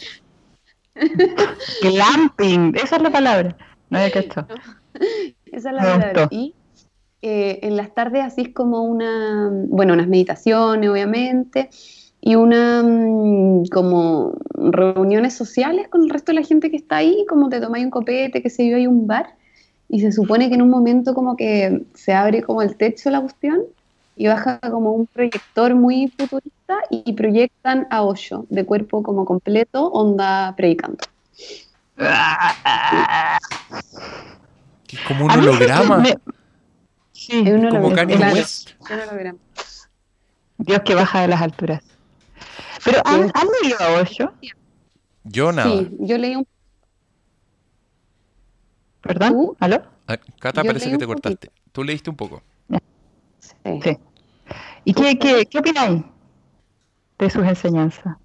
[1.82, 3.58] Glamping, esa es la palabra.
[3.90, 4.48] No había cachado.
[5.52, 6.22] Esa es la Me palabra.
[6.22, 6.28] gustó.
[6.36, 6.56] Y
[7.22, 9.50] eh, en las tardes así es como una...
[9.52, 11.70] Bueno, unas meditaciones, obviamente,
[12.28, 17.24] y una mm, como reuniones sociales con el resto de la gente que está ahí,
[17.30, 19.36] como te tomáis un copete, que se yo, hay un bar,
[19.88, 23.12] y se supone que en un momento como que se abre como el techo de
[23.12, 23.62] la cuestión
[24.16, 29.88] y baja como un proyector muy futurista y proyectan a Osho de cuerpo como completo,
[29.90, 30.98] onda predicando.
[34.92, 35.98] Es como un holograma.
[36.00, 36.16] me-
[37.12, 38.34] Sí, Es un como holograma, Kanye.
[38.40, 38.72] West.
[38.90, 39.38] No lo verán.
[40.58, 41.82] Dios que baja de las alturas.
[42.84, 43.32] Pero ¿han, Sí.
[43.34, 44.34] han leído a Osho?
[45.24, 45.70] Yo nada.
[45.70, 46.46] Sí, yo leí un
[49.02, 49.34] ¿Perdón?
[49.34, 49.56] ¿Tú?
[49.60, 49.82] ¿Aló?
[50.08, 51.52] Ah, Cata, Yo parece que te cortaste.
[51.72, 52.42] Tú leíste un poco.
[53.40, 53.80] sí.
[53.84, 53.98] Sí.
[54.84, 56.04] ¿Y qué, qué, qué opináis
[57.20, 58.18] de sus enseñanzas?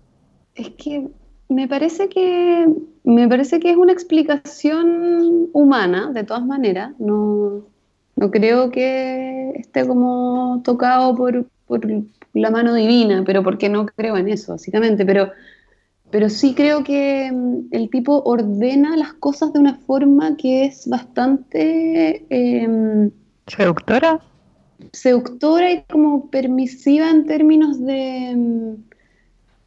[0.55, 1.09] Es que
[1.49, 2.67] me parece que
[3.05, 6.93] me parece que es una explicación humana, de todas maneras.
[6.99, 7.63] No,
[8.17, 11.81] no creo que esté como tocado por, por
[12.33, 15.05] la mano divina, pero porque no creo en eso, básicamente.
[15.05, 15.31] Pero,
[16.11, 20.89] pero sí creo que mm, el tipo ordena las cosas de una forma que es
[20.89, 23.11] bastante em,
[23.47, 24.21] ¿Seductora?
[24.93, 28.75] seductora y como permisiva en términos de, mm,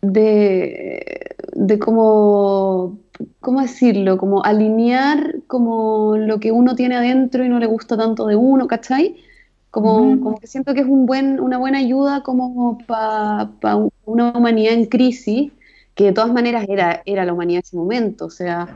[0.02, 3.00] de, de como,
[3.40, 4.18] ¿cómo decirlo?
[4.18, 8.68] Como alinear como lo que uno tiene adentro y no le gusta tanto de uno,
[8.68, 9.18] ¿cachai?
[9.74, 13.50] Como, como que siento que es un buen, una buena ayuda como para
[14.06, 15.52] una humanidad en crisis,
[15.96, 18.72] que de todas maneras era, era la humanidad en ese momento, o sea,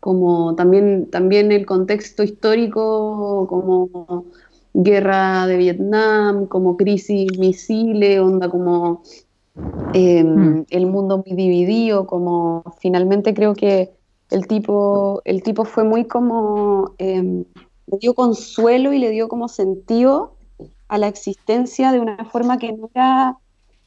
[0.00, 4.26] como también, también el contexto histórico, como
[4.74, 9.02] guerra de Vietnam, como crisis misiles, onda como
[9.92, 10.64] eh, Mm.
[10.70, 13.92] el mundo muy dividido, como finalmente creo que
[14.30, 17.44] el tipo, el tipo fue muy como, eh,
[17.86, 20.34] le dio consuelo y le dio como sentido
[20.88, 23.36] a la existencia de una forma que no era,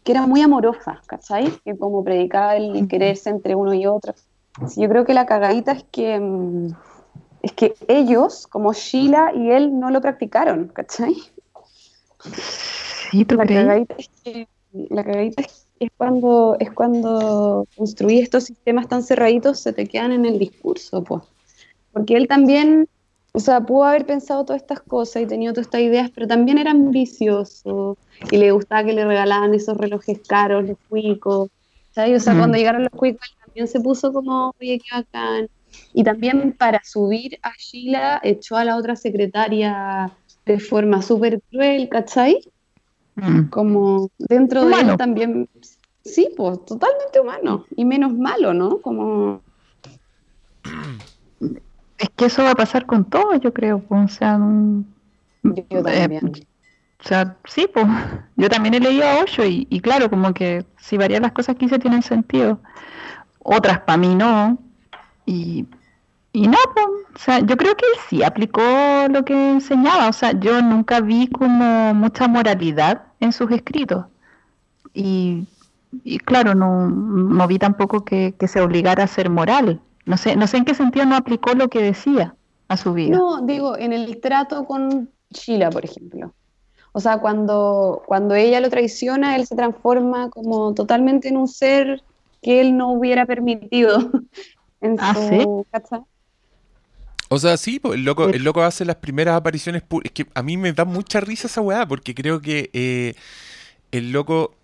[0.03, 1.51] que era muy amorosa, ¿cachai?
[1.63, 4.13] Que como predicaba el quererse entre uno y otro.
[4.75, 6.67] Yo creo que la cagadita es que, mm,
[7.43, 11.15] es que ellos, como Sheila y él, no lo practicaron, ¿cachai?
[13.11, 14.47] Sí, ¿tú La cagadita es que
[14.89, 20.11] la cagadita es, es cuando es cuando construís estos sistemas tan cerraditos se te quedan
[20.11, 21.23] en el discurso, pues.
[21.91, 22.87] Porque él también,
[23.35, 26.57] o sea, pudo haber pensado todas estas cosas y tenido todas estas ideas, pero también
[26.57, 27.97] era ambicioso
[28.31, 31.49] y le gustaba que le regalaban esos relojes caros, los cuicos,
[31.91, 32.21] ¿sabes?
[32.21, 32.37] O sea, Mm.
[32.37, 35.49] cuando llegaron los cuicos también se puso como, oye, qué bacán.
[35.93, 40.11] Y también para subir a Sheila echó a la otra secretaria
[40.45, 42.39] de forma súper cruel, ¿cachai?
[43.17, 43.49] Mm.
[43.49, 45.47] como dentro de él también,
[46.03, 48.81] sí, pues totalmente humano y menos malo, ¿no?
[48.81, 49.41] Como,
[52.05, 53.83] Es que eso va a pasar con todo, yo creo.
[53.89, 54.85] O sea, no-
[55.69, 56.25] yo eh, también.
[56.99, 57.85] o sea, sí, pues.
[58.37, 61.55] Yo también he leído a Osho y, y claro, como que si varias las cosas
[61.57, 62.61] que hice tienen sentido,
[63.39, 64.59] otras para mí no.
[65.25, 65.67] Y,
[66.33, 66.87] y no, pues.
[67.15, 68.61] O sea, yo creo que él sí aplicó
[69.11, 70.09] lo que enseñaba.
[70.09, 74.05] O sea, yo nunca vi como mucha moralidad en sus escritos.
[74.93, 75.47] Y,
[76.03, 79.81] y claro, no, no vi tampoco que, que se obligara a ser moral.
[80.05, 82.35] No sé, no sé en qué sentido no aplicó lo que decía
[82.67, 83.23] a su vida.
[83.23, 86.33] No, digo, en el trato con Sheila, por ejemplo.
[86.93, 92.03] O sea, cuando, cuando ella lo traiciona, él se transforma como totalmente en un ser
[92.41, 93.97] que él no hubiera permitido.
[94.81, 95.45] En Ah, su, ¿sí?
[97.29, 99.83] O sea, sí, el loco, el loco hace las primeras apariciones.
[100.03, 103.15] Es que a mí me da mucha risa esa weá, porque creo que eh,
[103.91, 104.55] el loco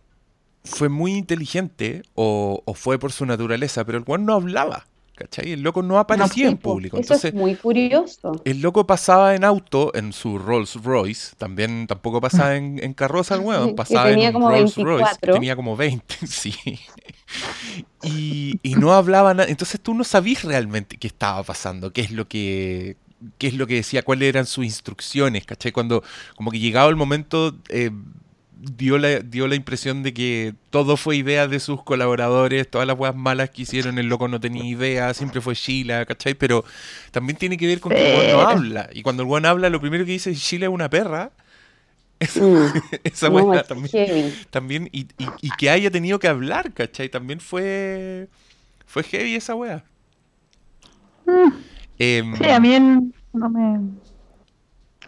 [0.65, 4.87] fue muy inteligente, o, o fue por su naturaleza, pero el weón no hablaba,
[5.21, 5.51] ¿cachai?
[5.53, 6.97] El loco no aparecía en Sí, po, público.
[6.97, 8.41] Eso Entonces, es muy curioso.
[8.45, 13.35] el loco pasaba en auto, en su Rolls Royce, también tampoco pasaba en, en carroza
[13.35, 15.33] el weón, pasaba tenía en como Rolls Royce, que 24.
[15.33, 16.53] tenía como 20, sí.
[18.03, 22.11] Y, y no hablaba nada, entonces tú no sabías realmente qué estaba pasando, qué es
[22.11, 22.97] lo que
[23.37, 25.71] qué es lo que decía, cuáles eran sus instrucciones, ¿cachai?
[25.71, 26.03] Cuando
[26.35, 27.91] como que llegado el momento eh,
[28.61, 32.97] dio, la, dio la impresión de que todo fue idea de sus colaboradores, todas las
[32.97, 36.33] weas malas que hicieron, el loco no tenía idea, siempre fue Sheila, ¿cachai?
[36.35, 36.63] Pero
[37.11, 38.89] también tiene que ver con que el weón no habla.
[38.93, 41.31] Y cuando el weón habla, lo primero que dice es Sheila es una perra.
[42.21, 42.65] Esa, Mm.
[43.03, 47.09] esa No, también, también y, y- y que haya tenido que hablar, ¿cachai?
[47.09, 48.27] También fue
[48.85, 49.83] fue heavy esa wea.
[51.25, 51.49] Mm,
[51.97, 53.79] Em, Sí, a mí él no me.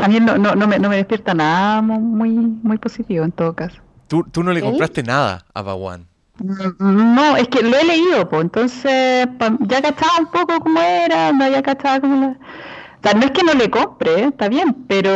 [0.03, 3.31] A mí no, no, no me, no me despierta nada mu- muy, muy positivo en
[3.31, 3.77] todo caso.
[4.07, 6.05] tú, tú no le compraste nada a Bawan.
[6.39, 10.79] Mm, No, es que lo he leído, pues entonces pa- ya cachaba un poco cómo
[10.81, 12.27] era, no ya cachaba cómo la...
[12.27, 14.25] O sea, no es que no le compre, ¿eh?
[14.29, 15.09] está bien, pero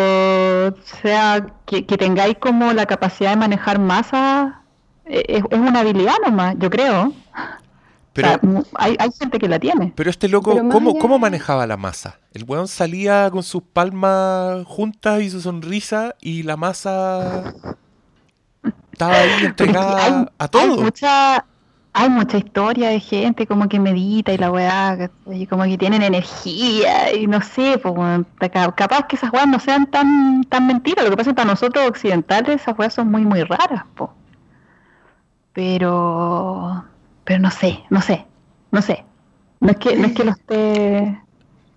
[0.67, 4.61] o sea, que, que tengáis como la capacidad de manejar masa
[5.05, 7.13] eh, es, es una habilidad nomás, yo creo.
[8.17, 9.93] Pero, O sea, mu- hay, hay gente que la tiene.
[9.95, 12.19] pero este loco, Pero ¿cómo, allá ¿cómo de- manejaba la masa?
[12.33, 17.53] El weón salía con sus palmas juntas y su sonrisa y la masa
[18.91, 20.81] estaba ahí entregada hay, a hay todo.
[20.81, 21.45] mucha,
[21.93, 26.01] hay mucha historia de gente como que medita y la weá, y como que tienen
[26.01, 27.95] energía y no sé, pues,
[28.75, 31.05] capaz que esas weas no sean tan, tan mentiras.
[31.05, 34.11] Lo que pasa es que para nosotros occidentales esas weas son muy, muy raras, po.
[35.53, 36.83] Pero,
[37.27, 38.25] pero no sé, no sé,
[38.71, 39.03] no sé.
[39.59, 41.19] No es que, no es que lo esté,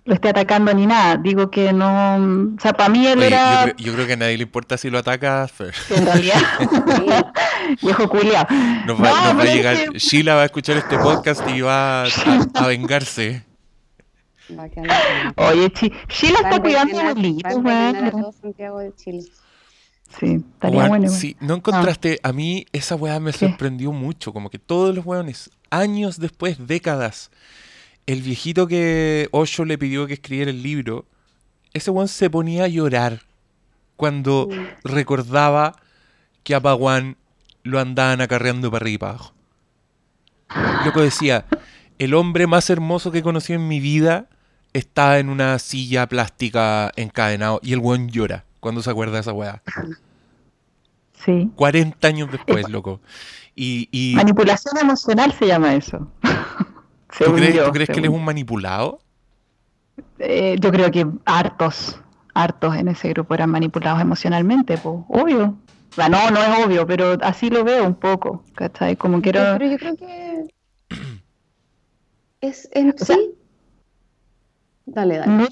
[0.05, 1.17] lo esté atacando ni nada.
[1.17, 2.15] Digo que no,
[2.55, 4.43] o sea, para mí él Oye, yo, era, creo, yo creo que a nadie le
[4.43, 6.35] importa si lo atacas, pero en realidad,
[7.81, 8.45] viejo culiao.
[8.85, 9.89] nos va, No, nos va a llegar.
[9.91, 13.43] que- Sheila va a escuchar este podcast y va a, a- a vengarse.
[15.37, 17.13] Oye, Chi, Sheila está cuidando a
[17.55, 18.33] weón.
[18.41, 19.23] Santiago de Chile.
[20.19, 21.09] Sí, estaría bueno.
[21.09, 23.39] sí, no encontraste, a mí esa weá me ¿Qué?
[23.39, 27.31] sorprendió mucho, como que todos los weones, años después, décadas,
[28.05, 31.05] el viejito que Osho le pidió que escribiera el libro,
[31.73, 33.21] ese weón se ponía a llorar
[33.95, 34.49] cuando
[34.83, 35.75] recordaba
[36.43, 37.17] que a Paguán
[37.63, 39.33] lo andaban acarreando para arriba y para abajo.
[40.85, 41.45] Loco decía,
[41.99, 44.27] el hombre más hermoso que conocí en mi vida
[44.73, 49.33] está en una silla plástica encadenado y el weón llora cuando se acuerda de esa
[49.33, 49.61] weá.
[51.23, 51.51] Sí.
[51.55, 52.99] 40 años después, loco.
[53.55, 56.07] Y, y Manipulación emocional se llama eso.
[57.19, 59.01] ¿tú crees, yo, tú crees que él es un manipulado?
[60.17, 62.01] Eh, yo creo que hartos,
[62.33, 65.55] hartos en ese grupo eran manipulados emocionalmente, pues, obvio.
[65.91, 68.95] O sea, no, no es obvio, pero así lo veo un poco, ¿cachai?
[68.95, 69.59] Como que era...
[69.59, 70.47] Pero yo creo que
[72.41, 73.31] es en O sea- sí.
[74.87, 75.31] Dale, dale.
[75.31, 75.47] No,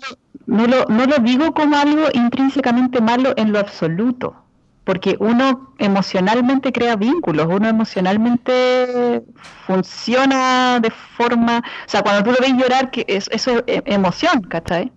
[0.50, 4.36] no, lo, no lo digo como algo intrínsecamente malo en lo absoluto,
[4.84, 9.22] porque uno emocionalmente crea vínculos, uno emocionalmente
[9.68, 13.84] funciona de forma, o sea, cuando tú lo ves llorar, que es, eso es e-
[13.86, 14.91] emoción, ¿cachai?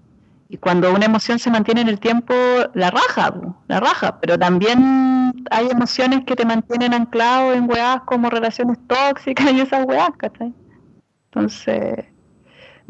[0.49, 2.35] Y cuando una emoción se mantiene en el tiempo,
[2.73, 3.35] la raja,
[3.69, 9.53] la raja, pero también hay emociones que te mantienen anclado en weas como relaciones tóxicas
[9.53, 10.55] y esas weas, ¿cachai?
[11.27, 12.07] Entonces,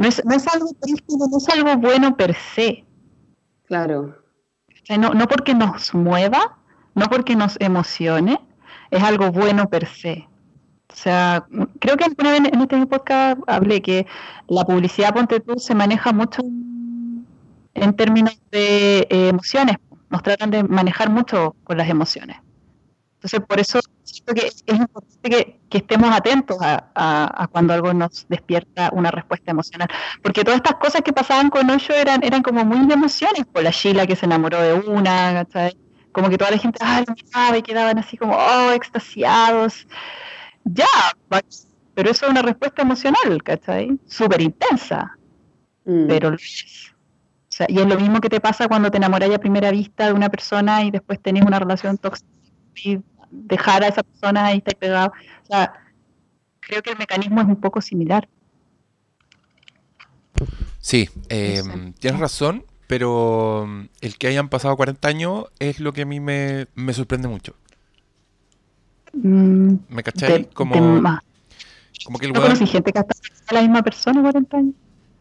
[0.02, 2.84] no es, no es algo triste, no es algo bueno per se.
[3.66, 4.16] Claro.
[4.68, 6.58] O sea, no, no porque nos mueva,
[6.94, 8.40] no porque nos emocione,
[8.90, 10.26] es algo bueno per se.
[10.92, 11.46] O sea,
[11.78, 14.06] creo que alguna vez en este podcast hablé que
[14.48, 17.26] la publicidad, ponte tú, se maneja mucho en-
[17.74, 19.76] en términos de eh, emociones.
[20.10, 22.36] Nos tratan de manejar mucho con las emociones.
[23.14, 23.78] Entonces, por eso
[24.26, 29.10] que es importante que, que estemos atentos a, a- a cuando algo nos despierta una
[29.10, 29.88] respuesta emocional.
[30.22, 33.44] Porque todas estas cosas que pasaban con Osho eran, eran como muy de emociones.
[33.46, 35.76] Por la Sheila que se enamoró de una, ¿cachai?
[36.12, 39.86] Como que toda la gente, ah, lo miraba y quedaban así como, oh, extasiados.
[40.64, 40.86] Ya,
[41.94, 43.98] pero eso es una respuesta emocional, ¿cachai?
[44.06, 45.16] Súper intensa,
[45.84, 46.06] Mm.
[46.06, 46.92] pero lo es.
[46.94, 50.06] O sea, y es lo mismo que te pasa cuando te enamoras a primera vista
[50.06, 52.28] de una persona y después tenés una relación tóxica
[52.76, 52.98] y
[53.32, 55.12] dejar a esa persona ahí está pegado.
[55.42, 55.72] O sea,
[56.60, 58.28] creo que el mecanismo es un poco similar.
[60.78, 61.62] Sí, eh,
[61.98, 66.20] tienes razón, pero mm, el que hayan pasado 40 años es lo que a mí
[66.20, 67.54] me, me sorprende mucho.
[69.12, 70.42] Mm, ¿Me cachai?
[70.42, 70.72] de- como,
[72.18, 72.52] que el ¿No weón...
[72.52, 73.20] conocí gente que ha estado
[73.52, 74.74] la misma persona 40 años?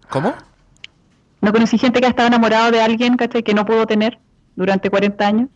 [0.09, 0.33] ¿Cómo?
[1.41, 3.43] ¿No conocí gente que ha estado enamorado de alguien ¿cachai?
[3.43, 4.19] que no pudo tener
[4.55, 5.49] durante 40 años?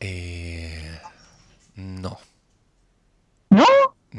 [0.00, 0.98] Eh,
[1.76, 2.18] no,
[3.52, 3.64] No,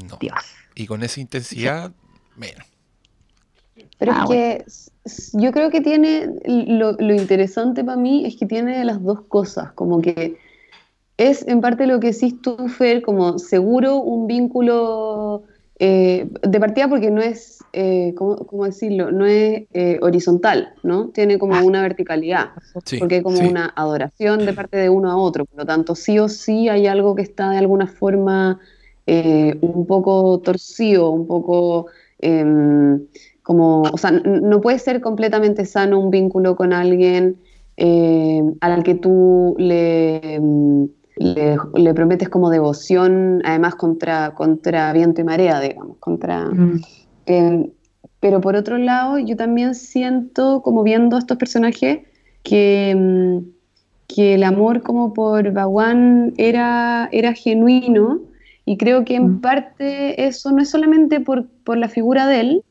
[0.09, 0.17] no.
[0.19, 0.36] Dios.
[0.75, 1.91] Y con esa intensidad,
[2.36, 2.65] menos.
[3.97, 8.25] Pero Ah, es que s- s- yo creo que tiene, lo, lo interesante para mí
[8.25, 10.38] es que tiene las dos cosas, como que
[11.17, 15.43] es en parte lo que decís tú, Fer, como seguro un vínculo
[15.79, 19.11] eh, de partida porque no es, eh, ¿cómo, decirlo?
[19.11, 21.09] No es eh, horizontal, ¿no?
[21.09, 22.51] Tiene como una verticalidad,
[22.99, 26.19] porque hay como una adoración de parte de uno a otro, por lo tanto, sí
[26.19, 28.59] o sí hay algo que está de alguna forma
[29.06, 31.88] un poco torcido, un poco
[32.20, 33.01] em,
[33.41, 37.38] como, o sea, no puede ser completamente sano un vínculo con alguien
[38.62, 45.60] al que tú le em, le, prometes como devoción, además contra, contra viento y marea,
[45.60, 46.45] digamos, contra...
[46.45, 46.82] Mm.
[47.26, 47.70] Em,
[48.20, 51.99] pero por otro lado, yo también siento, como viendo a estos personajes,
[52.41, 53.45] que, em,
[54.08, 58.22] que el amor como por Bawan era, era genuino
[58.66, 59.41] y creo que en mm.
[59.41, 62.64] parte eso no es solamente por, por la figura de él,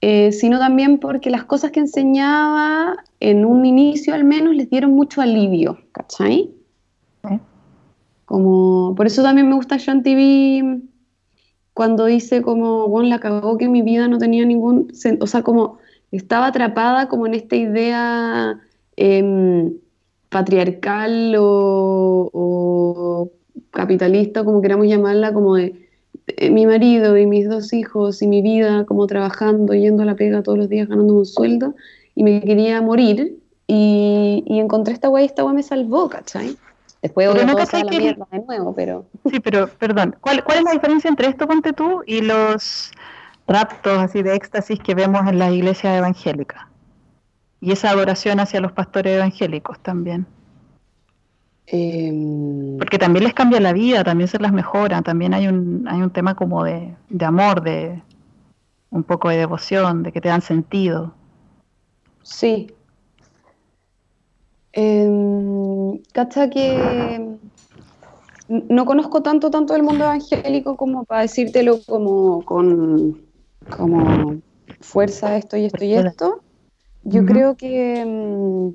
[0.00, 4.92] eh, sino también porque las cosas que enseñaba en un inicio al menos les dieron
[4.92, 6.50] mucho alivio, ¿cachai?
[8.24, 10.80] Como, por eso también me gusta Sean TV
[11.74, 15.78] cuando dice como, bueno, la cagó que mi vida no tenía ningún, o sea, como
[16.10, 18.60] estaba atrapada como en esta idea
[18.96, 19.72] em,
[20.28, 23.30] patriarcal o,
[23.72, 25.88] capitalista, como queramos llamarla, como de,
[26.50, 30.42] mi marido y mis dos hijos y mi vida como trabajando, yendo a la pega
[30.42, 31.74] todos los días ganando un sueldo
[32.14, 36.56] y me quería morir y, y encontré esta guay y esta guay me salvó, ¿cachai?
[37.02, 39.06] Después pero no la mierda de nuevo, pero...
[39.28, 42.92] Sí, pero, perdón, ¿cuál, ¿cuál es la diferencia entre esto, ponte tú, y los
[43.48, 46.62] raptos así de éxtasis que vemos en las iglesias evangélicas?
[47.60, 50.26] Y esa adoración hacia los pastores evangélicos también.
[51.66, 56.02] Em, Porque también les cambia la vida, también se las mejora, también hay un, hay
[56.02, 58.02] un tema como de, de amor, de
[58.90, 61.14] un poco de devoción, de que te dan sentido.
[62.22, 62.68] Sí,
[64.72, 67.36] eh, Cacha que
[68.48, 73.22] no conozco tanto, tanto el mundo evangélico como para decírtelo como con
[73.76, 74.36] como
[74.80, 76.40] fuerza esto y esto y esto.
[77.04, 78.72] Yo creo que...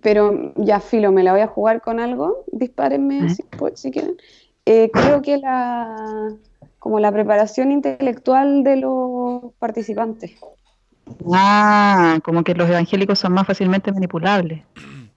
[0.00, 2.44] Pero ya, Filo, me la voy a jugar con algo.
[2.52, 3.44] Dispárenme si,
[3.74, 4.16] si, quieren.
[4.64, 6.36] Eh, creo que la
[6.78, 10.32] como la preparación intelectual de los participantes.
[11.32, 14.62] Ah, como que los evangélicos son más fácilmente manipulables.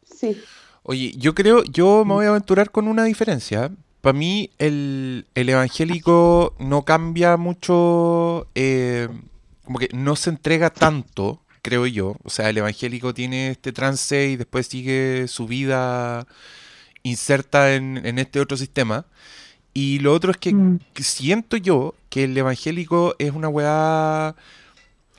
[0.04, 0.38] Sí.
[0.84, 3.72] Oye, yo creo, yo me voy a aventurar con una diferencia.
[4.02, 9.08] Para mí, el, evangélico no cambia mucho, eh,
[9.64, 12.18] como que no se entrega tanto, creo yo.
[12.24, 16.28] O sea, el evangélico tiene este trance y después sigue su vida
[17.04, 19.06] inserta en, este otro sistema.
[19.74, 20.80] Y lo otro es que, mm.
[20.94, 24.36] que siento yo que el evangélico es una weá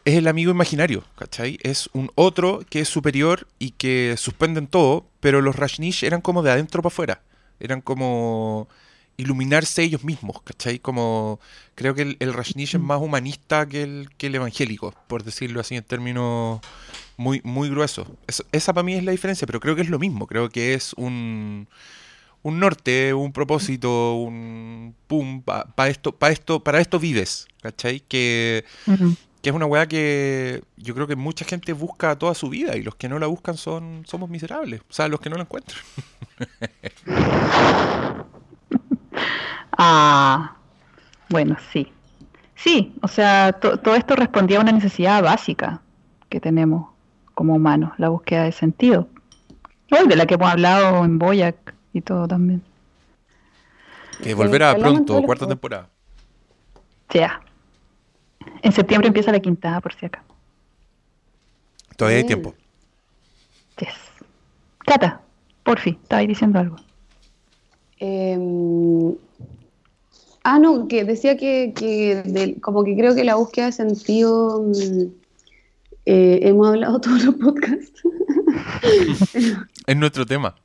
[0.04, 1.58] es el amigo imaginario, ¿cachai?
[1.62, 6.42] Es un otro que es superior y que suspenden todo, pero los Rashnish eran como
[6.42, 7.22] de adentro para afuera.
[7.60, 8.68] Eran como
[9.16, 10.78] iluminarse ellos mismos, ¿cachai?
[10.78, 11.40] Como
[11.74, 15.76] creo que el, Rashnish es más humanista que el, que el evangélico, por decirlo así
[15.76, 16.60] en términos
[17.16, 18.08] muy, muy gruesos.
[18.52, 20.26] esa para mí es la diferencia, pero creo que es lo mismo.
[20.26, 21.68] Creo que es un,
[22.42, 28.00] un norte, un propósito, un pum, para esto, para esto, para esto vives, ¿cachai?
[28.00, 28.64] Que,
[29.42, 32.82] que es una weá que yo creo que mucha gente busca toda su vida y
[32.82, 35.80] los que no la buscan son somos miserables, o sea, los que no la encuentran.
[39.76, 40.56] ah,
[41.28, 41.92] bueno, sí.
[42.54, 45.80] Sí, o sea, todo esto respondía a una necesidad básica
[46.28, 46.88] que tenemos
[47.34, 49.08] como humanos, la búsqueda de sentido.
[49.90, 52.62] de la que hemos hablado en Boyac y todo también.
[54.22, 55.88] Que volverá pronto, cuarta temporada.
[57.10, 57.40] Ya.
[58.62, 60.22] En septiembre empieza la quinta, por si acá.
[61.96, 62.54] Todavía hay tiempo.
[63.78, 63.94] Yes.
[64.78, 65.20] Cata,
[65.64, 66.76] por fin, ahí diciendo algo.
[68.04, 69.14] Em,
[70.42, 71.72] ah, no, que decía que,
[72.60, 75.02] como que creo que la búsqueda de sentido mm,
[76.06, 78.02] eh, hemos hablado todos los podcasts.
[79.86, 80.56] es nuestro tema.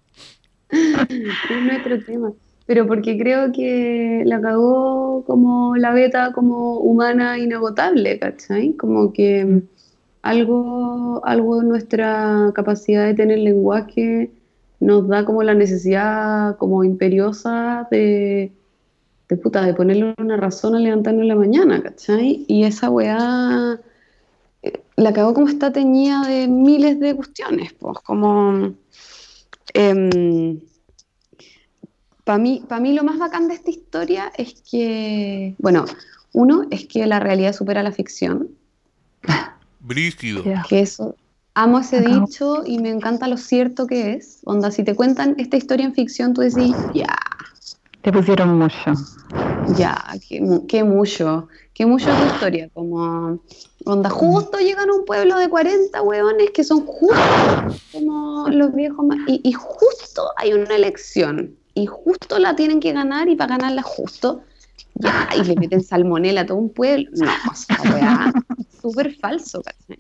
[0.70, 2.34] es nuestro tema
[2.66, 8.74] pero porque creo que la cagó como la beta como humana inagotable, ¿cachai?
[8.74, 9.62] Como que
[10.22, 14.32] algo, algo de nuestra capacidad de tener lenguaje
[14.80, 18.52] nos da como la necesidad como imperiosa de,
[19.30, 22.46] de puta, de ponerle una razón a levantarnos en la mañana, ¿cachai?
[22.48, 23.80] Y esa weá
[24.62, 28.74] eh, la cagó como está teñida de miles de cuestiones, pues, como...
[29.74, 30.60] Em,
[32.24, 35.86] para mí, mí lo más bacán de esta historia es que, bueno,
[36.34, 38.50] uno es que la realidad supera la ficción.
[39.80, 40.44] Brígido.
[40.68, 41.16] Que eso,
[41.58, 44.42] amo ese dicho y me encanta lo cierto que es.
[44.46, 47.16] Onda, si te cuentan esta historia en ficción, tú decís, ya.
[48.02, 48.94] Te pusieron mucho.
[49.76, 49.98] Ya,
[50.30, 53.40] qué, mu- qué mucho, qué mucho tu historia, como
[53.86, 57.18] onda, justo llegan a un pueblo de 40 hueones que son justo
[57.92, 63.28] como los viejos y, y justo hay una elección, y justo la tienen que ganar,
[63.30, 64.44] y para ganarla justo,
[64.96, 68.32] ya, y le meten salmonela a todo un pueblo, no, o sea, weá,
[68.82, 70.00] súper falso, ¿cachai?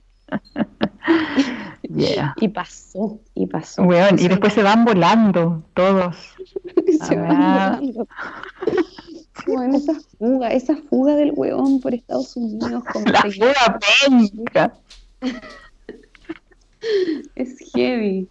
[1.89, 2.34] Yeah.
[2.38, 3.84] Y pasó, y pasó.
[3.84, 6.16] Weón, y después se van volando todos.
[7.08, 7.78] se van Ah.
[7.80, 8.08] volando.
[9.47, 13.80] Bueno, esa fuga, esa fuga del hueón por Estados Unidos, como La fuga
[14.10, 14.74] penca.
[17.36, 18.28] es heavy.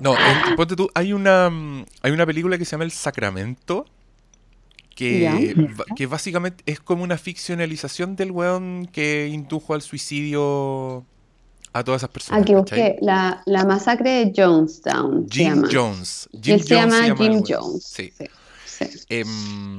[0.00, 3.86] No, en- ponte tú, hay una, mm, hay una película que se llama El Sacramento,
[4.94, 5.56] que,
[5.96, 11.04] que básicamente es como una ficcionalización del weón que indujo al suicidio
[11.74, 12.40] a todas esas personas.
[12.42, 12.78] Aquí ¿cachai?
[12.78, 15.26] busqué la, la masacre de Jonestown.
[15.28, 15.68] se Jim llama.
[15.70, 16.28] Jones.
[16.40, 17.42] Jim él se llama Jim.
[17.46, 17.84] Jones.
[17.84, 18.12] Sí.
[18.64, 19.04] sí, sí.
[19.08, 19.78] Em,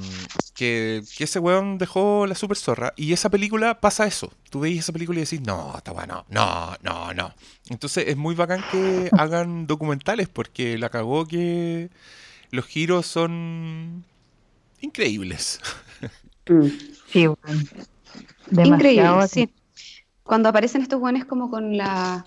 [0.54, 2.92] que, que ese weón dejó la super zorra.
[2.96, 4.30] Y esa película pasa eso.
[4.50, 7.34] Tú veis esa película y decís, no, está bueno, no, no, no.
[7.70, 11.88] Entonces es muy bacán que hagan documentales porque la cagó que
[12.50, 14.04] los giros son
[14.80, 15.60] increíbles.
[17.08, 17.68] Sí, weón.
[18.50, 19.40] Demasiado Increíble, así.
[19.46, 19.52] sí.
[20.26, 22.26] Cuando aparecen estos buenos como con la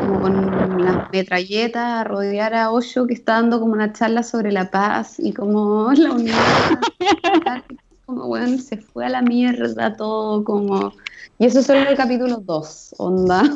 [0.00, 4.52] como con las metralletas a rodear a Osho que está dando como una charla sobre
[4.52, 6.36] la paz y como la unidad.
[8.06, 10.92] como bueno, se fue a la mierda todo como
[11.38, 13.42] y eso es solo el capítulo 2, onda.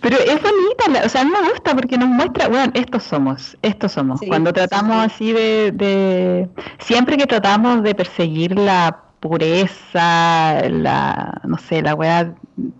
[0.00, 3.02] Pero es bonita, la- o sea, a mí me gusta porque nos muestra, bueno, estos
[3.02, 4.20] somos, estos somos.
[4.20, 5.10] Sí, Cuando tratamos sí.
[5.12, 12.34] así de, de, siempre que tratamos de perseguir la pureza, la, no sé, la weá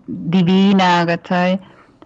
[0.07, 1.59] divina, ¿cachai?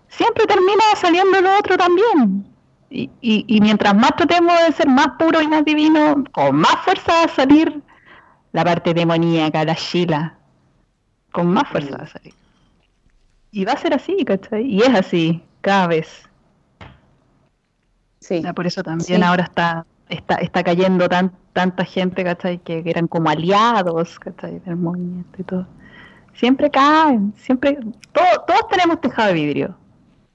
[0.07, 2.45] Siempre termina saliendo lo otro también.
[2.89, 6.75] Y, y, y mientras más tratemos de ser más puros y más divinos, con más
[6.83, 7.81] fuerza va a salir
[8.51, 10.37] la parte demoníaca, la Sheila.
[11.31, 12.33] Con más fuerza va a salir.
[13.51, 14.63] Y va a ser así, ¿cachai?
[14.65, 16.27] Y es así, cada vez.
[18.19, 18.39] Sí.
[18.39, 19.23] O sea, por eso también Sí.
[19.25, 22.59] ahora está, está, está cayendo tan, tanta gente, ¿cachai?
[22.59, 24.59] Que, que eran como aliados, ¿cachai?
[24.59, 25.68] Del movimiento y todo.
[26.34, 27.78] Siempre caen, siempre,
[28.14, 29.78] todo- todos tenemos tejado de vidrio,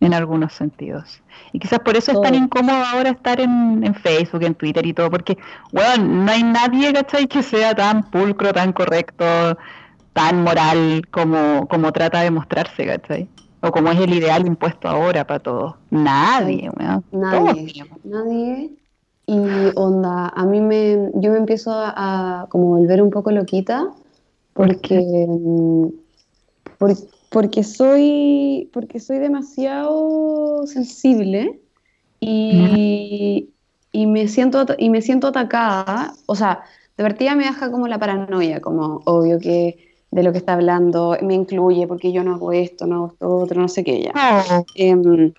[0.01, 1.23] en algunos sentidos.
[1.53, 4.93] Y quizás por eso es tan incómodo ahora estar en, en Facebook, en Twitter y
[4.93, 5.39] todo, porque,
[5.73, 7.27] bueno, no hay nadie, ¿cachai?
[7.27, 9.25] Que sea tan pulcro, tan correcto,
[10.13, 13.29] tan moral como, como trata de mostrarse, ¿cachai?
[13.63, 15.75] O como es el ideal impuesto ahora para todos.
[15.91, 17.05] Nadie, weón.
[17.11, 18.71] Nadie, nadie.
[19.27, 19.39] Y
[19.77, 23.93] onda, a mí me, yo me empiezo a, a como volver un poco loquita
[24.53, 25.89] porque, mm,
[26.79, 26.95] por-
[27.31, 31.61] porque soy, porque soy demasiado sensible
[32.21, 33.51] y,
[33.93, 36.15] y me siento, y me siento atacada.
[36.27, 36.63] O sea,
[36.97, 39.79] de partida me baja como la paranoia, como obvio que
[40.11, 43.29] de lo que está hablando me incluye porque yo no hago esto, no hago esto
[43.37, 44.13] otro, no sé qué ya.
[44.15, 45.33] No, Em,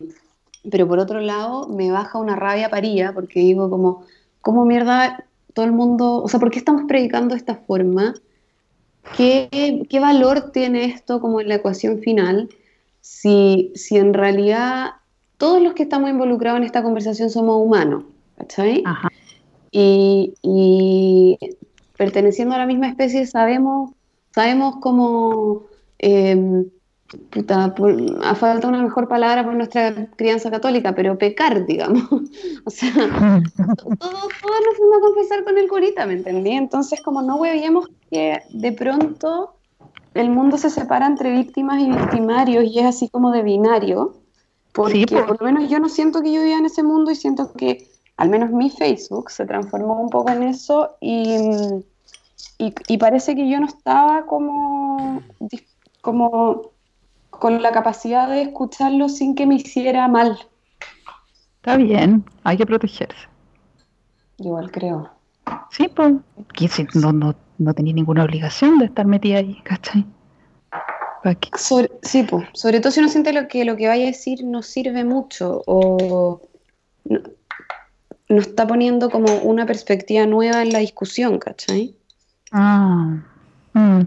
[0.69, 4.05] pero por otro lado, me baja una rabia paría porque digo como,
[4.41, 8.13] ¿cómo mierda todo el mundo, o sea, ¿por qué estamos predicando de esta forma?
[9.15, 12.49] ¿Qué, qué valor tiene esto como en la ecuación final
[13.01, 14.91] si, si en realidad
[15.37, 18.03] todos los que estamos involucrados en esta conversación somos humanos?
[18.37, 18.83] ¿Cachai?
[18.85, 19.09] Ajá.
[19.71, 21.37] Y, y
[21.97, 23.91] perteneciendo a la misma especie sabemos,
[24.33, 25.63] sabemos cómo,
[25.99, 26.65] eh,
[27.31, 32.03] puta, por- a falta una mejor palabra por nuestra crianza católica, pero pecar, digamos.
[32.65, 32.91] O sea,
[33.99, 36.51] todos, todos nos fuimos a confesar con el curita, ¿me entendí?
[36.51, 39.53] Entonces, como no huevíamos que de pronto
[40.13, 44.15] el mundo se separa entre víctimas y victimarios y es así como de binario,
[44.73, 45.23] porque Sí, pues.
[45.23, 47.87] por lo menos yo no siento que yo vivía en ese mundo y siento que
[48.17, 51.35] al menos mi Facebook se transformó un poco en eso y,
[52.57, 55.21] y, y parece que yo no estaba como,
[56.01, 56.71] como
[57.39, 60.37] con la capacidad de escucharlo sin que me hiciera mal.
[61.57, 63.27] Está bien, hay que protegerse.
[64.37, 65.09] Igual creo.
[65.71, 66.13] Sí, pues,
[66.69, 70.05] si no, no, no tenía ninguna obligación de estar metida ahí, ¿cachai?
[72.03, 74.61] Sí, pues, sobre todo si uno siente lo que lo que vaya a decir no
[74.61, 76.41] sirve mucho o
[77.03, 77.21] no,
[78.29, 81.95] no está poniendo como una perspectiva nueva en la discusión, ¿cachai?
[82.51, 83.17] Ah,
[83.73, 84.01] mm.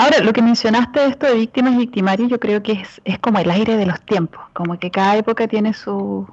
[0.00, 3.18] Ahora, lo que mencionaste de esto de víctimas y victimarios, yo creo que es, es
[3.18, 6.24] como el aire de los tiempos, como que cada época tiene su,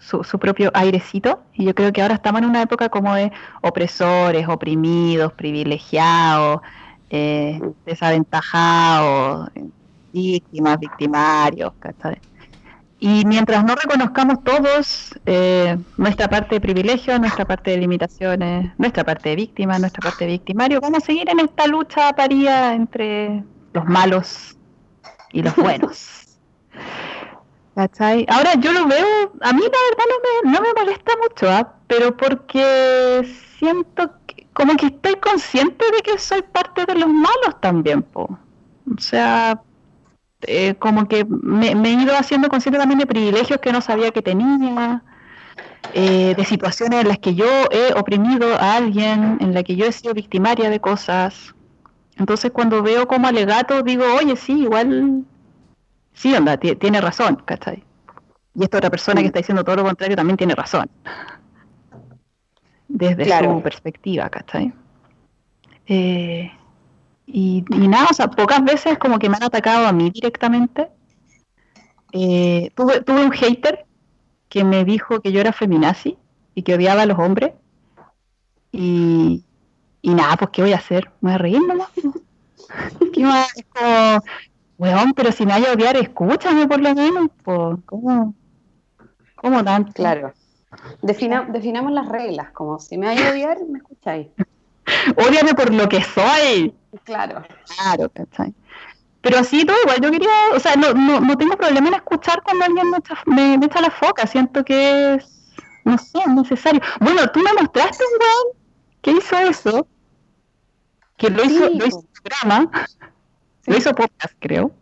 [0.00, 3.30] su, su propio airecito, y yo creo que ahora estamos en una época como de
[3.60, 6.62] opresores, oprimidos, privilegiados,
[7.10, 9.50] eh, desaventajados,
[10.12, 12.20] víctimas, victimarios, ¿cachai?
[13.04, 19.02] Y mientras no reconozcamos todos eh, nuestra parte de privilegio, nuestra parte de limitaciones, nuestra
[19.02, 23.42] parte de víctima, nuestra parte de victimario, vamos a seguir en esta lucha paría entre
[23.72, 24.56] los malos
[25.32, 26.38] y los buenos.
[27.74, 28.24] ¿Cachai?
[28.28, 31.74] Ahora yo lo veo, a mí la verdad no me, no me molesta mucho, ¿ah?
[31.88, 33.28] pero porque
[33.58, 38.38] siento que, como que estoy consciente de que soy parte de los malos también, po.
[38.96, 39.60] O sea,
[40.42, 44.22] eh, como que me, he ido haciendo consciente también de privilegios que no sabía que
[44.22, 45.02] tenía,
[45.94, 49.86] eh, de situaciones en las que yo he oprimido a alguien, en las que yo
[49.86, 51.54] he sido victimaria de cosas.
[52.16, 55.24] Entonces cuando veo como alegato digo, oye, sí, igual,
[56.12, 57.84] sí, onda, tiene razón, ¿cachai?
[58.54, 60.90] Y esta otra persona que está diciendo todo lo contrario también tiene razón.
[62.88, 64.72] Desde su perspectiva, ¿cachai?
[65.86, 66.52] Eh,
[67.26, 70.88] y, nada, o sea, pocas veces como que me han atacado a mí directamente.
[72.12, 73.86] Eh, tuve, tuve un hater
[74.48, 76.18] que me dijo que yo era feminazi
[76.54, 77.52] y que odiaba a los hombres.
[78.70, 79.44] Y,
[80.02, 81.10] y nada, pues ¿qué voy a hacer?
[81.20, 81.88] Me voy a reír nomás.
[83.14, 83.48] ¿Qué más?
[83.56, 84.22] Es como,
[84.78, 87.28] weón, pero si me vaya a odiar, escúchame por lo menos.
[87.42, 88.34] Pues, ¿Cómo?
[89.36, 89.92] ¿Cómo tanto?
[89.92, 90.32] Claro.
[91.02, 94.28] definamos las reglas, como si me vaya a odiar, me escucháis.
[95.16, 96.74] Ódiame por lo que soy.
[97.04, 97.42] Claro.
[97.76, 98.54] Claro, ¿cachai?
[99.22, 102.42] Pero así todo igual, yo quería, o sea, no, no, no tengo problema en escuchar
[102.42, 106.80] cuando alguien me echa, me, echa la foca, siento que es, no sé, necesario.
[107.00, 108.58] Bueno, tú me mostraste un weón
[109.00, 109.86] que hizo eso,
[111.16, 112.70] que lo hizo, lo hizo programa,
[113.66, 114.72] lo hizo podcast, creo.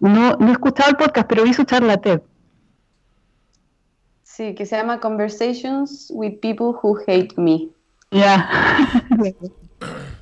[0.00, 2.22] No, no he escuchado el podcast, pero hizo charla TED.
[4.24, 7.68] Sí, que se llama Conversations with People Who Hate Me.
[8.10, 8.50] Ya.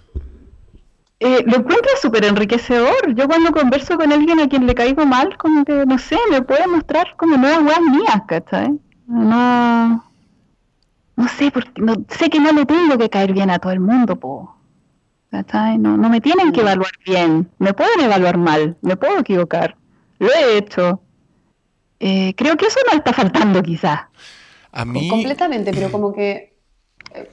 [1.21, 3.15] Eh, lo encuentro súper enriquecedor.
[3.15, 6.43] Yo cuando converso con alguien a quien le caigo mal, como que, no sé, me
[6.43, 8.79] puede mostrar como nuevas weas mías, ¿cachai?
[9.07, 10.05] No,
[11.17, 13.81] no sé, porque no, sé que no le tengo que caer bien a todo el
[13.81, 14.59] mundo, po.
[15.31, 15.79] ¿cachai?
[15.79, 19.77] No, no me tienen que evaluar bien, me pueden evaluar mal, me puedo equivocar,
[20.19, 21.01] lo he hecho.
[22.01, 24.03] Eh, creo que eso no está faltando quizás.
[24.73, 25.09] A mí...
[25.09, 26.48] Completamente, pero como que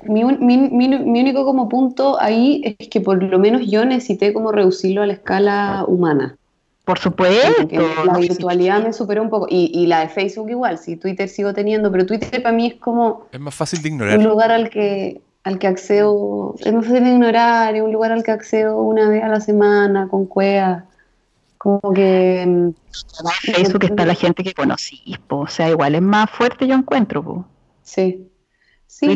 [0.04, 5.08] mi, único como punto ahí es que por lo menos yo necesité como reducirlo a
[5.08, 6.38] la escala humana.
[6.86, 7.68] Por supuesto.
[8.06, 9.48] La virtualidad me superó un poco.
[9.50, 13.28] Y, la de Facebook igual, si Twitter sigo teniendo, pero Twitter para mí es como...
[13.32, 14.20] Es más fácil de ignorar.
[14.20, 18.12] Un lugar al que, al que accedo, es más fácil de ignorar, es un lugar
[18.12, 20.84] al que accedo una vez a la semana, con cuevas.
[21.58, 22.44] Como que...
[22.44, 22.76] En
[23.42, 27.46] Facebook está la gente que conocís, o sea, igual es más fuerte yo encuentro.
[27.82, 28.28] Sí.
[28.98, 29.08] Sí,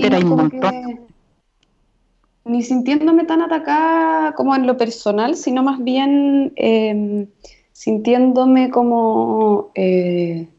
[2.43, 7.27] ni sintiéndome tan atacada como en lo personal, sino más bien em,
[7.71, 10.49] sintiéndome como eh,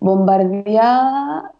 [0.00, 1.52] bombardeada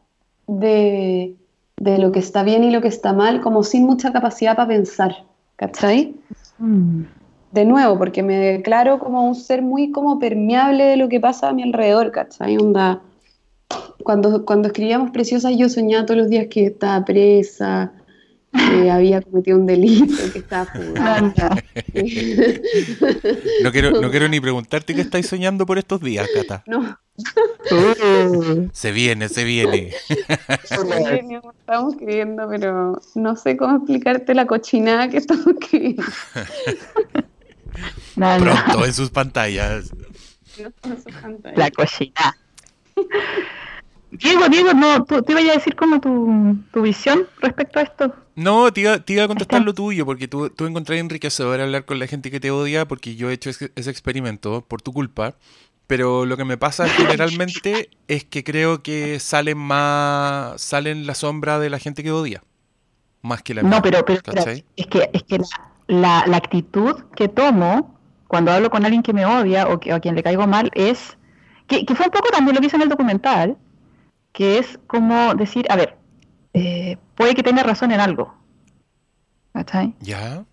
[0.49, 1.35] de,
[1.79, 5.25] lo que está bien y lo que está mal, como sin mucha capacidad para pensar,
[5.57, 6.15] ¿cachai?
[6.59, 7.05] Mm.
[7.53, 11.49] De nuevo, porque me declaro como un ser muy como permeable de lo que pasa
[11.49, 12.59] a mi alrededor, ¿cachai?
[12.59, 13.01] Onda,
[14.03, 17.93] cuando, cuando escribíamos Preciosas yo soñaba todos los días que estaba presa,
[18.53, 18.53] que
[18.91, 21.49] había cometido un delito, que estaba jugando.
[23.63, 26.63] No quiero, no quiero ni preguntarte qué estáis soñando por estos días, Cata.
[26.67, 26.99] No.
[28.73, 29.93] se viene, se viene.
[30.61, 36.05] estamos escribiendo, pero no sé cómo explicarte la cochinada que estamos escribiendo.
[38.15, 39.93] Pronto en sus pantallas.
[41.57, 42.37] La cochinada.
[44.11, 48.15] Diego, Diego, no, tú, te iba a decir como tu, tu, visión respecto a esto.
[48.37, 52.07] No, te iba, a contestar lo tuyo, porque tú, tú encontré enriquecedor hablar con la
[52.07, 55.35] gente que te odia, porque yo he hecho ese, experimento por tu culpa.
[55.87, 61.59] Pero lo que me pasa generalmente es que creo que salen más, salen la sombra
[61.59, 62.43] de la gente que odia,
[63.23, 64.21] más que la No, pero, pero,
[64.77, 65.39] es que, es que
[65.87, 70.01] la, la, actitud que tomo cuando hablo con alguien que me odia o, que, a
[70.01, 71.17] quien le caigo mal es,
[71.67, 73.57] que, que fue un poco también lo que hice en el documental,
[74.39, 75.97] que es como decir, a ver,
[76.55, 78.37] eh, puede que tenga razón en algo.
[79.53, 79.97] ¿Cachai?
[79.99, 80.45] Ya.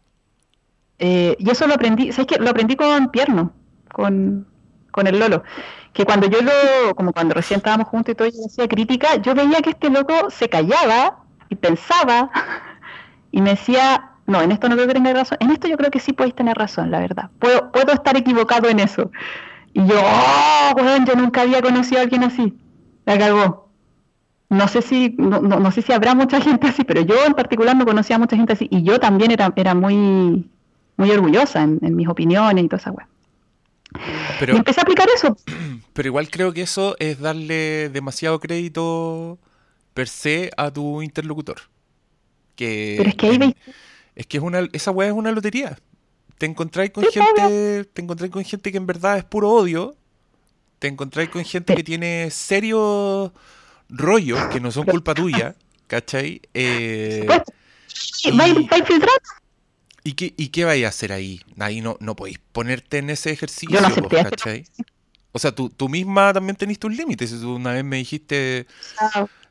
[0.97, 2.43] Eh, y eso lo aprendí, ¿sabes qué?
[2.43, 3.53] Lo aprendí con Pierno,
[3.93, 4.47] con,
[4.89, 5.43] con el Lolo.
[5.93, 9.35] Que cuando yo lo, como cuando recién estábamos juntos y todo, yo hacía crítica, yo
[9.35, 12.31] veía que este loco se callaba y pensaba
[13.31, 15.91] y me decía, no, en esto no creo que tenga razón, en esto yo creo
[15.91, 17.29] que sí podéis tener razón, la verdad.
[17.37, 19.11] Puedo, puedo estar equivocado en eso.
[19.73, 22.57] Y yo, oh, bueno, yo nunca había conocido a alguien así.
[23.05, 23.64] La cagó
[24.55, 27.75] no sé si no, no, sé si habrá mucha gente así, pero yo en particular
[27.75, 30.49] no conocía a mucha gente así y yo también era, era muy,
[30.97, 33.07] muy orgullosa en, mis opiniones y toda esa weá.
[33.93, 33.99] Y
[34.39, 35.37] Pero, empecé a aplicar eso.
[35.93, 39.37] pero igual creo que eso es darle demasiado crédito
[39.93, 41.57] per se a tu interlocutor.
[42.55, 43.55] Que Pero es que ahí en-
[44.15, 45.77] es que es una, esa weá es una lotería.
[46.37, 49.95] Te encontráis con Sí, gente, te encontráis con gente que en verdad es puro odio.
[50.79, 51.77] Te encontráis con gente Sí.
[51.77, 53.31] que tiene serios
[53.89, 55.55] rollos que no son culpa tuya,
[55.87, 56.41] ¿cachai?
[56.53, 57.27] Eh,
[58.23, 59.29] y- vais vais filtrando.
[60.03, 61.41] ¿Y qué, y qué vais a hacer ahí?
[61.57, 64.65] Ahí no, no podéis ponerte en ese ejercicio, no pues, ¿cachai?
[65.31, 67.31] O sea, tú, tú misma también tenés tus límites.
[67.31, 68.67] Si tú una vez me dijiste,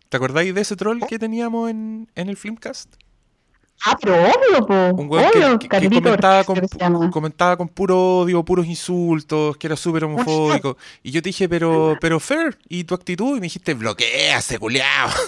[0.08, 2.94] ¿te acordáis de ese troll que teníamos en, en el Filmcast?
[3.86, 5.02] Ah, pero obvio, po.
[5.02, 9.56] Un weón que, obvio, que- que comentaba, con, que comentaba con puro odio, puros insultos,
[9.58, 10.76] que era súper homofóbico.
[11.02, 13.32] Y yo te dije, pero, pero Fer, ¿y tu actitud?
[13.36, 15.10] Y me dijiste, bloquea, culiao.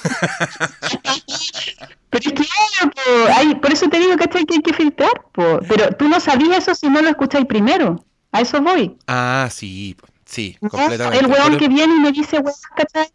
[2.08, 3.32] Pero es que obvio, po.
[3.34, 4.44] Ay, por eso te digo ¿cachai?
[4.46, 5.58] que hay que filtrar, po.
[5.68, 8.02] Pero tú no sabías eso si no lo escucháis primero.
[8.32, 8.96] A eso voy.
[9.06, 11.18] Ah, sí, sí, completamente.
[11.18, 13.08] El weón que viene y me dice, weón, ¿cachai?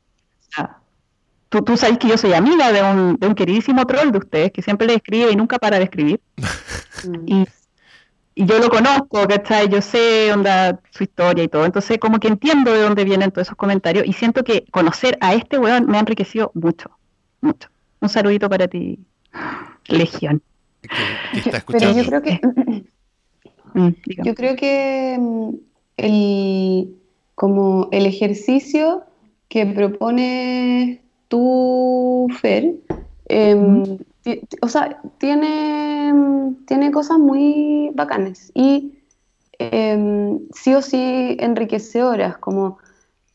[1.52, 4.52] Tú, tú sabes que yo soy amiga de un, de un queridísimo troll de ustedes
[4.52, 6.20] que siempre le escribe y nunca para de escribir.
[7.08, 7.26] Mm.
[7.28, 7.46] Y,
[8.36, 9.68] y yo lo conozco, ¿cachai?
[9.70, 11.66] Yo sé onda, su historia y todo.
[11.66, 15.34] Entonces, como que entiendo de dónde vienen todos esos comentarios y siento que conocer a
[15.34, 16.90] este weón me ha enriquecido mucho,
[17.42, 17.70] mucho.
[18.00, 19.00] Un saludito para ti,
[19.88, 20.42] Legión.
[20.82, 20.88] que,
[21.34, 22.02] que está Pero escuchando.
[22.02, 22.42] yo creo que
[23.74, 23.90] Mm.
[24.24, 25.50] Yo creo que mm,
[25.98, 26.96] el,
[27.36, 29.04] como el ejercicio
[29.48, 32.76] que propone tu Fer,
[33.30, 33.98] em,
[34.62, 39.00] o sea, tiene, mm, tiene cosas muy bacanes y
[39.58, 42.80] em, sí o sí enriquecedoras, como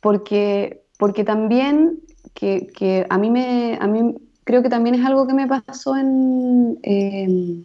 [0.00, 2.00] porque, porque también
[2.34, 5.96] que, que a mí me, a mí creo que también es algo que me pasó
[5.96, 7.64] en, em,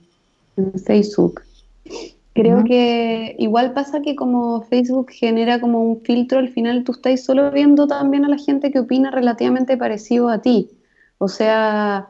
[0.55, 1.41] en Facebook.
[2.33, 7.25] Creo que igual pasa que como Facebook genera como un filtro, al final tú estás
[7.25, 10.69] solo viendo también a la gente que opina relativamente parecido a ti.
[11.17, 12.07] O sea,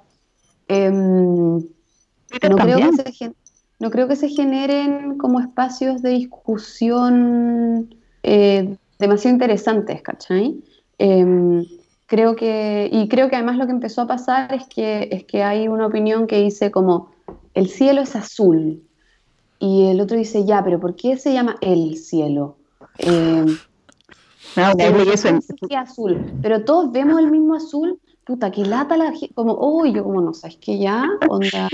[0.67, 3.33] em, no, creo que se
[3.79, 10.61] no creo que se generen como espacios de discusión eh, demasiado interesantes, ¿cachai?
[10.99, 11.65] Em,
[12.05, 15.41] creo que, y creo que además lo que empezó a pasar es que, es que
[15.41, 17.09] hay una opinión que dice como,
[17.55, 18.83] el cielo es azul.
[19.61, 22.57] Y el otro dice, ya, pero ¿por qué se llama el cielo?
[22.97, 25.39] Em, No, una pero vez leí eso en-
[25.69, 26.19] ¿qué azul?
[26.41, 27.99] Pero todos vemos el mismo azul.
[28.25, 29.33] Puta, que lata la gente.
[29.35, 31.05] Como, oh, yo como, no, ¿sabes qué ya?
[31.29, 31.69] Onda.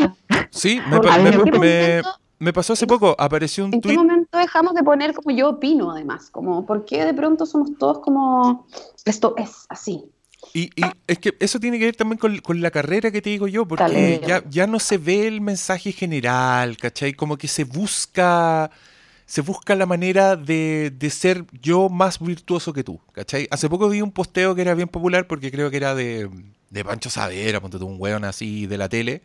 [0.52, 2.10] Sí, me, ¿Por- pa- mí me- me ¿En qué, momento,
[2.54, 3.98] pasó hace poco, apareció un en qué tweet.
[3.98, 6.30] momento dejamos de poner como yo opino, además?
[6.30, 8.66] Como, ¿por qué de pronto somos todos como,
[9.06, 10.04] esto es así?
[10.54, 13.30] Y, y es que eso tiene que ver también con, con la carrera que te
[13.30, 14.22] digo yo, porque Dale.
[14.26, 17.14] ya, ya no se ve el mensaje general, ¿cachai?
[17.14, 18.70] Como que se busca,
[19.26, 23.48] se busca la manera de, de ser yo más virtuoso que tú, ¿cachai?
[23.52, 26.30] Hace poco vi un posteo que era bien popular porque creo que era de,
[26.70, 29.22] de Pancho Saavedra, ponte tú, un weón así de la tele,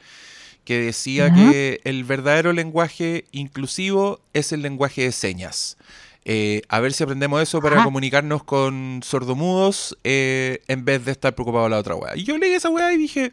[0.64, 1.34] que decía Ya.
[1.34, 5.76] que el verdadero lenguaje inclusivo es el lenguaje de señas.
[6.24, 7.84] Eh, a ver si aprendemos eso para Ajá.
[7.84, 12.16] comunicarnos con sordomudos eh, en vez de estar preocupado la otra weá.
[12.16, 13.32] Y yo leí esa weá y dije,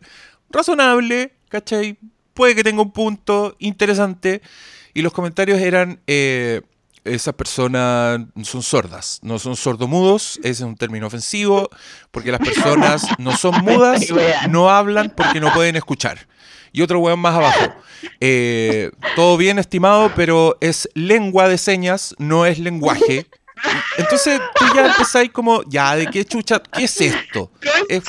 [0.49, 1.97] razonable, ¿cachai?
[2.33, 4.41] Puede que tenga un punto interesante.
[4.93, 6.61] Y los comentarios eran, eh,
[7.05, 11.69] esas personas son sordas, no son sordomudos, ese es un término ofensivo,
[12.11, 14.05] porque las personas no son mudas,
[14.49, 16.27] no hablan porque no pueden escuchar.
[16.71, 17.73] Y otro weón más abajo.
[18.19, 23.25] eh, todo bien estimado, pero es lengua de señas, no es lenguaje.
[23.97, 26.61] Entonces tú ya empezáis como, ya, ¿de qué chucha?
[26.71, 27.51] ¿Qué es esto?
[27.89, 28.03] Es-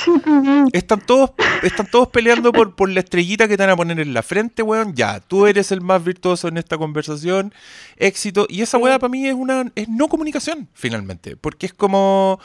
[0.71, 1.31] están todos,
[1.61, 4.63] están todos peleando por, por la estrellita que te van a poner en la frente,
[4.63, 4.93] weón.
[4.95, 7.53] Ya, tú eres el más virtuoso en esta conversación.
[7.97, 8.45] Éxito.
[8.47, 11.35] Y esa weá para mí es una es no comunicación, finalmente.
[11.35, 12.39] Porque es como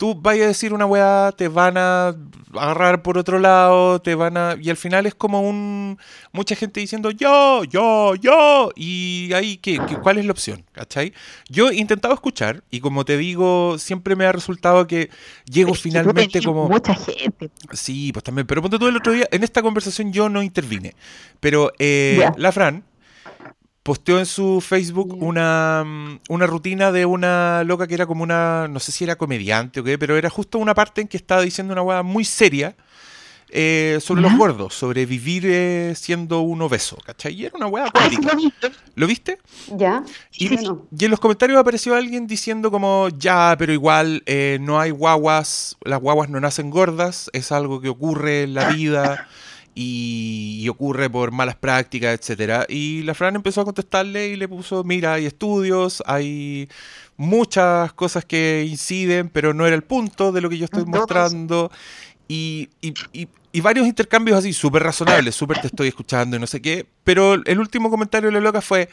[0.00, 2.16] tú vayas a decir una weá, te van a
[2.54, 4.56] agarrar por otro lado, te van a.
[4.58, 5.98] Y al final es como un.
[6.32, 8.70] Mucha gente diciendo yo, yo, yo.
[8.76, 9.78] Y ahí, ¿qué?
[9.86, 10.64] ¿Qué- ¿Cuál es la opción?
[10.72, 11.12] ¿Cachai?
[11.50, 15.10] Yo he intentado escuchar y como te digo, siempre me ha resultado que
[15.44, 16.66] llego Es que finalmente tenías como.
[16.66, 17.50] Mucha gente.
[17.72, 18.46] Sí, pues también.
[18.46, 20.94] Pero ponte tú el otro día, en esta conversación yo no intervine.
[21.40, 22.84] Pero eh, la Fran
[23.82, 28.68] posteó en su Facebook una, mm, una rutina de una loca que era como una,
[28.68, 31.42] no sé si era comediante o qué, pero era justo una parte en que estaba
[31.42, 32.76] diciendo una hueá muy seria
[33.52, 37.34] eh, sobre los gordos, sobre vivir eh, siendo un obeso, ¿cachai?
[37.34, 38.32] Y era una hueá Ah, sí, cuática.
[38.32, 38.52] lo vi.
[38.94, 39.38] ¿Lo viste?
[39.76, 40.04] ¿Ya?
[40.30, 40.56] Y, Sí,
[40.96, 45.76] y en los comentarios apareció alguien diciendo como, ya, pero igual eh, no hay guaguas,
[45.82, 49.26] las guaguas no nacen gordas, es algo que ocurre en la vida
[49.82, 52.66] y, ocurre por malas prácticas, etcétera.
[52.68, 56.68] Y la Fran empezó a contestarle y le puso, mira, hay estudios, hay
[57.16, 61.70] muchas cosas que inciden, pero no era el punto de lo que yo estoy mostrando.
[62.28, 66.46] Y, y- y- y varios intercambios así, súper razonables, súper te estoy escuchando y no
[66.46, 66.86] sé qué.
[67.02, 68.88] Pero el último comentario de la loca fue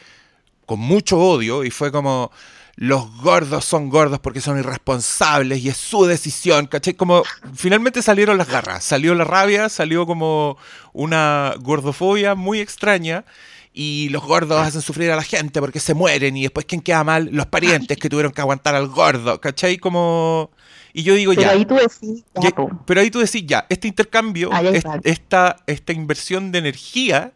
[0.66, 2.32] con mucho odio y fue como,
[2.80, 6.94] los gordos son gordos porque son irresponsables y es su decisión, ¿cachai?
[6.94, 7.24] Como
[7.56, 10.58] finalmente salieron las garras, salió la rabia, salió como
[10.94, 13.26] una gordofobia muy extraña.
[13.74, 17.04] Y los gordos hacen sufrir a la gente porque se mueren y después ¿quién queda
[17.04, 17.30] mal?
[17.32, 19.78] Los parientes que tuvieron que aguantar al gordo, ¿cachai?
[19.78, 20.49] Como...
[20.94, 22.49] Y yo digo Pero ya, ahí tú decís, ya,
[22.88, 27.34] pero ahí tú decís ya, este intercambio, es- esta, esta inversión de energía,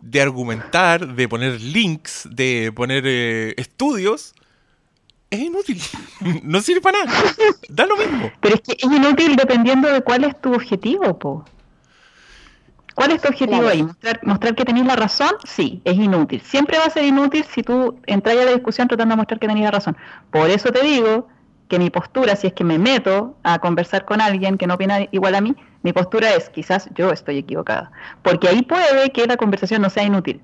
[0.00, 4.34] de argumentar, de poner links, de poner eh, estudios,
[5.30, 5.80] es inútil.
[6.42, 7.18] no sirve para nada.
[7.68, 8.30] Da lo mismo.
[8.40, 11.44] Pero es que es inútil dependiendo de cuál es tu objetivo, po.
[12.94, 13.68] ¿Cuál es tu objetivo Claro.
[13.68, 13.82] ahí?
[13.82, 15.30] ¿Mostrar, mostrar que tenéis la razón?
[15.44, 16.40] Sí, es inútil.
[16.42, 19.46] Siempre va a ser inútil si tú entras a la discusión tratando de mostrar que
[19.46, 19.96] tenéis la razón.
[20.30, 21.28] Por eso te digo
[21.68, 25.06] que mi postura, si es que me meto a conversar con alguien que no opina
[25.12, 27.92] igual a mí, mi postura es, quizás yo estoy equivocada.
[28.22, 30.40] Porque ahí puede que la conversación no sea inútil.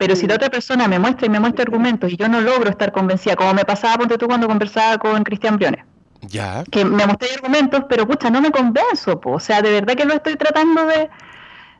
[0.00, 2.70] Pero si la otra persona me muestra y me muestra argumentos y yo no logro
[2.70, 5.84] estar convencida, como me pasaba, ponte tú, cuando conversaba con Cristian Briones,
[6.22, 6.64] Ya.
[6.70, 9.32] que me mostré argumentos, pero pucha, no me convenzo, po.
[9.32, 11.10] o sea, de verdad que lo estoy tratando de,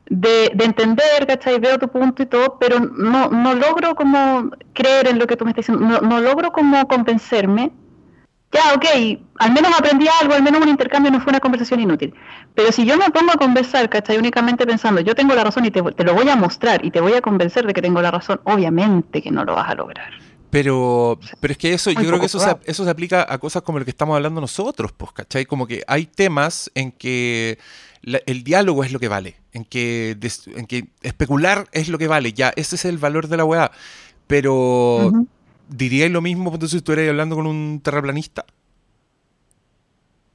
[0.05, 1.59] de, de entender, ¿cachai?
[1.59, 5.43] Veo tu punto y todo, pero no, no logro como creer en lo que tú
[5.45, 7.71] me estás diciendo, no, no logro como convencerme.
[8.53, 8.85] Ya, ok,
[9.39, 12.13] al menos aprendí algo, al menos un intercambio no fue una conversación inútil.
[12.53, 14.17] Pero si yo me pongo a conversar, ¿cachai?
[14.17, 16.99] Únicamente pensando, yo tengo la razón y te, te lo voy a mostrar y te
[16.99, 20.11] voy a convencer de que tengo la razón, obviamente que no lo vas a lograr.
[20.49, 22.69] Pero, pero es que eso, yo creo que eso se, probable.
[22.69, 25.45] eso se aplica a cosas como lo que estamos hablando nosotros, pues, ¿cachai?
[25.45, 27.57] Como que hay temas en que
[28.01, 31.97] la- el diálogo es lo que vale, en que, des- en que especular es lo
[31.97, 33.71] que vale, ya, ese es el valor de la weá.
[34.27, 35.11] Pero.
[35.71, 38.45] ¿Diríais lo mismo entonces si estuvierais hablando con un terraplanista?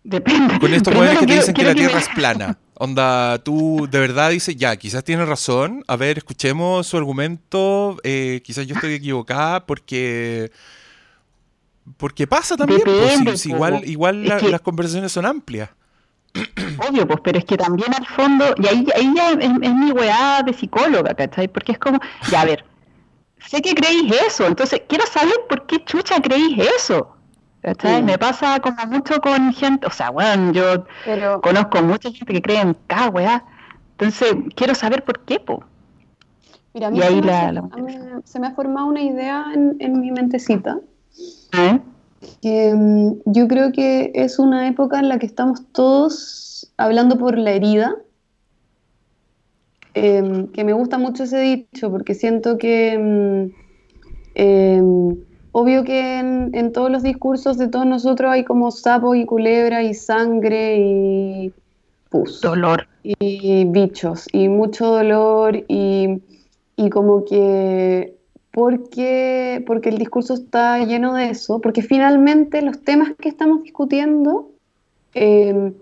[0.04, 0.58] Depende.
[0.60, 2.58] Con estos weones que te quiero- dicen que quiero la me- Tierra es plana.
[2.74, 5.82] Onda, tú de verdad dices, ya, quizás tiene razón.
[5.88, 7.96] A ver, escuchemos su argumento.
[8.04, 10.50] eh, quizás yo estoy equivocada porque.
[11.96, 12.80] Porque pasa también.
[12.84, 13.56] pues, Depende, si- si po.
[13.56, 15.70] igual igual Es la- que- las conversaciones son amplias.
[16.88, 19.90] Obvio, pues, pero es que también al fondo, y ahí, ahí ya es, es mi
[19.92, 21.48] weá de psicóloga, ¿cachai?
[21.48, 21.98] Porque es como,
[22.30, 22.64] ya a ver,
[23.38, 27.16] sé que creéis eso, entonces quiero saber por qué chucha creéis eso,
[27.62, 28.02] ¿cachai?
[28.02, 32.42] Me pasa como mucho con gente, o sea, bueno, yo Pero, conozco mucha gente que
[32.42, 33.44] cree en cada weá,
[33.92, 35.62] entonces quiero saber por qué, po.
[36.74, 37.94] mira, a mí y se, ahí me la- hace- la- a mí
[38.24, 40.78] se me ha formado una idea en, en mi mentecita.
[41.52, 41.80] ¿Eh?
[42.42, 47.38] que mm, yo creo que es una época en la que estamos todos hablando por
[47.38, 47.94] la herida.
[49.98, 53.54] Em, que me gusta mucho ese dicho porque siento que, mm,
[54.34, 55.16] em,
[55.52, 59.82] obvio que en, en todos los discursos de todos nosotros hay como sapos y culebra
[59.82, 61.52] y sangre y
[62.10, 62.86] pus Dolor.
[63.04, 66.20] y bichos y mucho dolor y,
[66.76, 68.16] y como que
[68.50, 74.50] porque, porque el discurso está lleno de eso, porque finalmente los temas que estamos discutiendo
[75.14, 75.72] eh,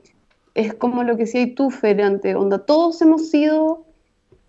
[0.55, 3.84] es como lo que decía tú, ante onda, todos hemos sido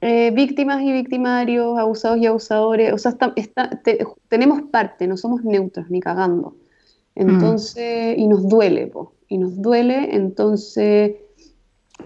[0.08, 5.18] eh, víctimas y victimarios, abusados y abusadores, o sea, está- está- te- tenemos parte, no
[5.18, 6.56] somos neutros ni cagando.
[7.16, 11.16] Entonces, y nos duele, po, y nos duele, entonces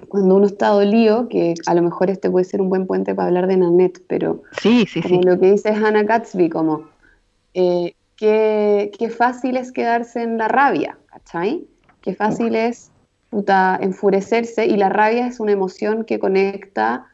[0.07, 3.27] cuando uno está dolido, que a lo mejor este puede ser un buen puente para
[3.27, 5.27] hablar de Nanette, pero Sí, sí, como sí.
[5.27, 6.87] lo que dice Hannah Gatsby, como
[7.53, 11.65] eh, qué, qué fácil es quedarse en la rabia, ¿cachai?
[12.01, 12.91] Qué fácil es
[13.29, 17.08] puta, enfurecerse y la rabia es una emoción que conecta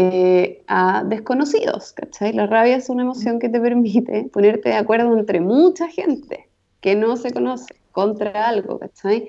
[0.00, 2.32] eh, a desconocidos, ¿cachai?
[2.32, 6.48] La rabia es una emoción que te permite ponerte de acuerdo entre mucha gente
[6.80, 9.28] que no se conoce contra algo, ¿cachai?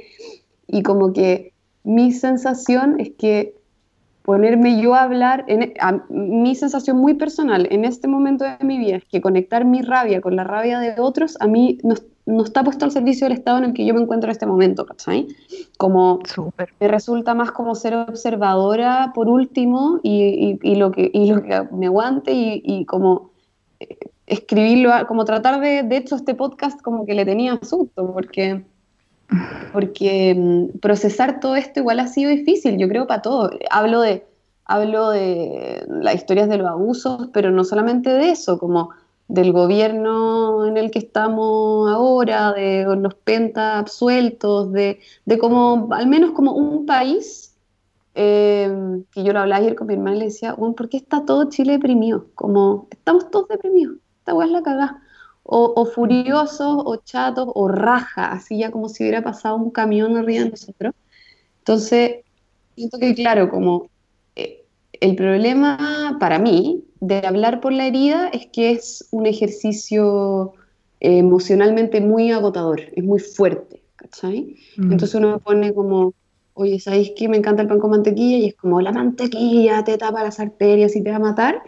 [0.67, 3.55] Y como que mi sensación es que
[4.21, 5.47] ponerme yo a hablar,
[6.07, 10.21] mi sensación muy personal en este momento de mi vida es que conectar mi rabia
[10.21, 11.95] con la rabia de otros a mí no,
[12.29, 14.45] no está puesto al servicio del estado en el que yo me encuentro en este
[14.45, 15.27] momento, ¿cachai?
[15.77, 16.69] Como Súper.
[16.79, 21.41] me resulta más como ser observadora por último y, y- y lo, que, y lo
[21.41, 23.31] que me aguante y, y como
[23.79, 23.97] eh,
[24.27, 28.63] escribirlo, como tratar de, de hecho este podcast como que le tenía susto porque,
[29.71, 33.51] porque mm, procesar todo esto igual ha sido difícil, yo creo para todos.
[33.71, 34.25] Hablo de,
[34.65, 38.91] hablo de las historias de los abusos, pero no solamente de eso, como
[39.29, 46.07] del gobierno en el que estamos ahora, de los pentas absueltos, de, de como, al
[46.07, 47.55] menos como un país
[48.15, 48.69] eh,
[49.11, 51.25] que yo lo hablaba ayer con mi hermana y le decía, bueno, ¿por qué está
[51.25, 52.25] todo Chile deprimido?
[52.33, 55.03] Como, estamos todos deprimidos, esta weá es la cagada.
[55.43, 60.17] O, o, furiosos, o chatos, o raja, así ya como si hubiera pasado un camión
[60.17, 60.93] arriba de nosotros.
[61.59, 62.25] Entonces,
[62.75, 63.89] siento que, claro, como
[64.35, 70.53] eh, el problema para mí de hablar por la herida es que es un ejercicio
[70.99, 74.57] eh, emocionalmente muy agotador, es muy fuerte, ¿cachai?
[74.77, 74.91] Mm.
[74.91, 76.13] Entonces uno pone como,
[76.53, 78.37] oye, ¿sabéis que me encanta el pan con mantequilla?
[78.37, 81.63] Y es como, la mantequilla te tapa las arterias y te va a matar.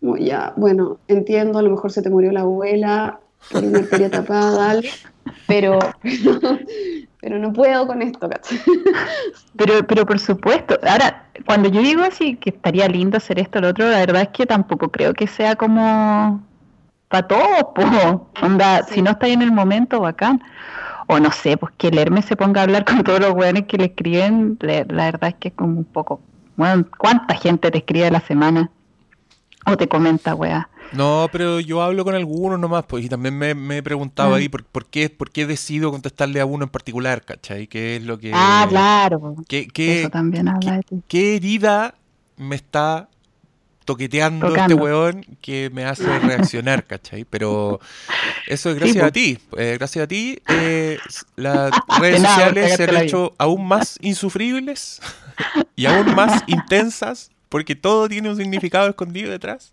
[0.00, 3.20] Como, ya, bueno, entiendo, a lo mejor se te murió la abuela
[3.52, 4.90] una arteria tapada, dale,
[5.46, 5.78] pero,
[7.24, 8.60] pero, no puedo con esto, ¿cachai?
[9.56, 13.62] Pero, pero por supuesto, ahora, cuando yo digo así que estaría lindo hacer esto o
[13.62, 16.42] lo otro, la verdad es que tampoco creo que sea como
[17.08, 17.86] para todos, pues,
[18.42, 20.42] onda, si no está ahí en el momento, bacán
[21.06, 23.66] o no sé, pues que el Hermes se ponga a hablar con todos los weones
[23.66, 26.20] que le escriben, la, verdad es que es como un poco,
[26.56, 28.70] bueno, ¿cuánta gente te escribe a la semana?
[29.66, 30.68] O te comenta, weá.
[30.94, 34.34] No, pero yo hablo con algunos nomás, pues, y también me, he preguntado mm.
[34.34, 37.66] ahí por, por, qué, por qué decido contestarle a uno en particular, ¿cachai?
[37.66, 38.30] ¿Qué es lo que...
[38.34, 39.36] Ah, claro.
[39.48, 41.02] ¿Qué, Eso también habla de ti.
[41.08, 41.94] ¿Qué herida
[42.36, 43.08] me está
[43.84, 47.24] toqueteando este weón que me hace reaccionar, ¿cachai?
[47.24, 47.80] Pero
[48.46, 49.38] eso es gracias a ti.
[49.56, 50.98] Eh, gracias a ti, eh,
[51.36, 55.00] las redes sociales se han hecho aún más insufribles
[55.76, 59.72] y aún más intensas porque todo tiene un significado escondido detrás.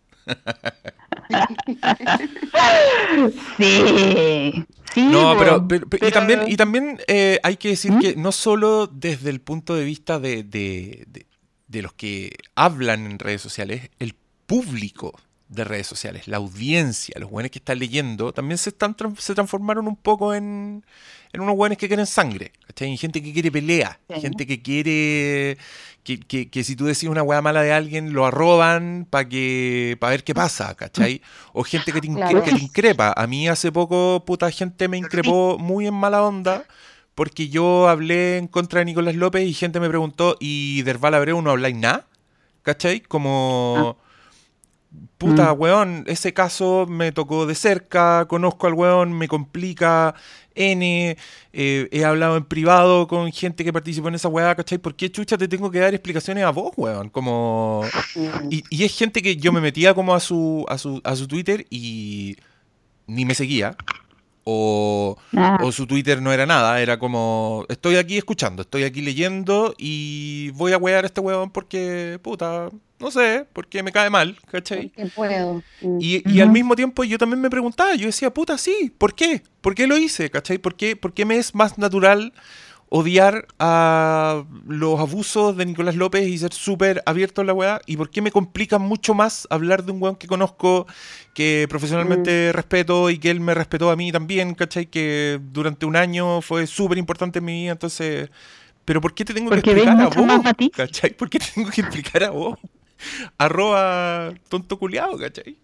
[3.58, 4.66] Sí.
[4.94, 5.66] Sí, no, pero,
[6.06, 7.99] y también, y también eh, hay que decir ¿Mm?
[7.99, 10.44] que no solo desde el punto de vista de
[11.72, 14.14] de los que hablan en redes sociales, el
[14.45, 15.18] público
[15.48, 19.88] de redes sociales, la audiencia, los buenos que están leyendo, también se, están, se transformaron
[19.88, 20.86] un poco en,
[21.34, 22.95] en unos buenos que quieren sangre, ¿cachai?
[22.98, 25.58] gente que quiere pelea, gente que quiere
[26.03, 30.12] que, que, si tú decís una hueá mala de alguien, lo arroban para que para
[30.12, 31.22] ver qué pasa, ¿cachai?
[31.53, 33.14] O gente que te, que te increpa.
[33.16, 36.66] A mí hace poco, puta gente me increpó muy en mala onda
[37.14, 41.41] porque yo hablé en contra de Nicolás López y gente me preguntó, ¿y Derval Abreu
[41.41, 42.08] no habláis nada?
[42.64, 43.02] ¿Cachai?
[43.02, 43.98] Como...
[43.99, 44.11] Ah.
[45.18, 45.59] Puta, mm.
[45.59, 50.15] weón, ese caso me tocó de cerca, conozco al weón, me complica
[50.53, 51.18] N,
[51.53, 54.80] eh, he hablado en privado con gente que participó en esa weá, ¿cachai?
[54.80, 57.09] ¿Por qué chucha te tengo que dar explicaciones a vos, weón?
[57.09, 57.84] Como...
[58.49, 61.27] Y, y es gente que yo me metía como a su, a su, a su
[61.27, 62.35] Twitter y
[63.07, 63.77] ni me seguía,
[64.45, 65.57] Ah.
[65.61, 70.49] O, su Twitter no era nada, era como, estoy aquí escuchando, estoy aquí leyendo y
[70.51, 72.69] voy a wear a este weón porque, puta,
[73.02, 74.90] no sé, porque me cae mal, ¿cachai?
[74.90, 75.64] Porque puedo.
[75.99, 79.41] Y, y al mismo tiempo yo también me preguntaba, yo decía, puta, sí, ¿por qué?
[79.61, 80.60] ¿Por qué lo hice, ¿cachai?
[80.60, 82.34] ¿Por qué, por qué me es más natural
[82.94, 87.82] odiar a los abusos de Nicolás López y ser súper abierto a la weá?
[87.88, 90.86] ¿Y por qué me complica mucho más hablar de un weón que conozco,
[91.34, 92.53] que profesionalmente mm.
[92.53, 94.86] respeto y que él me respetó a mí también, ¿cachai?
[94.86, 98.30] Que durante un año fue súper importante en mi vida, entonces...
[98.84, 100.41] ¿Pero por qué te tengo que explicar a vos?
[100.73, 101.15] ¿Cachai?
[101.15, 102.57] ¿Por qué te tengo que explicar a vos?
[103.38, 105.57] Arroba tonto culiado, ¿cachai?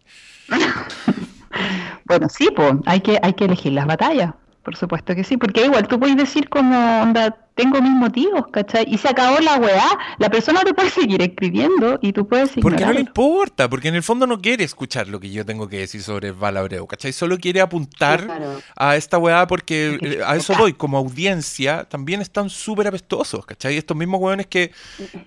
[2.05, 4.33] bueno, sí, pues hay que, hay que elegir las batallas.
[4.67, 8.83] Por supuesto que sí, porque igual tú puedes decir como, onda, tengo mis motivos, ¿cachai?
[8.89, 12.85] Y se acabó la weá, la persona te puede seguir escribiendo y tú puedes Porque
[12.85, 15.77] no le importa, porque en el fondo no quiere escuchar lo que yo tengo que
[15.77, 17.13] decir sobre Valabreu, ¿cachai?
[17.13, 18.27] Solo quiere apuntar
[18.75, 23.77] a esta weá porque eh, a eso voy, como audiencia, también están súper apestosos, ¿cachai?
[23.77, 24.73] Estos mismos weones que,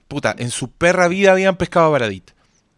[0.07, 2.33] puta, en su perra vida habían pescado a Baradit.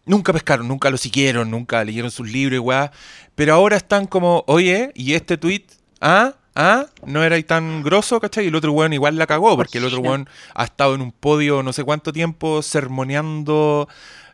[0.05, 2.93] Nunca pescaron, nunca lo siguieron, nunca leyeron sus libros y weá.
[3.35, 5.65] Pero ahora están como, oye, ¿y este tweet?
[5.99, 6.35] ¿Ah?
[6.55, 8.45] Ah, no era tan grosso, ¿cachai?
[8.45, 11.11] Y el otro weón igual la cagó, porque el otro weón ha estado en un
[11.11, 13.87] podio no sé cuánto tiempo sermoneando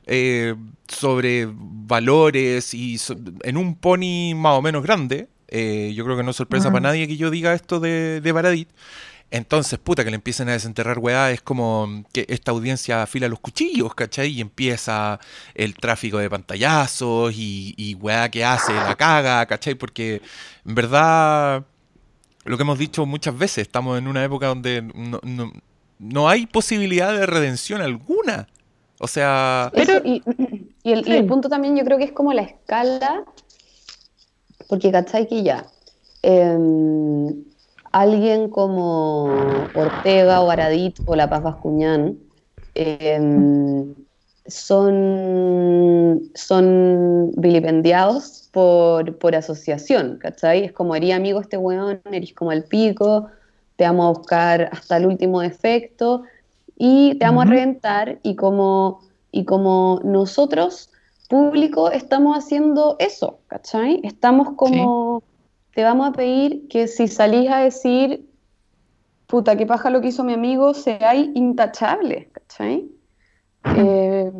[0.05, 0.55] eh,
[0.87, 2.97] sobre valores y
[3.43, 5.29] en un pony más o menos grande.
[5.47, 8.31] Eh, yo creo que no es sorpresa para nadie que yo diga esto de, de
[8.31, 8.69] Baradit.
[9.31, 13.39] Entonces, puta, que le empiecen a desenterrar weá, es como que esta audiencia afila los
[13.39, 14.31] cuchillos, ¿cachai?
[14.31, 15.19] Y empieza
[15.53, 19.75] el tráfico de pantallazos y, y weá que hace, la caga, ¿cachai?
[19.75, 20.21] Porque
[20.65, 21.65] en verdad
[22.49, 24.81] lo que hemos dicho muchas veces, estamos en una época donde
[25.99, 28.47] no, hay posibilidad de redención alguna.
[28.99, 29.71] O sea...
[30.03, 30.23] y,
[30.83, 33.23] el, punto también yo creo que es como la escala,
[34.67, 35.67] porque ¿cachai que ya?
[36.23, 37.43] Em,
[37.91, 39.25] alguien como
[39.75, 42.17] Ortega o Aradit o La Paz Bascuñán
[42.73, 43.93] em,
[44.49, 50.65] son, son vilipendiados por, por asociación, ¿cachai?
[50.65, 53.27] Es como, eres amigo este weón, eres como el pico,
[53.75, 56.23] te vamos a buscar hasta el último defecto,
[56.77, 59.01] y te vamos a reventar y como,
[59.31, 60.89] y como nosotros,
[61.27, 63.99] público, estamos haciendo eso, ¿cachai?
[64.03, 65.21] Estamos como,
[65.75, 68.27] te vamos a pedir que si salís a decir,
[69.27, 72.89] puta, qué paja lo que hizo mi amigo, seáis intachables, ¿cachai?
[73.65, 74.31] Eh,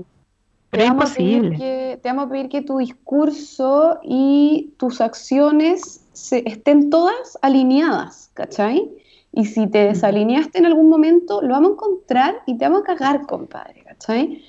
[0.72, 1.58] Pero es vamos a pedir imposible.
[1.58, 8.32] que- te vamos a pedir que tu discurso y tus acciones se, estén todas alineadas,
[8.34, 8.90] ¿cachai?
[9.32, 12.86] Y si te desalineaste en algún momento, lo vamos a encontrar y te vamos a
[12.86, 14.44] cagar, compadre, ¿cachai?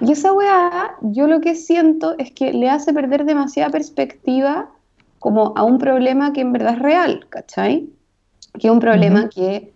[0.00, 4.70] Y esa weá, yo lo que siento es que le hace perder demasiada perspectiva
[5.18, 7.88] como a un problema que en verdad es real, ¿cachai?
[8.58, 9.72] Que es un problema que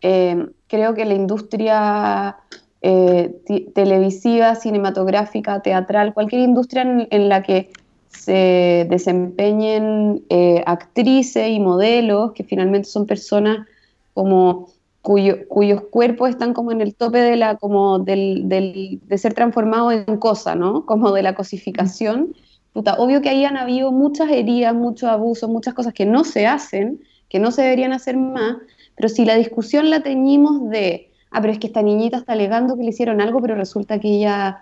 [0.00, 2.36] eh, creo que la industria
[2.82, 7.70] eh, televisiva, cinematográfica, teatral, cualquier industria en, la que
[8.08, 13.66] se desempeñen eh, actrices y modelos, que finalmente son personas
[14.14, 14.68] como
[15.00, 19.94] cuyo- cuyos cuerpos están como en el tope de la como del, de ser transformados
[19.94, 20.84] en cosa, ¿no?
[20.86, 22.34] Como de la cosificación.
[22.74, 27.00] Obvio que ahí han habido muchas heridas, muchos abusos, muchas cosas que no se hacen,
[27.28, 28.56] que no se deberían hacer más,
[28.96, 32.76] pero si la discusión la teñimos de, ah, pero es que esta niñita está alegando
[32.76, 34.58] que le hicieron algo, pero resulta que ella,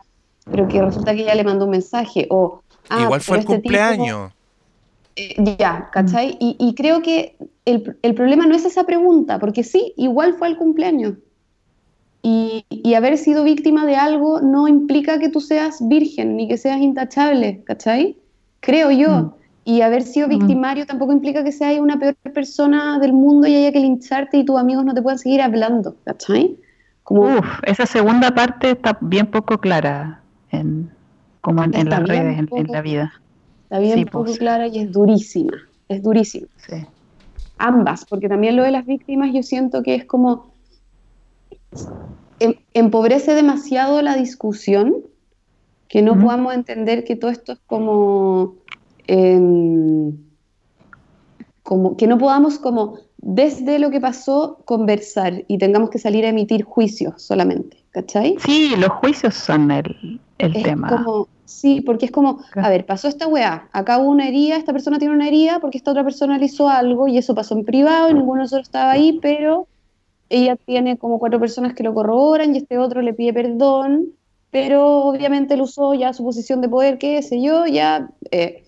[0.50, 3.52] pero que resulta que ella le mandó un mensaje, o ah, Igual fue el este
[3.56, 4.32] tipo- cumpleaños.
[5.16, 6.36] eh, ya, ¿cachai?
[6.40, 10.48] Y, y creo que el, el problema no es esa pregunta, porque sí, igual fue
[10.48, 11.14] el cumpleaños.
[12.22, 16.58] Y, y haber sido víctima de algo no implica que tú seas virgen ni que
[16.58, 18.16] seas intachable, ¿cachai?
[18.60, 19.10] Creo yo.
[19.10, 19.32] Mm.
[19.64, 23.72] Y haber sido victimario tampoco implica que seas una peor persona del mundo y haya
[23.72, 26.56] que lincharte y tus amigos no te puedan seguir hablando, ¿cachai?
[27.02, 30.90] Como, Uf, esa segunda parte está bien poco clara en,
[31.40, 33.12] como en, las redes, en, la vida.
[33.64, 34.38] está bien sí, poco pues.
[34.38, 35.56] clara y es durísima,
[35.88, 36.46] es durísima.
[36.56, 36.86] Sí.
[37.58, 40.54] ambas, porque también lo de las víctimas yo siento que es como
[42.40, 44.94] em- empobrece demasiado la discusión,
[45.88, 48.54] que no podamos entender que todo esto es como,
[51.62, 56.28] como que no podamos como desde lo que pasó conversar y tengamos que salir a
[56.30, 58.36] emitir juicios solamente, ¿cachai?
[58.38, 60.88] Sí, los juicios son el, el Es tema.
[60.88, 64.72] como, sí, porque es como, a ver, pasó esta weá, acá hubo una herida, esta
[64.72, 67.64] persona tiene una herida porque esta otra persona le hizo algo y eso pasó en
[67.64, 69.68] privado y ninguno de nosotros estaba ahí, pero
[70.30, 74.12] ella tiene como cuatro personas que lo corroboran y este otro le pide perdón,
[74.50, 78.08] pero obviamente él usó ya su posición de poder, qué sé yo, ya...
[78.30, 78.64] eh,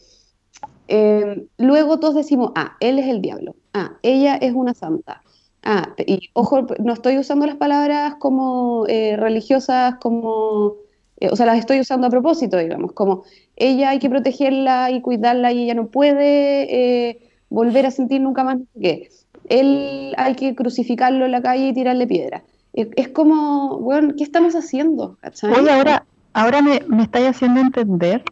[0.89, 5.23] eh, luego todos decimos, ah, él es el diablo, ah, ella es una santa.
[5.65, 10.77] Ah, y ojo, no estoy usando las palabras como eh, religiosas, como
[11.23, 13.23] eh, o sea, las estoy usando a propósito, digamos, como
[13.55, 16.67] ella hay que protegerla y cuidarla y ella no puede
[17.09, 19.09] eh, volver a sentir nunca más qué.
[19.49, 22.43] Él hay que crucificarlo en la calle y tirarle piedra.
[22.73, 25.17] Es, como, bueno, ¿qué estamos haciendo?
[25.45, 28.25] Oye, ahora, ahora me, me estáis haciendo entender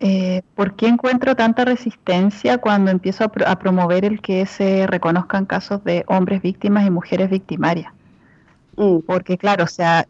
[0.00, 4.86] eh, por qué encuentro tanta resistencia cuando empiezo a, pro- a promover el que se
[4.86, 7.92] reconozcan casos de hombres víctimas y mujeres victimarias.
[8.78, 10.06] Mm, Porque claro, o sea,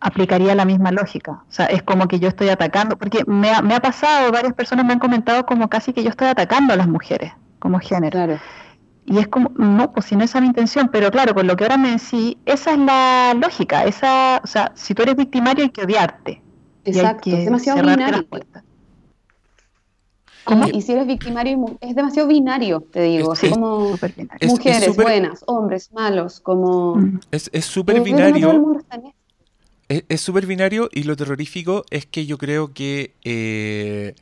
[0.00, 1.32] aplicaría la misma lógica.
[1.48, 4.54] O sea, es como que yo estoy atacando, porque me ha, me ha pasado, varias
[4.54, 8.18] personas me han comentado como casi que yo estoy atacando a las mujeres como género.
[8.18, 8.42] claro.
[9.06, 11.56] Y es como, no, pues si no esa es mi intención, pero claro, con lo
[11.56, 15.64] que ahora me decís, esa es la lógica, esa, o sea, si tú eres victimario
[15.64, 16.42] hay que odiarte.
[16.90, 18.64] y hay Exacto, que es demasiado cerrarte las puertas.
[20.44, 20.66] ¿Cómo?
[20.72, 23.32] Y si eres victimario, es demasiado binario, te digo.
[23.32, 23.94] Es como.
[23.94, 26.96] Es- es mujeres buenas, hombres malos, como...
[26.96, 27.20] Mm.
[27.30, 28.48] Es es súper binario.
[29.88, 34.14] Es súper binario y lo terrorífico es que yo creo que eh,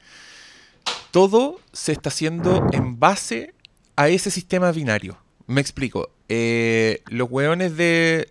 [1.13, 3.55] todo se está haciendo en base
[3.97, 5.17] a ese sistema binario.
[5.47, 6.11] Me explico.
[6.29, 8.29] Eh, los hueones de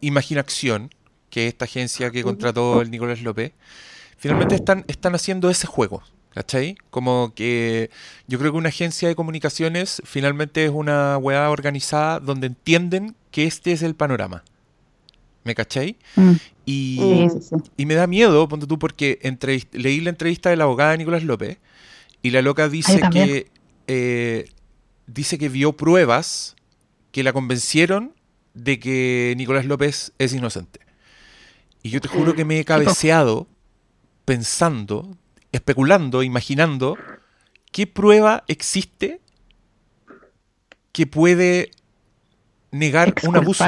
[0.00, 0.90] Imaginación,
[1.30, 3.52] que es esta agencia que contrató el Nicolás López,
[4.16, 6.02] finalmente están, están haciendo ese juego.
[6.38, 6.76] ¿Cachai?
[6.90, 7.90] Como que
[8.28, 13.42] yo creo que una agencia de comunicaciones finalmente es una weá organizada donde entienden que
[13.42, 14.44] este es el panorama.
[15.42, 15.96] ¿Me cachai?
[16.14, 16.32] Mm.
[16.64, 17.70] Y, Sí, sí, sí.
[17.76, 19.18] y me da miedo, ponte tú, porque
[19.72, 21.58] leí la entrevista de la abogada de Nicolás López
[22.22, 23.50] y la loca dice que
[23.88, 24.48] eh,
[25.08, 26.54] dice que vio pruebas
[27.10, 28.14] que la convencieron
[28.54, 30.78] de que Nicolás López es inocente.
[31.82, 33.48] Y yo te juro que me he cabeceado
[34.24, 35.16] pensando,
[35.52, 36.96] especulando, imaginando
[37.72, 39.20] qué prueba existe
[40.92, 41.70] que puede
[42.70, 43.64] negar un abuso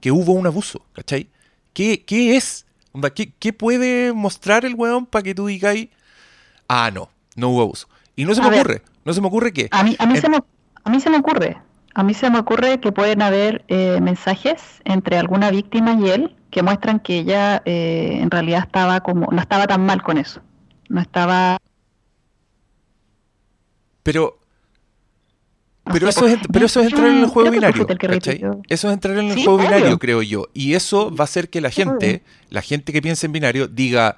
[0.00, 1.28] que hubo un abuso, ¿cachai?
[1.72, 2.66] ¿Qué, qué es?
[3.14, 5.76] ¿Qué, qué puede mostrar el weón para que tú digas,
[6.68, 7.88] ah, no, no hubo abuso?
[8.14, 8.60] Y no se A me ver.
[8.60, 9.68] ocurre, no se me ocurre qué.
[9.72, 10.38] A mí, a mí, En- se me,
[10.84, 11.56] a mí se me ocurre.
[11.96, 16.36] A mí se me ocurre que pueden haber eh, mensajes entre alguna víctima y él
[16.50, 20.40] que muestran que ella eh, en realidad estaba como no estaba tan mal con eso,
[20.88, 21.58] no estaba.
[24.02, 24.38] Pero
[25.92, 27.86] pero eso, es, pero eso es entrar en el juego binario,
[28.68, 30.48] Eso es entrar en el juego binario, creo yo.
[30.54, 34.16] Y eso va a hacer que la gente, la gente que piensa en binario, diga,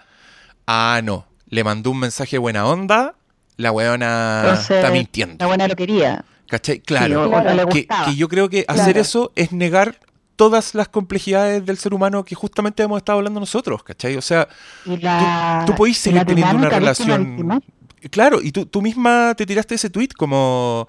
[0.67, 3.17] ah, no, le mandó un mensaje buena onda,
[3.57, 5.37] la weona está mintiendo.
[5.41, 6.25] La buena lo quería.
[6.49, 6.79] ¿Cachai?
[6.79, 7.31] Claro.
[7.69, 9.99] que, yo creo que hacer eso es negar
[10.37, 14.17] todas las complejidades del ser humano que justamente hemos estado hablando nosotros, ¿cachai?
[14.17, 14.49] O sea,
[14.85, 17.63] tú, tú seguir teniendo una relación...
[18.11, 20.87] Claro, y tú, tú misma te tiraste ese tweet como,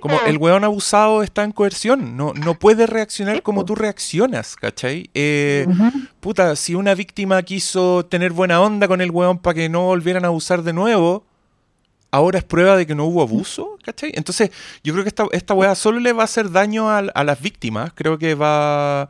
[0.00, 5.10] como el weón abusado está en coerción, no, no puede reaccionar como tú reaccionas, ¿cachai?
[5.14, 5.66] Eh,
[6.20, 10.24] puta, si una víctima quiso tener buena onda con el weón para que no volvieran
[10.24, 11.26] a abusar de nuevo,
[12.14, 14.12] ahora es prueba de que no hubo abuso, ¿cachai?
[14.14, 14.50] Entonces,
[14.84, 17.92] yo creo que esta, esta weá solo le va a hacer daño a, las víctimas,
[17.92, 19.08] creo que va,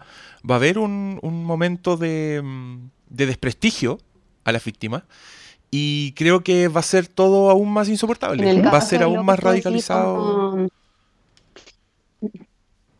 [0.48, 2.42] va a haber un, un momento de,
[3.10, 3.98] de desprestigio
[4.44, 5.02] a las víctimas.
[5.70, 8.62] Y creo que va a ser todo aún más insoportable.
[8.62, 10.68] Va a ser aún más radicalizado.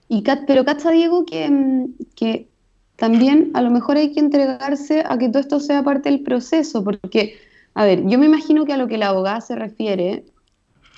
[0.08, 2.48] Y pero cacha Diego que, mm, que
[2.96, 6.84] también a lo mejor hay que entregarse a que todo esto sea parte del proceso,
[6.84, 7.36] porque,
[7.74, 10.24] a ver, yo me imagino que a lo que la abogada se refiere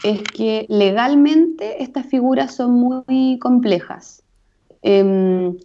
[0.04, 4.22] es que legalmente estas figuras son muy complejas.
[4.82, 5.56] Em,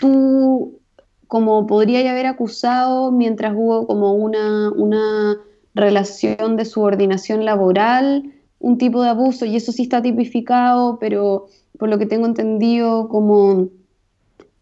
[0.00, 0.80] tú
[1.28, 5.36] como podría haber acusado mientras hubo como una, una
[5.74, 11.46] relación de subordinación laboral, un tipo de abuso, y eso sí está tipificado, pero
[11.78, 13.68] por lo que tengo entendido, como,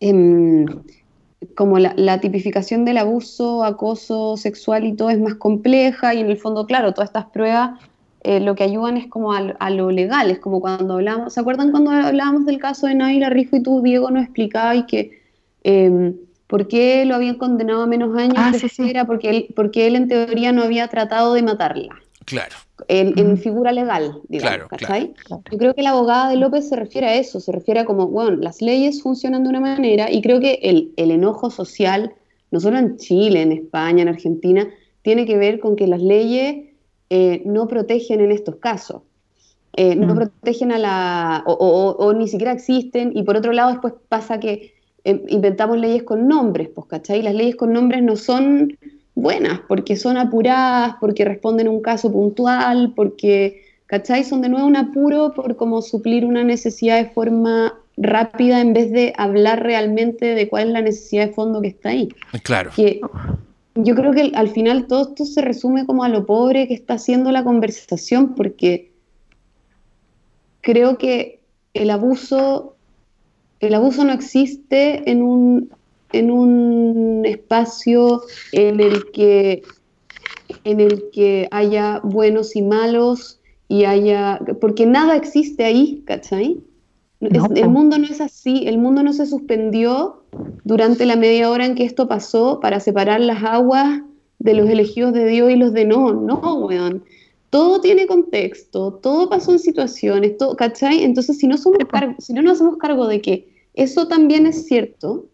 [0.01, 0.67] em,
[1.55, 6.37] como la, tipificación del abuso, acoso sexual y todo es más compleja, y en el
[6.37, 7.81] fondo, claro, todas estas pruebas
[8.23, 11.71] eh, lo que ayudan es como a, lo legal, es como cuando hablamos, ¿se acuerdan
[11.71, 15.23] cuando hablábamos del caso de Naila Rijo y tú, Diego, nos explicabas que...
[15.63, 16.15] Em,
[16.47, 18.37] ¿Por qué lo habían condenado a menos años?
[18.37, 18.53] Ah,
[18.87, 21.97] Era porque él, porque él en teoría no había tratado de matarla.
[22.27, 22.55] Claro.
[22.89, 24.69] En, figura legal, digamos.
[24.77, 25.15] Claro,
[25.51, 28.09] Yo creo que la abogada de López se refiere a eso, se refiere a como,
[28.09, 32.13] bueno, las leyes funcionan de una manera y creo que el, enojo social,
[32.51, 34.69] no solo en Chile, en España, en Argentina,
[35.03, 36.71] tiene que ver con que las leyes
[37.11, 39.03] eh, no protegen en estos casos.
[39.77, 41.45] Eh, no protegen a la.
[41.47, 44.75] o, ni siquiera existen, y por otro lado, después pasa que
[45.05, 47.23] Em, inventamos leyes con nombres, pues, ¿cachai?
[47.23, 48.79] Las leyes con nombres no son
[49.15, 54.25] buenas porque son apuradas, porque responden a un caso puntual, porque, ¿cachai?
[54.25, 58.91] Son de nuevo un apuro por como suplir una necesidad de forma rápida en vez
[58.91, 62.09] de hablar realmente de cuál es la necesidad de fondo que está ahí.
[62.43, 62.71] Claro.
[62.75, 63.01] Que
[63.77, 66.95] yo creo que al final todo esto se resume como a lo pobre que está
[66.95, 68.91] haciendo la conversación, porque
[70.61, 71.41] creo que
[71.73, 72.75] el abuso
[73.61, 75.71] el abuso no existe en un,
[76.19, 78.23] en un espacio
[78.53, 79.63] en el que
[80.65, 86.61] en el que haya buenos y malos y haya porque nada existe ahí, ¿cachai?
[87.21, 90.23] el mundo no es así, el mundo no se suspendió
[90.65, 94.03] durante la media hora en que esto pasó para separar las aguas
[94.39, 97.05] de los elegidos de Dios y los de no, no, weón.
[97.51, 101.05] Todo tiene contexto, todo pasó en situaciones, todo, ¿cachai?
[101.05, 101.79] Entonces, si no, somos
[102.19, 105.27] si no nos hacemos cargo de que eso también es cierto,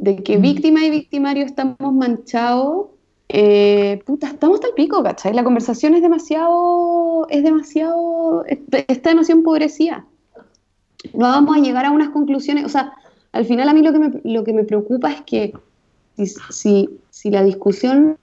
[0.00, 0.42] de que mm.
[0.42, 2.86] víctima y victimario estamos manchados,
[3.28, 5.34] eh, puta, estamos tal pico, ¿cachai?
[5.34, 10.06] La conversación es demasiado, es demasiado, está demasiado empobrecida.
[11.12, 12.94] No vamos a llegar a unas conclusiones, o sea,
[13.32, 15.52] al final a mí lo que me, lo que me preocupa es que
[16.50, 18.16] si, si, la discusión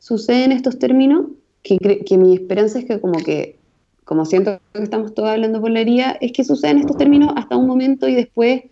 [0.00, 1.26] sucede en estos términos,
[1.62, 3.56] que, que mi esperanza es que como que
[4.04, 7.56] como siento que estamos todos hablando por la herida, es que suceden estos términos hasta
[7.56, 8.64] un momento y después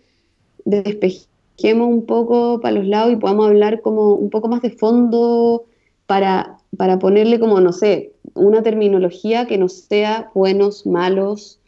[1.55, 5.65] despejemos un poco para los lados y podamos hablar como un poco más de fondo
[6.07, 11.59] para, para ponerle como, no sé, una terminología que no sea buenos, malos,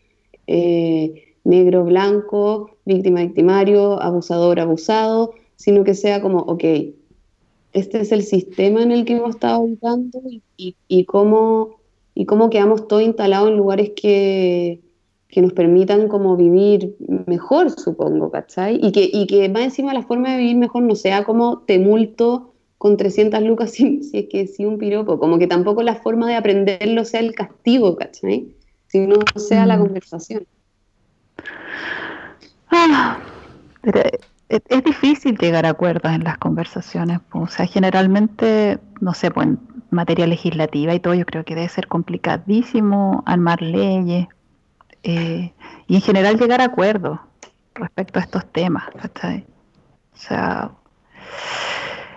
[0.48, 6.64] eh, negro, blanco, víctima, victimario, abusador, abusado, sino que sea como, ok,
[7.74, 10.22] este es el sistema en el que hemos estado habitando
[10.58, 11.78] y, y cómo
[12.16, 14.80] y cómo quedamos todos instalados en lugares que,
[15.42, 16.96] nos permitan como vivir
[17.26, 18.80] mejor, supongo, ¿cachai?
[18.82, 22.54] Y que, y que más encima la forma de vivir mejor no sea como temulto
[22.78, 26.36] con 300 lucas si, es que sí un piropo, como que tampoco la forma de
[26.36, 28.56] aprenderlo sea el castigo, ¿cachai?
[28.88, 29.82] Sino sea la mm.
[29.82, 30.46] conversación.
[32.70, 33.20] Ah,
[34.50, 39.48] es, difícil llegar a acuerdos en las conversaciones, o sea, generalmente, no sé, pues
[39.90, 44.28] materia legislativa y todo, yo creo que debe ser complicadísimo armar leyes.
[45.08, 45.54] Eh,
[45.88, 47.20] y en general llegar a acuerdos
[47.76, 48.86] respecto a estos temas.
[49.00, 49.46] ¿cachai?
[50.14, 50.72] O sea,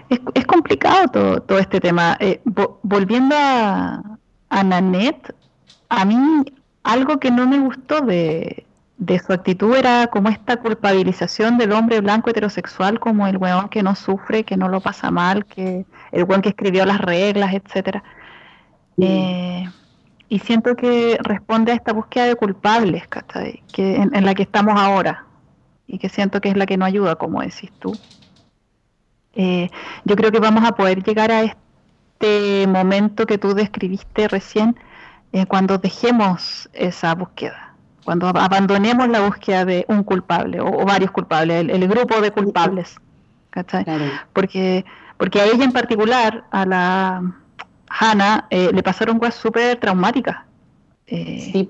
[0.09, 2.17] es, complicado todo, todo, este tema.
[2.19, 2.41] Eh,
[2.83, 4.03] volviendo a,
[4.49, 5.35] a Nanette,
[5.91, 6.17] a mí
[6.83, 8.67] algo que no me gustó de,
[8.99, 13.83] de su actitud era como esta culpabilización del hombre blanco heterosexual como el weón que
[13.83, 18.03] no sufre, que no lo pasa mal, que el weón que escribió las reglas, etcétera.
[18.97, 19.69] Eh,
[20.29, 23.05] y siento que responde a esta búsqueda de culpables,
[23.73, 25.25] Que en, la que estamos ahora
[25.87, 27.97] y que siento que es la que no ayuda, como decís tú.
[29.35, 29.71] Eh,
[30.05, 34.77] yo creo que vamos a poder llegar a este momento que tú describiste recién
[35.33, 37.75] eh, cuando dejemos esa búsqueda,
[38.05, 42.97] cuando abandonemos la búsqueda de un culpable o, varios culpables, el, grupo de culpables.
[44.33, 44.85] Porque,
[45.17, 47.23] porque a ella en particular, a la
[47.91, 50.39] Hannah eh, le pasaron cosas súper traumáticas.
[51.07, 51.69] Eh,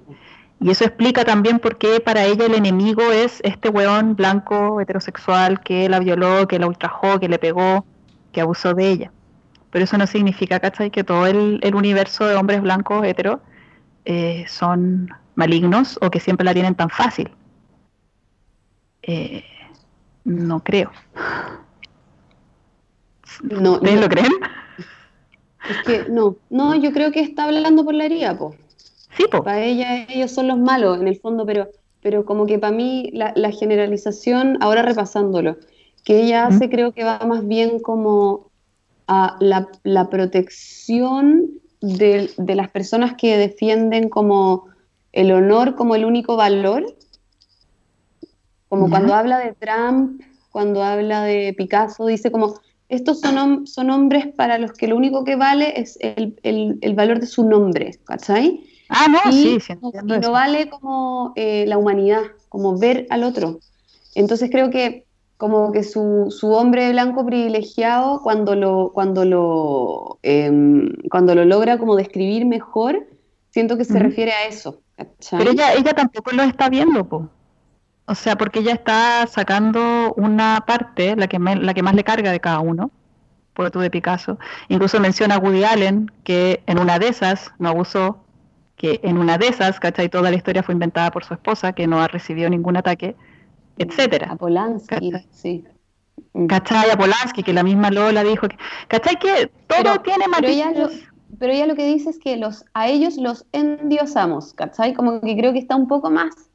[0.61, 5.61] y eso explica también por qué para ella el enemigo es este weón blanco heterosexual
[5.61, 7.85] que la violó, que la ultrajó, que le pegó,
[8.32, 9.12] que abusó de ella.
[9.70, 10.90] Pero eso no significa, ¿cachai?
[10.90, 13.39] Que todo el, universo de hombres blancos heteros
[14.05, 17.31] eh, son malignos o que siempre la tienen tan fácil.
[20.24, 20.90] no creo.
[23.43, 24.32] No, ¿Ustedes lo creen?
[25.69, 28.55] Es que no, no, yo creo que está hablando por la herida, po.
[29.16, 29.43] Sí, po.
[29.43, 31.69] Para ella, ellos son los malos en el fondo, pero,
[32.03, 35.57] pero como que para mí la, generalización, ahora repasándolo,
[36.05, 38.51] que ella hace creo que va más bien como
[39.07, 41.51] a la, protección
[41.81, 44.66] de, las personas que defienden como
[45.12, 46.95] el honor como el único valor.
[48.69, 50.20] Como cuando habla de Trump,
[50.53, 52.55] cuando habla de Picasso, dice como
[52.89, 57.27] estos son, son hombres para los que lo único que vale es el, valor de
[57.27, 58.65] su nombre, ¿cachai?
[58.89, 63.60] Ah, no, sí, sí y no vale como eh, la humanidad, como ver al otro.
[64.15, 65.05] Entonces creo que
[65.36, 71.94] como que su, hombre blanco privilegiado, cuando lo, cuando lo, em, cuando lo logra como
[71.94, 73.06] describir mejor,
[73.51, 74.81] siento que se refiere a eso.
[75.31, 77.28] Pero ella, ella tampoco lo está viendo, po.
[78.09, 82.33] O sea, porque ella está sacando una parte, la que, la que más le carga
[82.33, 82.91] de cada uno,
[83.53, 84.39] por tú de Picasso.
[84.69, 88.25] Incluso menciona a Woody Allen, que en una de esas no abusó,
[88.77, 90.09] que en una de esas, ¿cachai?
[90.09, 93.15] Toda la historia fue inventada por su esposa, que no ha recibido ningún ataque,
[93.77, 94.29] etcétera.
[94.31, 95.65] A Polanski, sí.
[96.33, 96.47] Mm.
[96.47, 96.91] ¿Cachai?
[96.91, 98.57] A Polanski, que la misma Lola dijo que,
[98.87, 99.19] ¿cachai?
[99.19, 101.05] Que todo tiene matices.
[101.39, 104.95] Pero ella, lo, que dice es que los, a ellos los endiosamos, ¿cachai?
[104.95, 106.48] Como que creo que está un poco más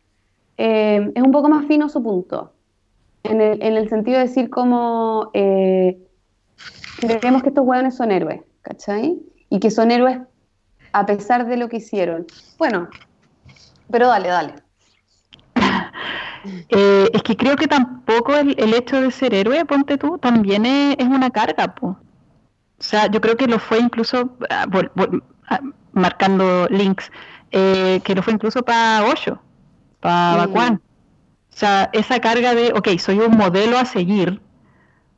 [0.57, 2.53] eh, es un poco más fino su punto,
[3.23, 5.97] en el, sentido de decir como eh,
[6.99, 9.17] creemos que estos hueones son héroes, ¿cachai?
[9.49, 10.19] Y que son héroes
[10.91, 12.25] a pesar de lo que hicieron.
[12.57, 12.89] Bueno,
[13.89, 14.55] pero dale, dale.
[16.67, 21.07] Eh, es que creo que tampoco el, hecho de ser héroe, ponte tú, también es,
[21.07, 21.87] una carga, po.
[21.87, 24.65] O sea, yo creo que lo fue incluso, ah,
[25.47, 25.59] ah,
[25.93, 27.09] marcando links,
[27.49, 29.39] que lo fue incluso para Osho
[30.03, 30.79] para O
[31.49, 34.41] sea, esa carga de, ok, soy un modelo a seguir,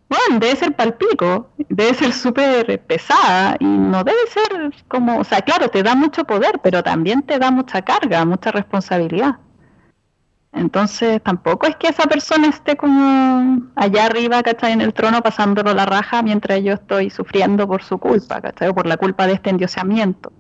[0.08, 5.42] bueno, debe ser palpico, debe ser súper pesada y no debe ser como, o sea,
[5.42, 9.38] claro, te da mucho poder, pero también te da mucha carga, mucha responsabilidad.
[10.54, 14.72] Entonces tampoco es que esa persona esté como allá arriba, ¿cachai?
[14.74, 18.70] En el trono pasándolo la raja mientras yo estoy sufriendo por su culpa, ¿cachai?
[18.70, 20.32] O por la culpa de este endiosamiento.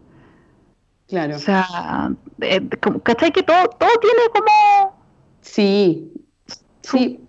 [1.07, 1.36] Claro.
[1.36, 2.11] O sea,
[2.41, 2.68] eh,
[3.03, 3.32] ¿cachai?
[3.32, 4.98] Que todo, todo tiene como.
[5.41, 6.11] Sí.
[6.82, 7.19] sí.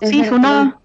[0.00, 0.80] sí, su no.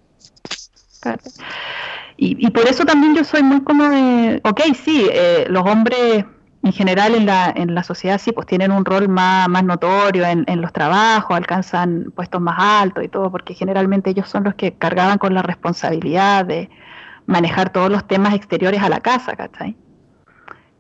[2.18, 4.42] Y, y, por eso también yo soy muy como de.
[4.44, 6.26] Ok, sí, eh, los hombres
[6.64, 10.26] en general en la, en la sociedad sí, pues tienen un rol más, más notorio
[10.26, 14.54] en, en los trabajos, alcanzan puestos más altos y todo, porque generalmente ellos son los
[14.56, 16.70] que cargaban con la responsabilidad de
[17.26, 19.76] manejar todos los temas exteriores a la casa, ¿cachai?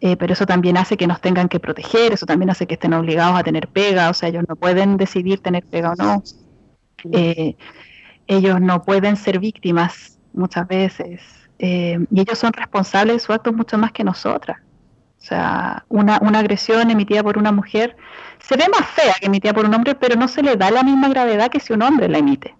[0.03, 2.93] Eh, pero eso también hace que nos tengan que proteger, eso también hace que estén
[2.93, 6.23] obligados a tener pega, o sea, ellos no pueden decidir tener pega o no.
[7.11, 7.55] Eh,
[8.25, 11.21] ellos no pueden ser víctimas muchas veces,
[11.59, 14.57] eh, y ellos son responsables de sus actos mucho más que nosotras.
[15.19, 17.95] O sea, una, una agresión emitida por una mujer
[18.39, 20.81] se ve más fea que emitida por un hombre, pero no se le da la
[20.81, 22.55] misma gravedad que si un hombre la emite.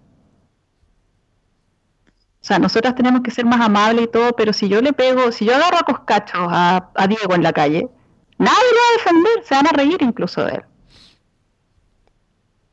[2.42, 5.30] O sea, nosotras tenemos que ser más amables y todo, pero si yo le pego,
[5.30, 7.88] si yo agarro a coscachos a, Diego en la calle,
[8.36, 10.62] nadie le va a defender, se van a reír incluso de él.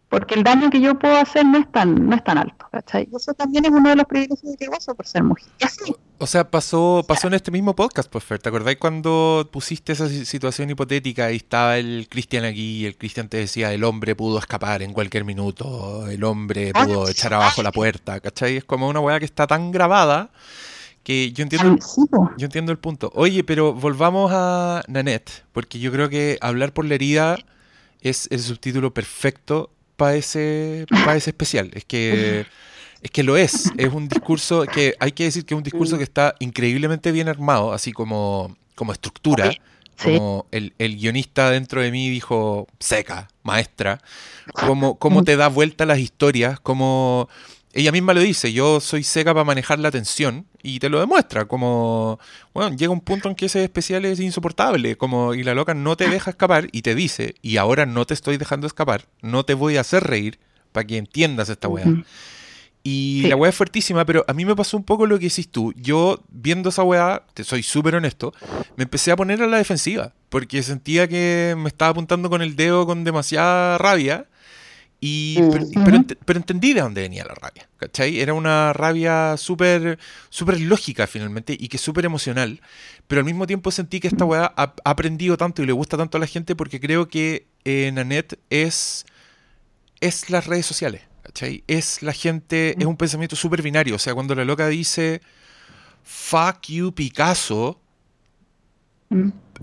[0.09, 3.07] Porque el daño que yo puedo hacer no es tan, no es tan alto, ¿cachai?
[3.15, 5.45] Eso también es uno de los privilegios que gozo por ser mujer.
[5.59, 5.95] Y así.
[6.17, 10.09] O sea, pasó, pasó en este mismo podcast, pues Fer, ¿te acordáis cuando pusiste esa
[10.09, 14.39] situación hipotética y estaba el Cristian aquí y el Cristian te decía, el hombre pudo
[14.39, 18.57] escapar en cualquier minuto, el hombre pudo echar abajo la puerta, ¿cachai?
[18.57, 20.31] Es como una weá que está tan grabada
[21.03, 21.77] que yo entiendo,
[22.37, 23.11] yo entiendo el punto.
[23.13, 27.37] Oye, pero volvamos a Nanette, porque yo creo que hablar por la herida
[28.01, 30.85] es el subtítulo perfecto para ese,
[31.15, 31.69] ese especial.
[31.73, 32.45] Es que,
[33.03, 33.71] es que lo es.
[33.77, 37.27] Es un discurso que hay que decir que es un discurso que está increíblemente bien
[37.27, 39.51] armado, así como, como estructura.
[40.01, 44.01] Como el, guionista dentro de mí dijo, seca, maestra.
[44.53, 47.27] Como, cómo te da vuelta las historias, como
[47.73, 51.45] ella misma lo dice, yo soy seca para manejar la tensión y te lo demuestra,
[51.45, 52.19] como,
[52.53, 55.95] bueno, llega un punto en que ese especial es insoportable, como, y la loca no
[55.95, 59.53] te deja escapar y te dice, y ahora no te estoy dejando escapar, no te
[59.53, 60.39] voy a hacer reír
[60.71, 61.85] para que entiendas esta weá.
[62.81, 65.51] Y la weá es fuertísima, pero a mí me pasó un poco lo que hiciste
[65.51, 65.73] tú.
[65.75, 68.33] Yo, viendo esa weá, te soy súper honesto,
[68.77, 72.55] me empecé a poner a la defensiva, porque sentía que me estaba apuntando con el
[72.55, 74.28] dedo con demasiada rabia
[75.01, 75.39] y,
[76.25, 78.19] pero, entendí de dónde venía la rabia, ¿cachai?
[78.19, 79.97] Era una rabia súper
[80.29, 82.61] super lógica finalmente y que súper emocional,
[83.07, 86.17] pero al mismo tiempo sentí que esta weá ha, aprendido tanto y le gusta tanto
[86.17, 89.05] a la gente porque creo que eh, Nanette es,
[90.01, 91.63] es las redes sociales, ¿cachai?
[91.67, 95.21] Es la gente, es un pensamiento súper binario, o sea, cuando la loca dice
[96.03, 97.79] fuck you Picasso,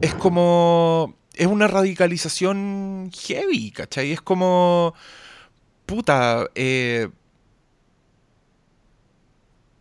[0.00, 4.12] es como es una radicalización heavy, ¿cachai?
[4.12, 4.94] Es como
[5.86, 7.08] puta, eh...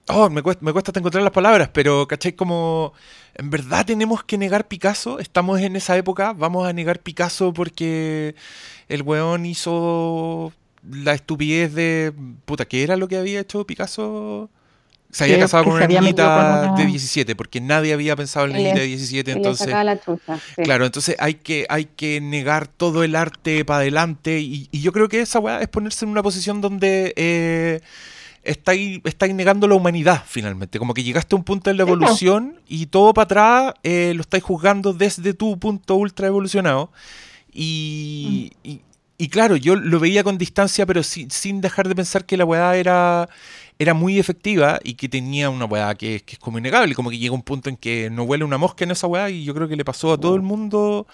[0.08, 2.34] Oh, me cuesta, me cuesta encontrar las palabras, pero ¿cachai?
[2.34, 2.94] Como,
[3.34, 5.18] ¿en verdad tenemos que negar Picasso?
[5.20, 6.34] ¿Estamos en esa época?
[6.34, 8.36] ¿Vamos a negar Picasso porque
[8.88, 10.54] el weón hizo
[10.84, 12.14] la estupidez de...
[12.46, 14.50] Puta, ¿qué era lo que había hecho Picasso?
[15.16, 18.80] Se había casado con una niñita de 17, porque nadie había pensado en la niñita
[18.82, 19.74] de 17, entonces...
[20.58, 25.08] Claro, entonces hay que, hay que negar todo el arte para adelante, y, yo creo
[25.08, 27.80] que esa weá es ponerse en una posición donde eh,
[28.44, 29.02] estáis,
[29.34, 30.80] negando la humanidad, finalmente.
[30.80, 34.22] Como que llegaste a un punto en la evolución y todo para atrás eh, lo
[34.22, 36.92] estáis juzgando desde tu punto ultra evolucionado.
[37.54, 38.70] Y, mm.
[39.18, 42.44] y, claro, yo lo veía con distancia, pero sin, sin dejar de pensar que la
[42.44, 43.30] weá era
[43.78, 47.34] era muy efectiva y que tenía una weá que, es como innegable, como que llega
[47.34, 49.76] un punto en que no huele una mosca en esa weá y yo creo que
[49.76, 51.08] le pasó a todo el mundo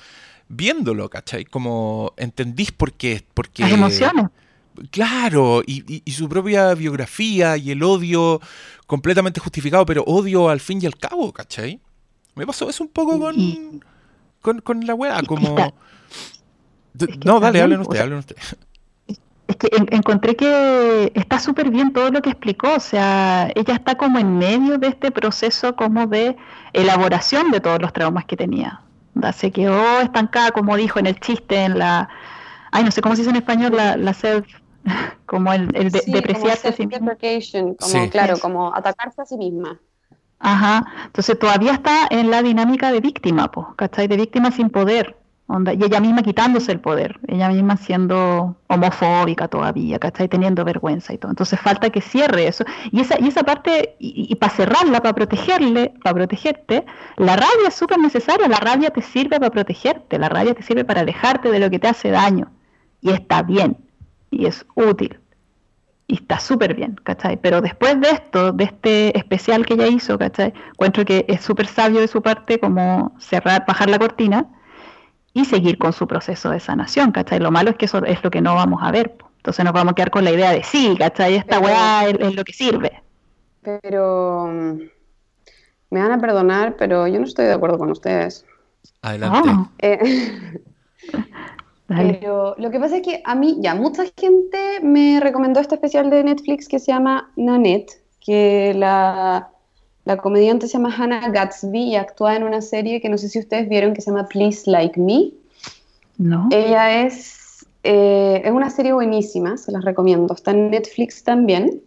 [0.48, 1.46] viéndolo, ¿cachai?
[1.46, 3.24] Como entendís por qué.
[3.34, 4.26] Porque, Las emociones.
[4.90, 8.40] Claro, y, su propia biografía y el odio
[8.88, 11.80] completamente justificado, pero odio al fin y al cabo, ¿cachai?
[12.36, 15.56] Me pasó eso un poco con, con, la weá, como...
[17.26, 18.38] no, dale, hablen usted, hablen usted
[19.52, 23.96] es que encontré que está súper bien todo lo que explicó, o sea, ella está
[23.96, 26.38] como en medio de este proceso como de
[26.74, 28.82] elaboración de todos los traumas que tenía.
[29.34, 32.10] Se quedó estancada, como dijo en el chiste, en la...
[32.72, 34.48] Ay, no sé cómo se dice en español, la, la self...
[35.28, 37.16] Como el, el de, depreciarse a sí misma.
[37.80, 39.80] Como, claro, como atacarse a sí misma.
[40.40, 44.10] Ajá, entonces todavía está en la dinámica de víctima, pues, ¿cachai?
[44.10, 45.21] De víctima sin poder
[45.74, 50.28] y ella misma quitándose el poder, ella misma siendo homofóbica todavía, ¿cachai?
[50.28, 51.32] Teniendo vergüenza y todo.
[51.32, 52.64] Entonces falta que cierre eso.
[52.92, 56.86] Y esa, y esa parte, y, para cerrarla, para protegerle, para protegerte,
[57.18, 60.86] la rabia es súper necesaria, la rabia te sirve para protegerte, la rabia te sirve
[60.86, 62.50] para alejarte de lo que te hace daño.
[63.02, 63.78] Y está bien,
[64.30, 65.20] y es útil.
[66.08, 67.38] Y está súper bien, ¿cachai?
[67.38, 70.54] Pero después de esto, de este especial que ella hizo, ¿cachai?
[70.72, 74.48] Encuentro que es súper sabio de su parte como cerrar, bajar la cortina
[75.34, 77.40] y seguir con su proceso de sanación, ¿cachai?
[77.40, 79.16] Lo malo es que eso es lo que no vamos a ver.
[79.38, 81.36] Entonces nos vamos a quedar con la idea de sí, ¿cachai?
[81.36, 83.02] Esta weá es, lo que sirve.
[83.62, 84.82] Pero mm,
[85.90, 88.46] me van a perdonar, pero yo no estoy de acuerdo con ustedes.
[89.02, 89.50] Adelante.
[89.80, 90.60] Eh,
[91.88, 96.10] pero lo que pasa es que a mí, ya, mucha gente me recomendó este especial
[96.10, 99.50] de Netflix que se llama Nanette, que la
[100.12, 103.40] la comediante se llama Hannah Gatsby y actúa en una serie que no sé si
[103.40, 105.32] ustedes vieron que se llama Please Like Me.
[106.18, 106.50] No.
[106.52, 110.34] Ella es, eh, es una serie buenísima, se las recomiendo.
[110.34, 111.82] Está en Netflix también.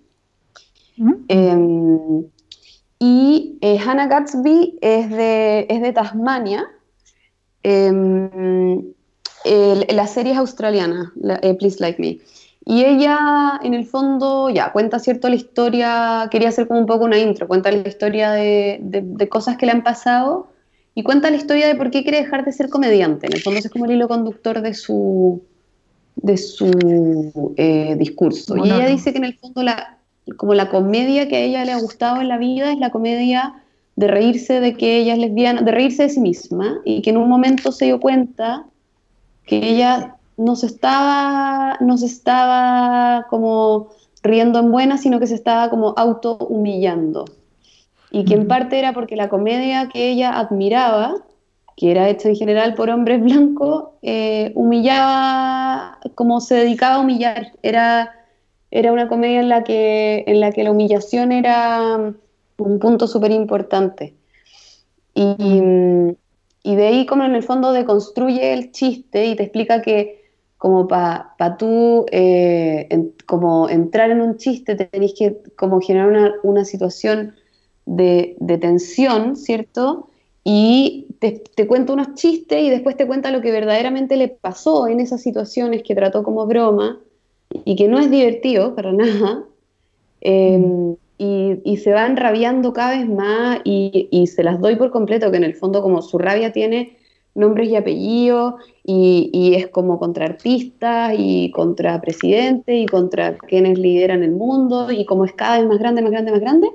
[0.97, 1.13] Mm.
[1.29, 2.25] Em,
[2.99, 6.65] y eh, Hannah Gatsby es de, es de Tasmania.
[7.63, 8.95] Em,
[9.91, 12.19] la serie es australiana, eh, Please Like Me.
[12.67, 17.05] Y ella, en el fondo, ya, cuenta cierto la historia, quería hacer como un poco
[17.05, 20.49] una intro, cuenta la historia de, de, cosas que le han pasado
[20.95, 23.27] y cuenta la historia de por qué quiere dejar de ser comediante.
[23.27, 25.43] En el fondo es como el hilo conductor de su,
[26.17, 28.57] de su eh, discurso.
[28.57, 29.99] Y ella dice que en el fondo la,
[30.39, 33.63] como la comedia que a ella le ha gustado en la vida es la comedia
[33.97, 37.19] de reírse de que ella es lesbiana, de reírse de sí misma y que en
[37.19, 38.65] un momento se dio cuenta
[39.47, 43.89] que ella no se estaba, no se estaba como
[44.23, 47.27] riendo en buena, sino que se estaba como auto humillando.
[48.11, 51.17] Y que en parte era porque la comedia que ella admiraba,
[51.77, 57.53] que era hecha en general por hombres blancos, eh, humillaba, como se dedicaba a humillar.
[57.63, 58.15] Era,
[58.71, 62.15] era una comedia en la, que, en la que la humillación era
[62.59, 64.15] un punto súper importante.
[65.15, 65.37] Y,
[66.63, 70.24] y, de ahí como en el fondo deconstruye el chiste y te explica que
[70.59, 72.89] como para pa tú eh,
[73.27, 77.35] como entrar en un chiste tenés que como generar una, una situación
[77.87, 80.09] de, de, tensión, ¿cierto?
[80.43, 84.89] Y te, te, cuenta unos chistes y después te cuenta lo que verdaderamente le pasó
[84.89, 86.99] en esas situaciones que trató como broma
[87.65, 89.45] y que no es divertido para nada.
[90.21, 94.91] Eh, y, y, se van rabiando cada vez más y, y, se las doy por
[94.91, 96.97] completo, que en el fondo como su rabia tiene
[97.35, 98.55] nombres y apellidos
[98.85, 105.05] y, es como contra artistas y contra presidentes y contra quienes lideran el mundo y
[105.05, 106.71] como es cada vez más grande, más grande, más grande,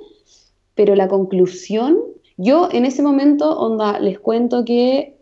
[0.76, 2.00] pero la conclusión,
[2.38, 5.16] yo en ese momento, onda, les cuento que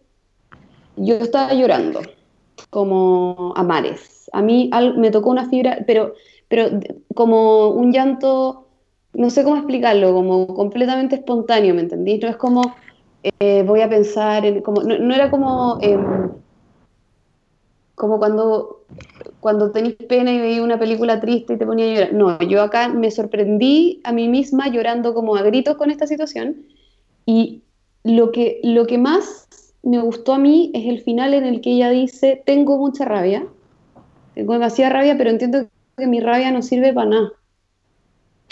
[0.96, 2.02] yo estaba llorando
[2.70, 4.30] como a mares.
[4.34, 6.14] A mí me tocó una fibra, pero,
[6.48, 6.80] pero
[7.14, 8.68] como un llanto
[9.14, 12.22] no sé cómo explicarlo, como completamente espontáneo, ¿me entendís?
[12.22, 12.76] No es como
[13.24, 16.30] eh, voy a pensar en, como, no, era como, em,
[17.96, 18.84] como cuando,
[19.40, 22.14] cuando tenés pena y veías una película triste y te ponía a llorar.
[22.14, 26.66] No, yo acá me sorprendí a mí misma llorando como a gritos con esta situación
[27.26, 27.64] y
[28.04, 29.48] lo que, lo que más
[29.84, 33.48] me gustó a mí es el final en el que ella dice, tengo mucha rabia,
[34.36, 35.68] tengo demasiada rabia, pero entiendo
[35.98, 37.32] que mi rabia no sirve para nada.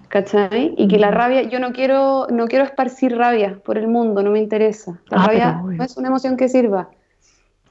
[0.07, 0.73] ¿Cachai?
[0.77, 4.31] Y que la rabia, yo no quiero, no quiero esparcir rabia por el mundo, no
[4.31, 4.99] me interesa.
[5.09, 6.89] La ah, rabia no es una emoción que sirva.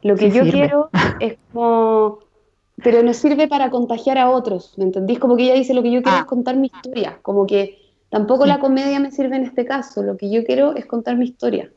[0.02, 0.90] Lo que yo quiero
[1.20, 2.18] es como,
[2.82, 5.18] pero no sirve para contagiar a otros, ¿me entendís?
[5.18, 6.26] Como que ella dice, lo que yo quiero es ah.
[6.26, 7.78] contar mi historia, como que
[8.10, 11.24] tampoco la comedia me sirve en este caso, lo que yo quiero es contar mi
[11.24, 11.70] historia.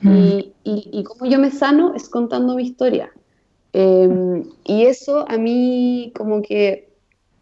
[0.00, 0.14] Mm.
[0.14, 3.10] Y, y, como yo me sano es contando mi historia.
[3.72, 6.87] Em, y eso a mí como que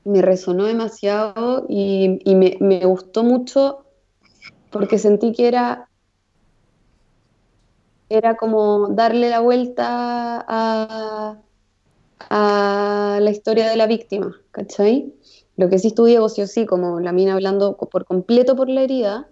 [0.07, 3.85] me resonó demasiado y, me, gustó mucho
[4.71, 5.89] porque sentí que era,
[8.09, 11.39] era como darle la vuelta a,
[12.31, 15.13] a la historia de la víctima, ¿cachai?
[15.57, 18.83] Lo que sí estudié sí o sí, como la mina hablando por completo por la
[18.83, 19.29] herida,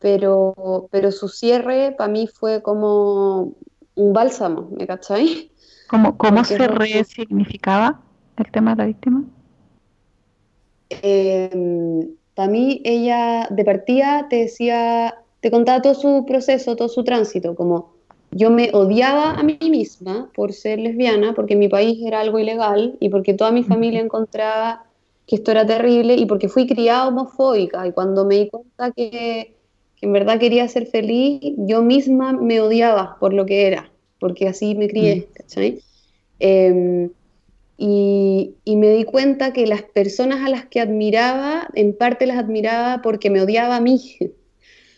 [0.00, 3.54] pero, pero su cierre para mí fue como
[3.94, 5.50] un bálsamo, ¿me cachai?
[5.88, 8.00] ¿Cómo, cómo se resignificaba
[8.36, 9.24] el tema de la víctima?
[11.02, 17.04] Eh, para mí ella de partida te decía, te contaba todo su proceso, todo su
[17.04, 17.92] tránsito, como
[18.32, 22.38] yo me odiaba a mí misma por ser lesbiana, porque en mi país era algo
[22.38, 24.84] ilegal y porque toda mi familia encontraba
[25.26, 27.86] que esto era terrible y porque fui criada homofóbica.
[27.86, 29.54] Y cuando me di cuenta que,
[29.96, 33.90] que en verdad quería ser feliz, yo misma me odiaba por lo que era,
[34.20, 35.80] porque así me crié, ¿cachai?
[36.38, 37.10] Eh,
[37.82, 43.00] y, me di cuenta que las personas a las que admiraba, en parte las admiraba
[43.02, 44.02] porque me odiaba a mí.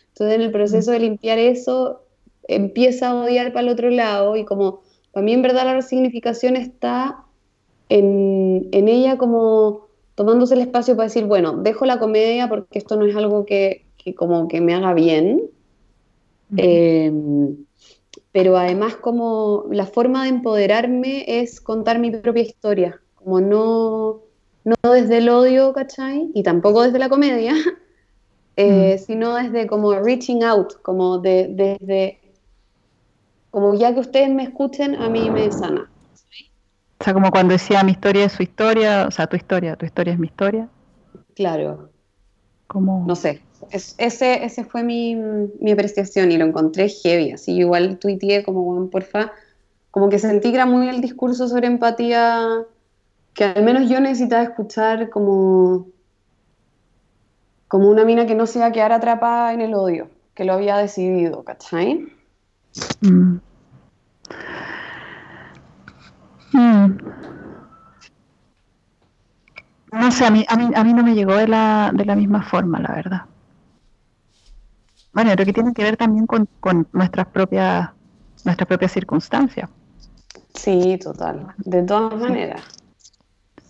[0.09, 2.01] Entonces en el proceso de limpiar eso,
[2.45, 4.81] empieza a odiar para el otro lado y como
[5.13, 7.23] para mí en verdad la resignificación está
[7.87, 13.05] en, ella como tomándose el espacio para decir, bueno, dejo la comedia porque esto no
[13.05, 13.85] es algo que,
[14.17, 15.41] como que me haga bien
[18.33, 24.21] pero además como la forma de empoderarme es contar mi propia historia, como no,
[24.65, 26.31] no desde el odio, ¿cachai?
[26.33, 27.53] Y tampoco desde la comedia,
[28.57, 29.05] eh, mm.
[29.05, 32.19] sino desde como reaching out, como de, desde,
[33.51, 35.87] como ya que ustedes me escuchen, a mí me sana.
[36.99, 39.85] O sea, como cuando decía mi historia es su historia, o sea, tu historia, tu
[39.85, 40.69] historia es mi historia.
[41.35, 41.89] Claro.
[42.65, 43.05] Como...
[43.05, 48.43] No sé, ese, ese fue mi, mi, apreciación y lo encontré heavy, así igual tuiteé
[48.43, 49.31] como, bueno, porfa,
[49.91, 52.65] como que sentí que era muy el discurso sobre empatía
[53.33, 55.87] que al menos yo necesitaba escuchar como,
[57.67, 60.53] como una mina que no se iba a quedar atrapada en el odio, que lo
[60.53, 62.07] había decidido, ¿cachai?
[63.01, 63.39] Mm.
[66.53, 66.97] Mm.
[69.91, 72.15] No sé, a mí, a, mí, a mí no me llegó de la, de la
[72.15, 73.21] misma forma, la verdad.
[75.13, 76.47] Bueno, creo que tiene que ver también con,
[76.91, 77.91] nuestras propias
[78.43, 79.69] nuestras propias circunstancias.
[80.53, 81.53] Sí, total.
[81.57, 82.61] De todas maneras.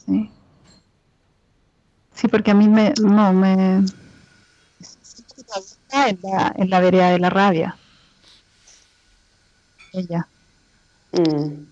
[0.05, 0.31] Sí.
[2.13, 3.83] Sí, porque a mí me, no, me...
[5.91, 7.77] En la, en la vereda de la rabia.
[9.91, 10.27] Ella,
[11.13, 11.65] Mm.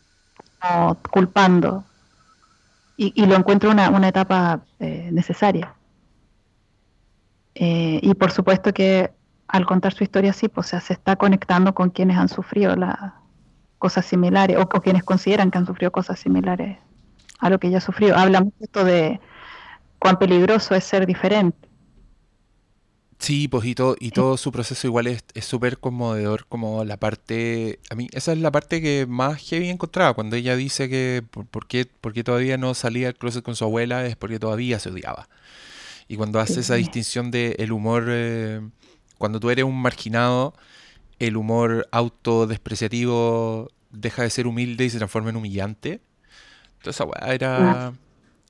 [1.12, 1.84] culpando.
[2.96, 5.74] Y, y lo encuentro una, una etapa eh, necesaria.
[7.56, 9.12] Eh, y por supuesto que
[9.52, 12.74] al contar su historia así, pues o sea, se está conectando con quienes han sufrido
[13.78, 16.78] cosas similares o, o quienes consideran que han sufrido cosas similares
[17.40, 18.16] a lo que ella ha sufrido.
[18.16, 19.20] Habla mucho de
[20.00, 21.68] cuán peligroso es ser diferente.
[23.20, 27.78] Sí, pues y todo, y todo su proceso igual es súper conmovedor, como la parte,
[27.92, 31.46] a mí esa es la parte que más heavy encontraba, cuando ella dice que por,
[31.46, 34.80] por qué, por qué todavía no salía al closet con su abuela es porque todavía
[34.80, 35.28] se odiaba.
[36.08, 38.60] Y cuando hace esa distinción de el humor, eh,
[39.22, 40.54] cuando tú eres un marginado,
[41.20, 46.02] el humor autodespreciativo deja de ser humilde y se transforma en humillante.
[46.78, 47.94] Entonces esa weá era,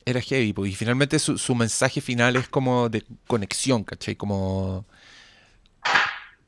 [0.06, 4.16] era heavy, pues, y finalmente su, su mensaje final es como de conexión, ¿cachai?
[4.16, 4.86] Como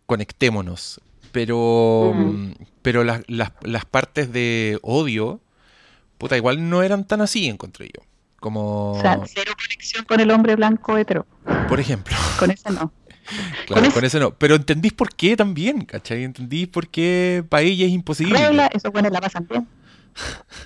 [0.05, 1.01] conectémonos.
[1.33, 2.13] Pero,
[2.81, 5.41] pero las, las, las partes de odio,
[6.17, 8.03] puta, igual no eran tan así, encontré yo.
[8.39, 11.25] Como, O sea, cero conexión con el hombre blanco hetero.
[11.67, 12.93] por ejemplo, Con ese no.
[13.65, 14.31] claro, con ese no.
[14.31, 16.23] Pero entendís por qué también, ¿cachai?
[16.23, 18.37] Entendís por qué para ella es imposible.
[18.37, 19.67] Regla, esos buenos la pasan bien.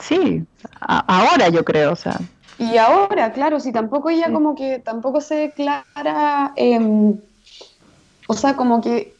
[0.00, 0.44] Sí,
[0.80, 2.18] a- ahora yo creo, o sea.
[2.58, 7.16] Y ahora, claro, si tampoco ella como que tampoco se declara, em,
[8.26, 9.14] o sea, como que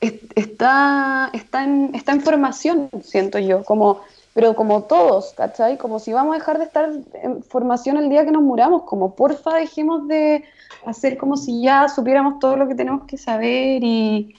[0.00, 4.02] es- está, está, en, está en formación, siento yo, como,
[4.38, 5.78] pero como todos, ¿cachai?
[5.78, 6.88] Como si vamos a dejar de estar
[7.24, 10.44] en formación el día que nos muramos, como porfa dejemos de
[10.86, 14.36] hacer como si ya supiéramos todo lo que tenemos que saber y,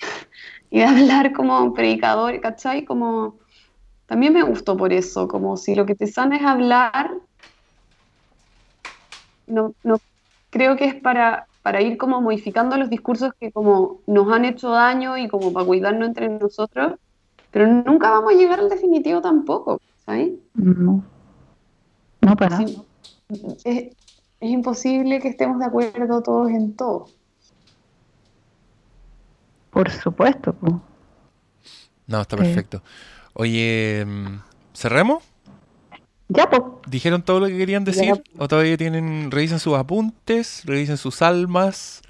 [0.72, 2.84] y hablar como predicador, ¿cachai?
[2.84, 3.38] Como,
[4.06, 7.12] también me gustó por eso, como si lo que te sana es hablar,
[9.46, 9.98] no, no
[10.50, 14.70] creo que es para, para ir como modificando los discursos que como nos han hecho
[14.70, 16.94] daño y como para cuidarnos entre nosotros,
[17.50, 20.32] pero nunca vamos a llegar al definitivo tampoco, ¿sabes?
[20.54, 21.04] No,
[22.20, 22.58] no para.
[22.58, 22.82] Sí,
[23.64, 23.96] es,
[24.40, 27.06] es imposible que estemos de acuerdo todos en todo.
[29.70, 30.52] Por supuesto.
[30.52, 30.80] po.
[32.06, 32.82] No, está perfecto.
[33.34, 34.38] Oye, mm,
[34.72, 35.22] ¿cerremos?
[36.28, 36.62] Ya, pues.
[36.86, 38.22] ¿Dijeron todo lo que querían decir?
[38.38, 42.02] ¿O todavía tienen, revisen sus apuntes, revisen sus almas?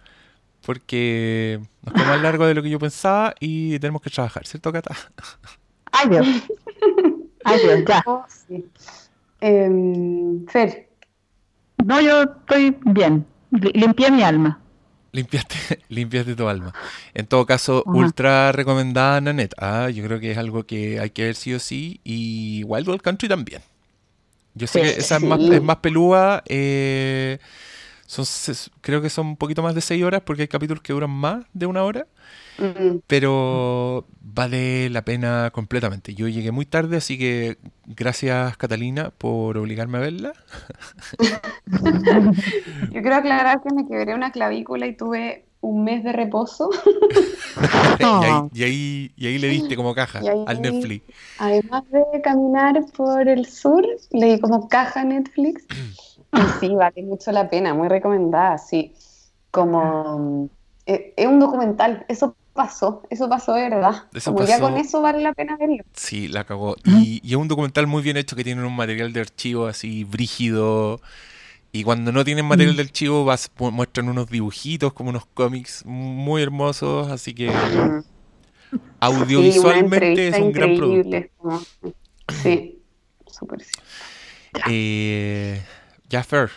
[0.69, 4.71] Porque nos quedó más largo de lo que yo pensaba y tenemos que trabajar, ¿cierto,
[4.71, 4.95] Cata?
[5.93, 6.27] Ay, Dios.
[7.45, 8.03] Ay, Dios, ya.
[8.05, 8.63] Oh, sí.
[9.41, 10.91] Em, Fer,
[11.87, 13.25] No, yo estoy bien.
[13.51, 14.61] Li- Limpié mi alma.
[15.13, 15.57] Limpiaste,
[15.89, 16.75] limpiaste tu alma.
[17.15, 17.97] En todo caso, Ajá.
[17.97, 19.55] ultra recomendada Nanette.
[19.57, 22.03] Ah, yo creo que es algo que hay que ver sí o sí.
[22.05, 23.63] Y Wild Wild Country también.
[24.53, 26.43] Yo sé Sí, que esa es más, es más pelúa.
[26.47, 27.39] eh,
[28.09, 30.95] son, ses- creo que son un poquito más de 6 horas porque hay capítulos que
[30.95, 32.09] duran más de una hora.
[32.59, 36.15] mm, Pero vale la pena completamente.
[36.15, 40.33] Yo llegué muy tarde, así que gracias Catalina por obligarme a verla.
[42.91, 46.71] yo quiero aclarar que me quebré una clavícula y tuve un mes de reposo.
[48.21, 51.05] y, ahí, y, ahí, y ahí le diste como caja ahí- al Netflix.
[51.39, 55.67] Además de caminar por el sur, leí como caja Netflix.
[56.33, 58.95] Y sí, vale mucho la pena, muy recomendada, sí.
[59.51, 60.51] Como
[60.87, 64.05] eh, es un documental, eso pasó, eso pasó de verdad.
[64.13, 64.69] Eso como ya pasó.
[64.69, 65.83] con eso vale la pena verlo.
[65.95, 66.77] Sí, la cagó.
[66.85, 70.05] Y, y es un documental muy bien hecho que tiene un material de archivo así
[70.05, 71.01] brígido.
[71.73, 76.43] Y cuando no tienen material de archivo, vas, muestran unos dibujitos, como unos cómics muy
[76.43, 77.11] hermosos.
[77.11, 78.03] Así que Sí,
[79.01, 81.09] audiovisualmente es un gran producto.
[81.09, 81.31] increíble.
[81.37, 81.61] como-
[82.43, 82.83] sí,
[83.27, 83.71] súper sí.
[84.69, 85.63] Eh,
[86.09, 86.51] ya, Fer,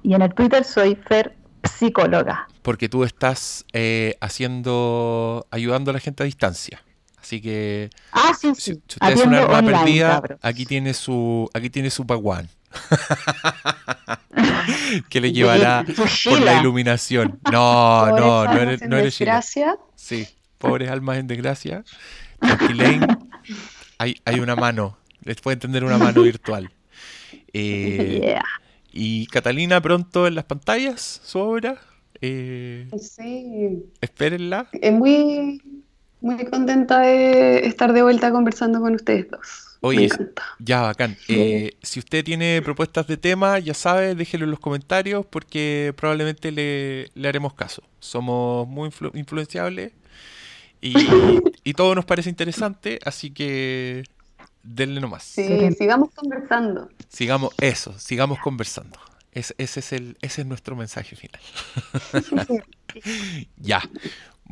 [0.04, 2.48] y en el Twitter soy Fer Psicóloga.
[2.62, 6.82] Porque tú estás eh, haciendo, ayudando a la gente a distancia.
[7.20, 8.62] Así que Ah, sí, si, sí.
[8.88, 10.40] si usted es un Atiendo arma online, perdida, cabros.
[10.42, 12.50] aquí tiene su, aquí tiene su paguán.
[15.10, 15.86] que le llevará
[16.26, 17.40] por la iluminación.
[17.52, 19.36] No, Pobres no, no eres, en no eres Sheila.
[19.36, 19.78] desgracia.
[19.96, 20.28] Sí,
[20.58, 21.84] pobres almas en desgracia.
[22.40, 23.06] Tranquilen,
[23.98, 24.98] hay, hay una mano.
[25.24, 26.72] Les pueden tender una mano virtual.
[27.54, 28.44] Eh, Yeah.
[28.94, 31.78] Y Catalina pronto en las pantallas, su obra.
[32.22, 34.68] Eh, Sí, espérenla.
[34.74, 35.62] es muy,
[36.20, 39.71] Muy contenta de estar de vuelta conversando con ustedes dos.
[39.82, 40.10] Oye,
[40.60, 41.18] ya bacán.
[41.28, 46.52] Eh, si usted tiene propuestas de tema, ya sabe, déjelo en los comentarios porque probablemente
[46.52, 47.82] le, le haremos caso.
[48.00, 49.92] Somos muy influ- influenciables
[50.82, 50.94] y,
[51.64, 54.04] y todo nos parece interesante, así que
[54.64, 55.24] denle nomás.
[55.24, 56.90] Sí, sigamos conversando.
[57.10, 59.00] Sigamos eso, sigamos conversando.
[59.32, 61.42] Es- ese, es el, ese es nuestro mensaje final.
[63.58, 63.82] Ya.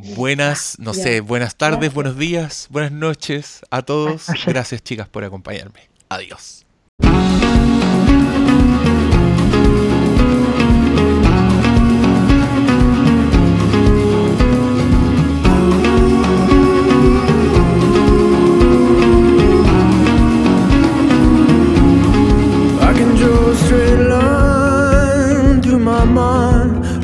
[0.01, 1.03] Buenas, no Ya.
[1.03, 1.93] sé, buenas tardes, Gracias.
[1.93, 4.27] buenos días, buenas noches a todos.
[4.45, 5.89] Gracias chicas por acompañarme.
[6.07, 6.65] Adiós.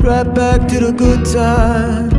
[0.06, 2.15] Right back to the good times.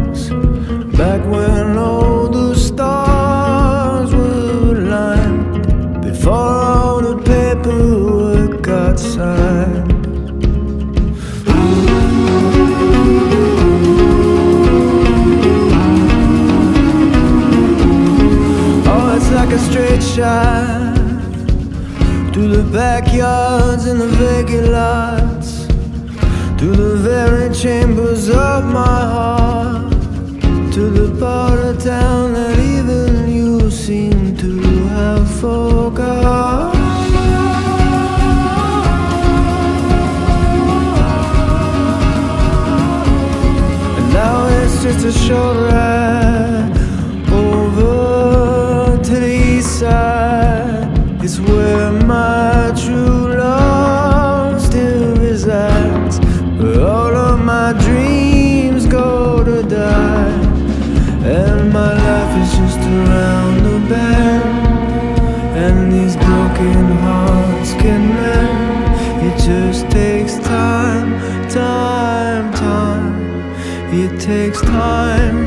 [27.63, 29.91] Chambers of my heart,
[30.75, 36.75] to the part of town that even you seem to have forgot.
[43.97, 46.26] And now it's just a short ride
[74.77, 75.46] time,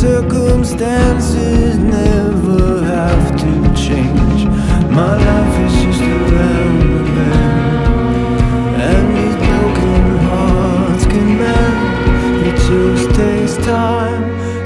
[0.00, 4.44] circumstances never have to change.
[4.94, 8.40] My life is just around the bend,
[8.88, 12.46] and these broken hearts can mend.
[12.46, 14.24] It just takes time,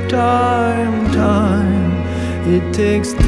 [0.09, 1.93] time, time.
[2.47, 3.22] It takes.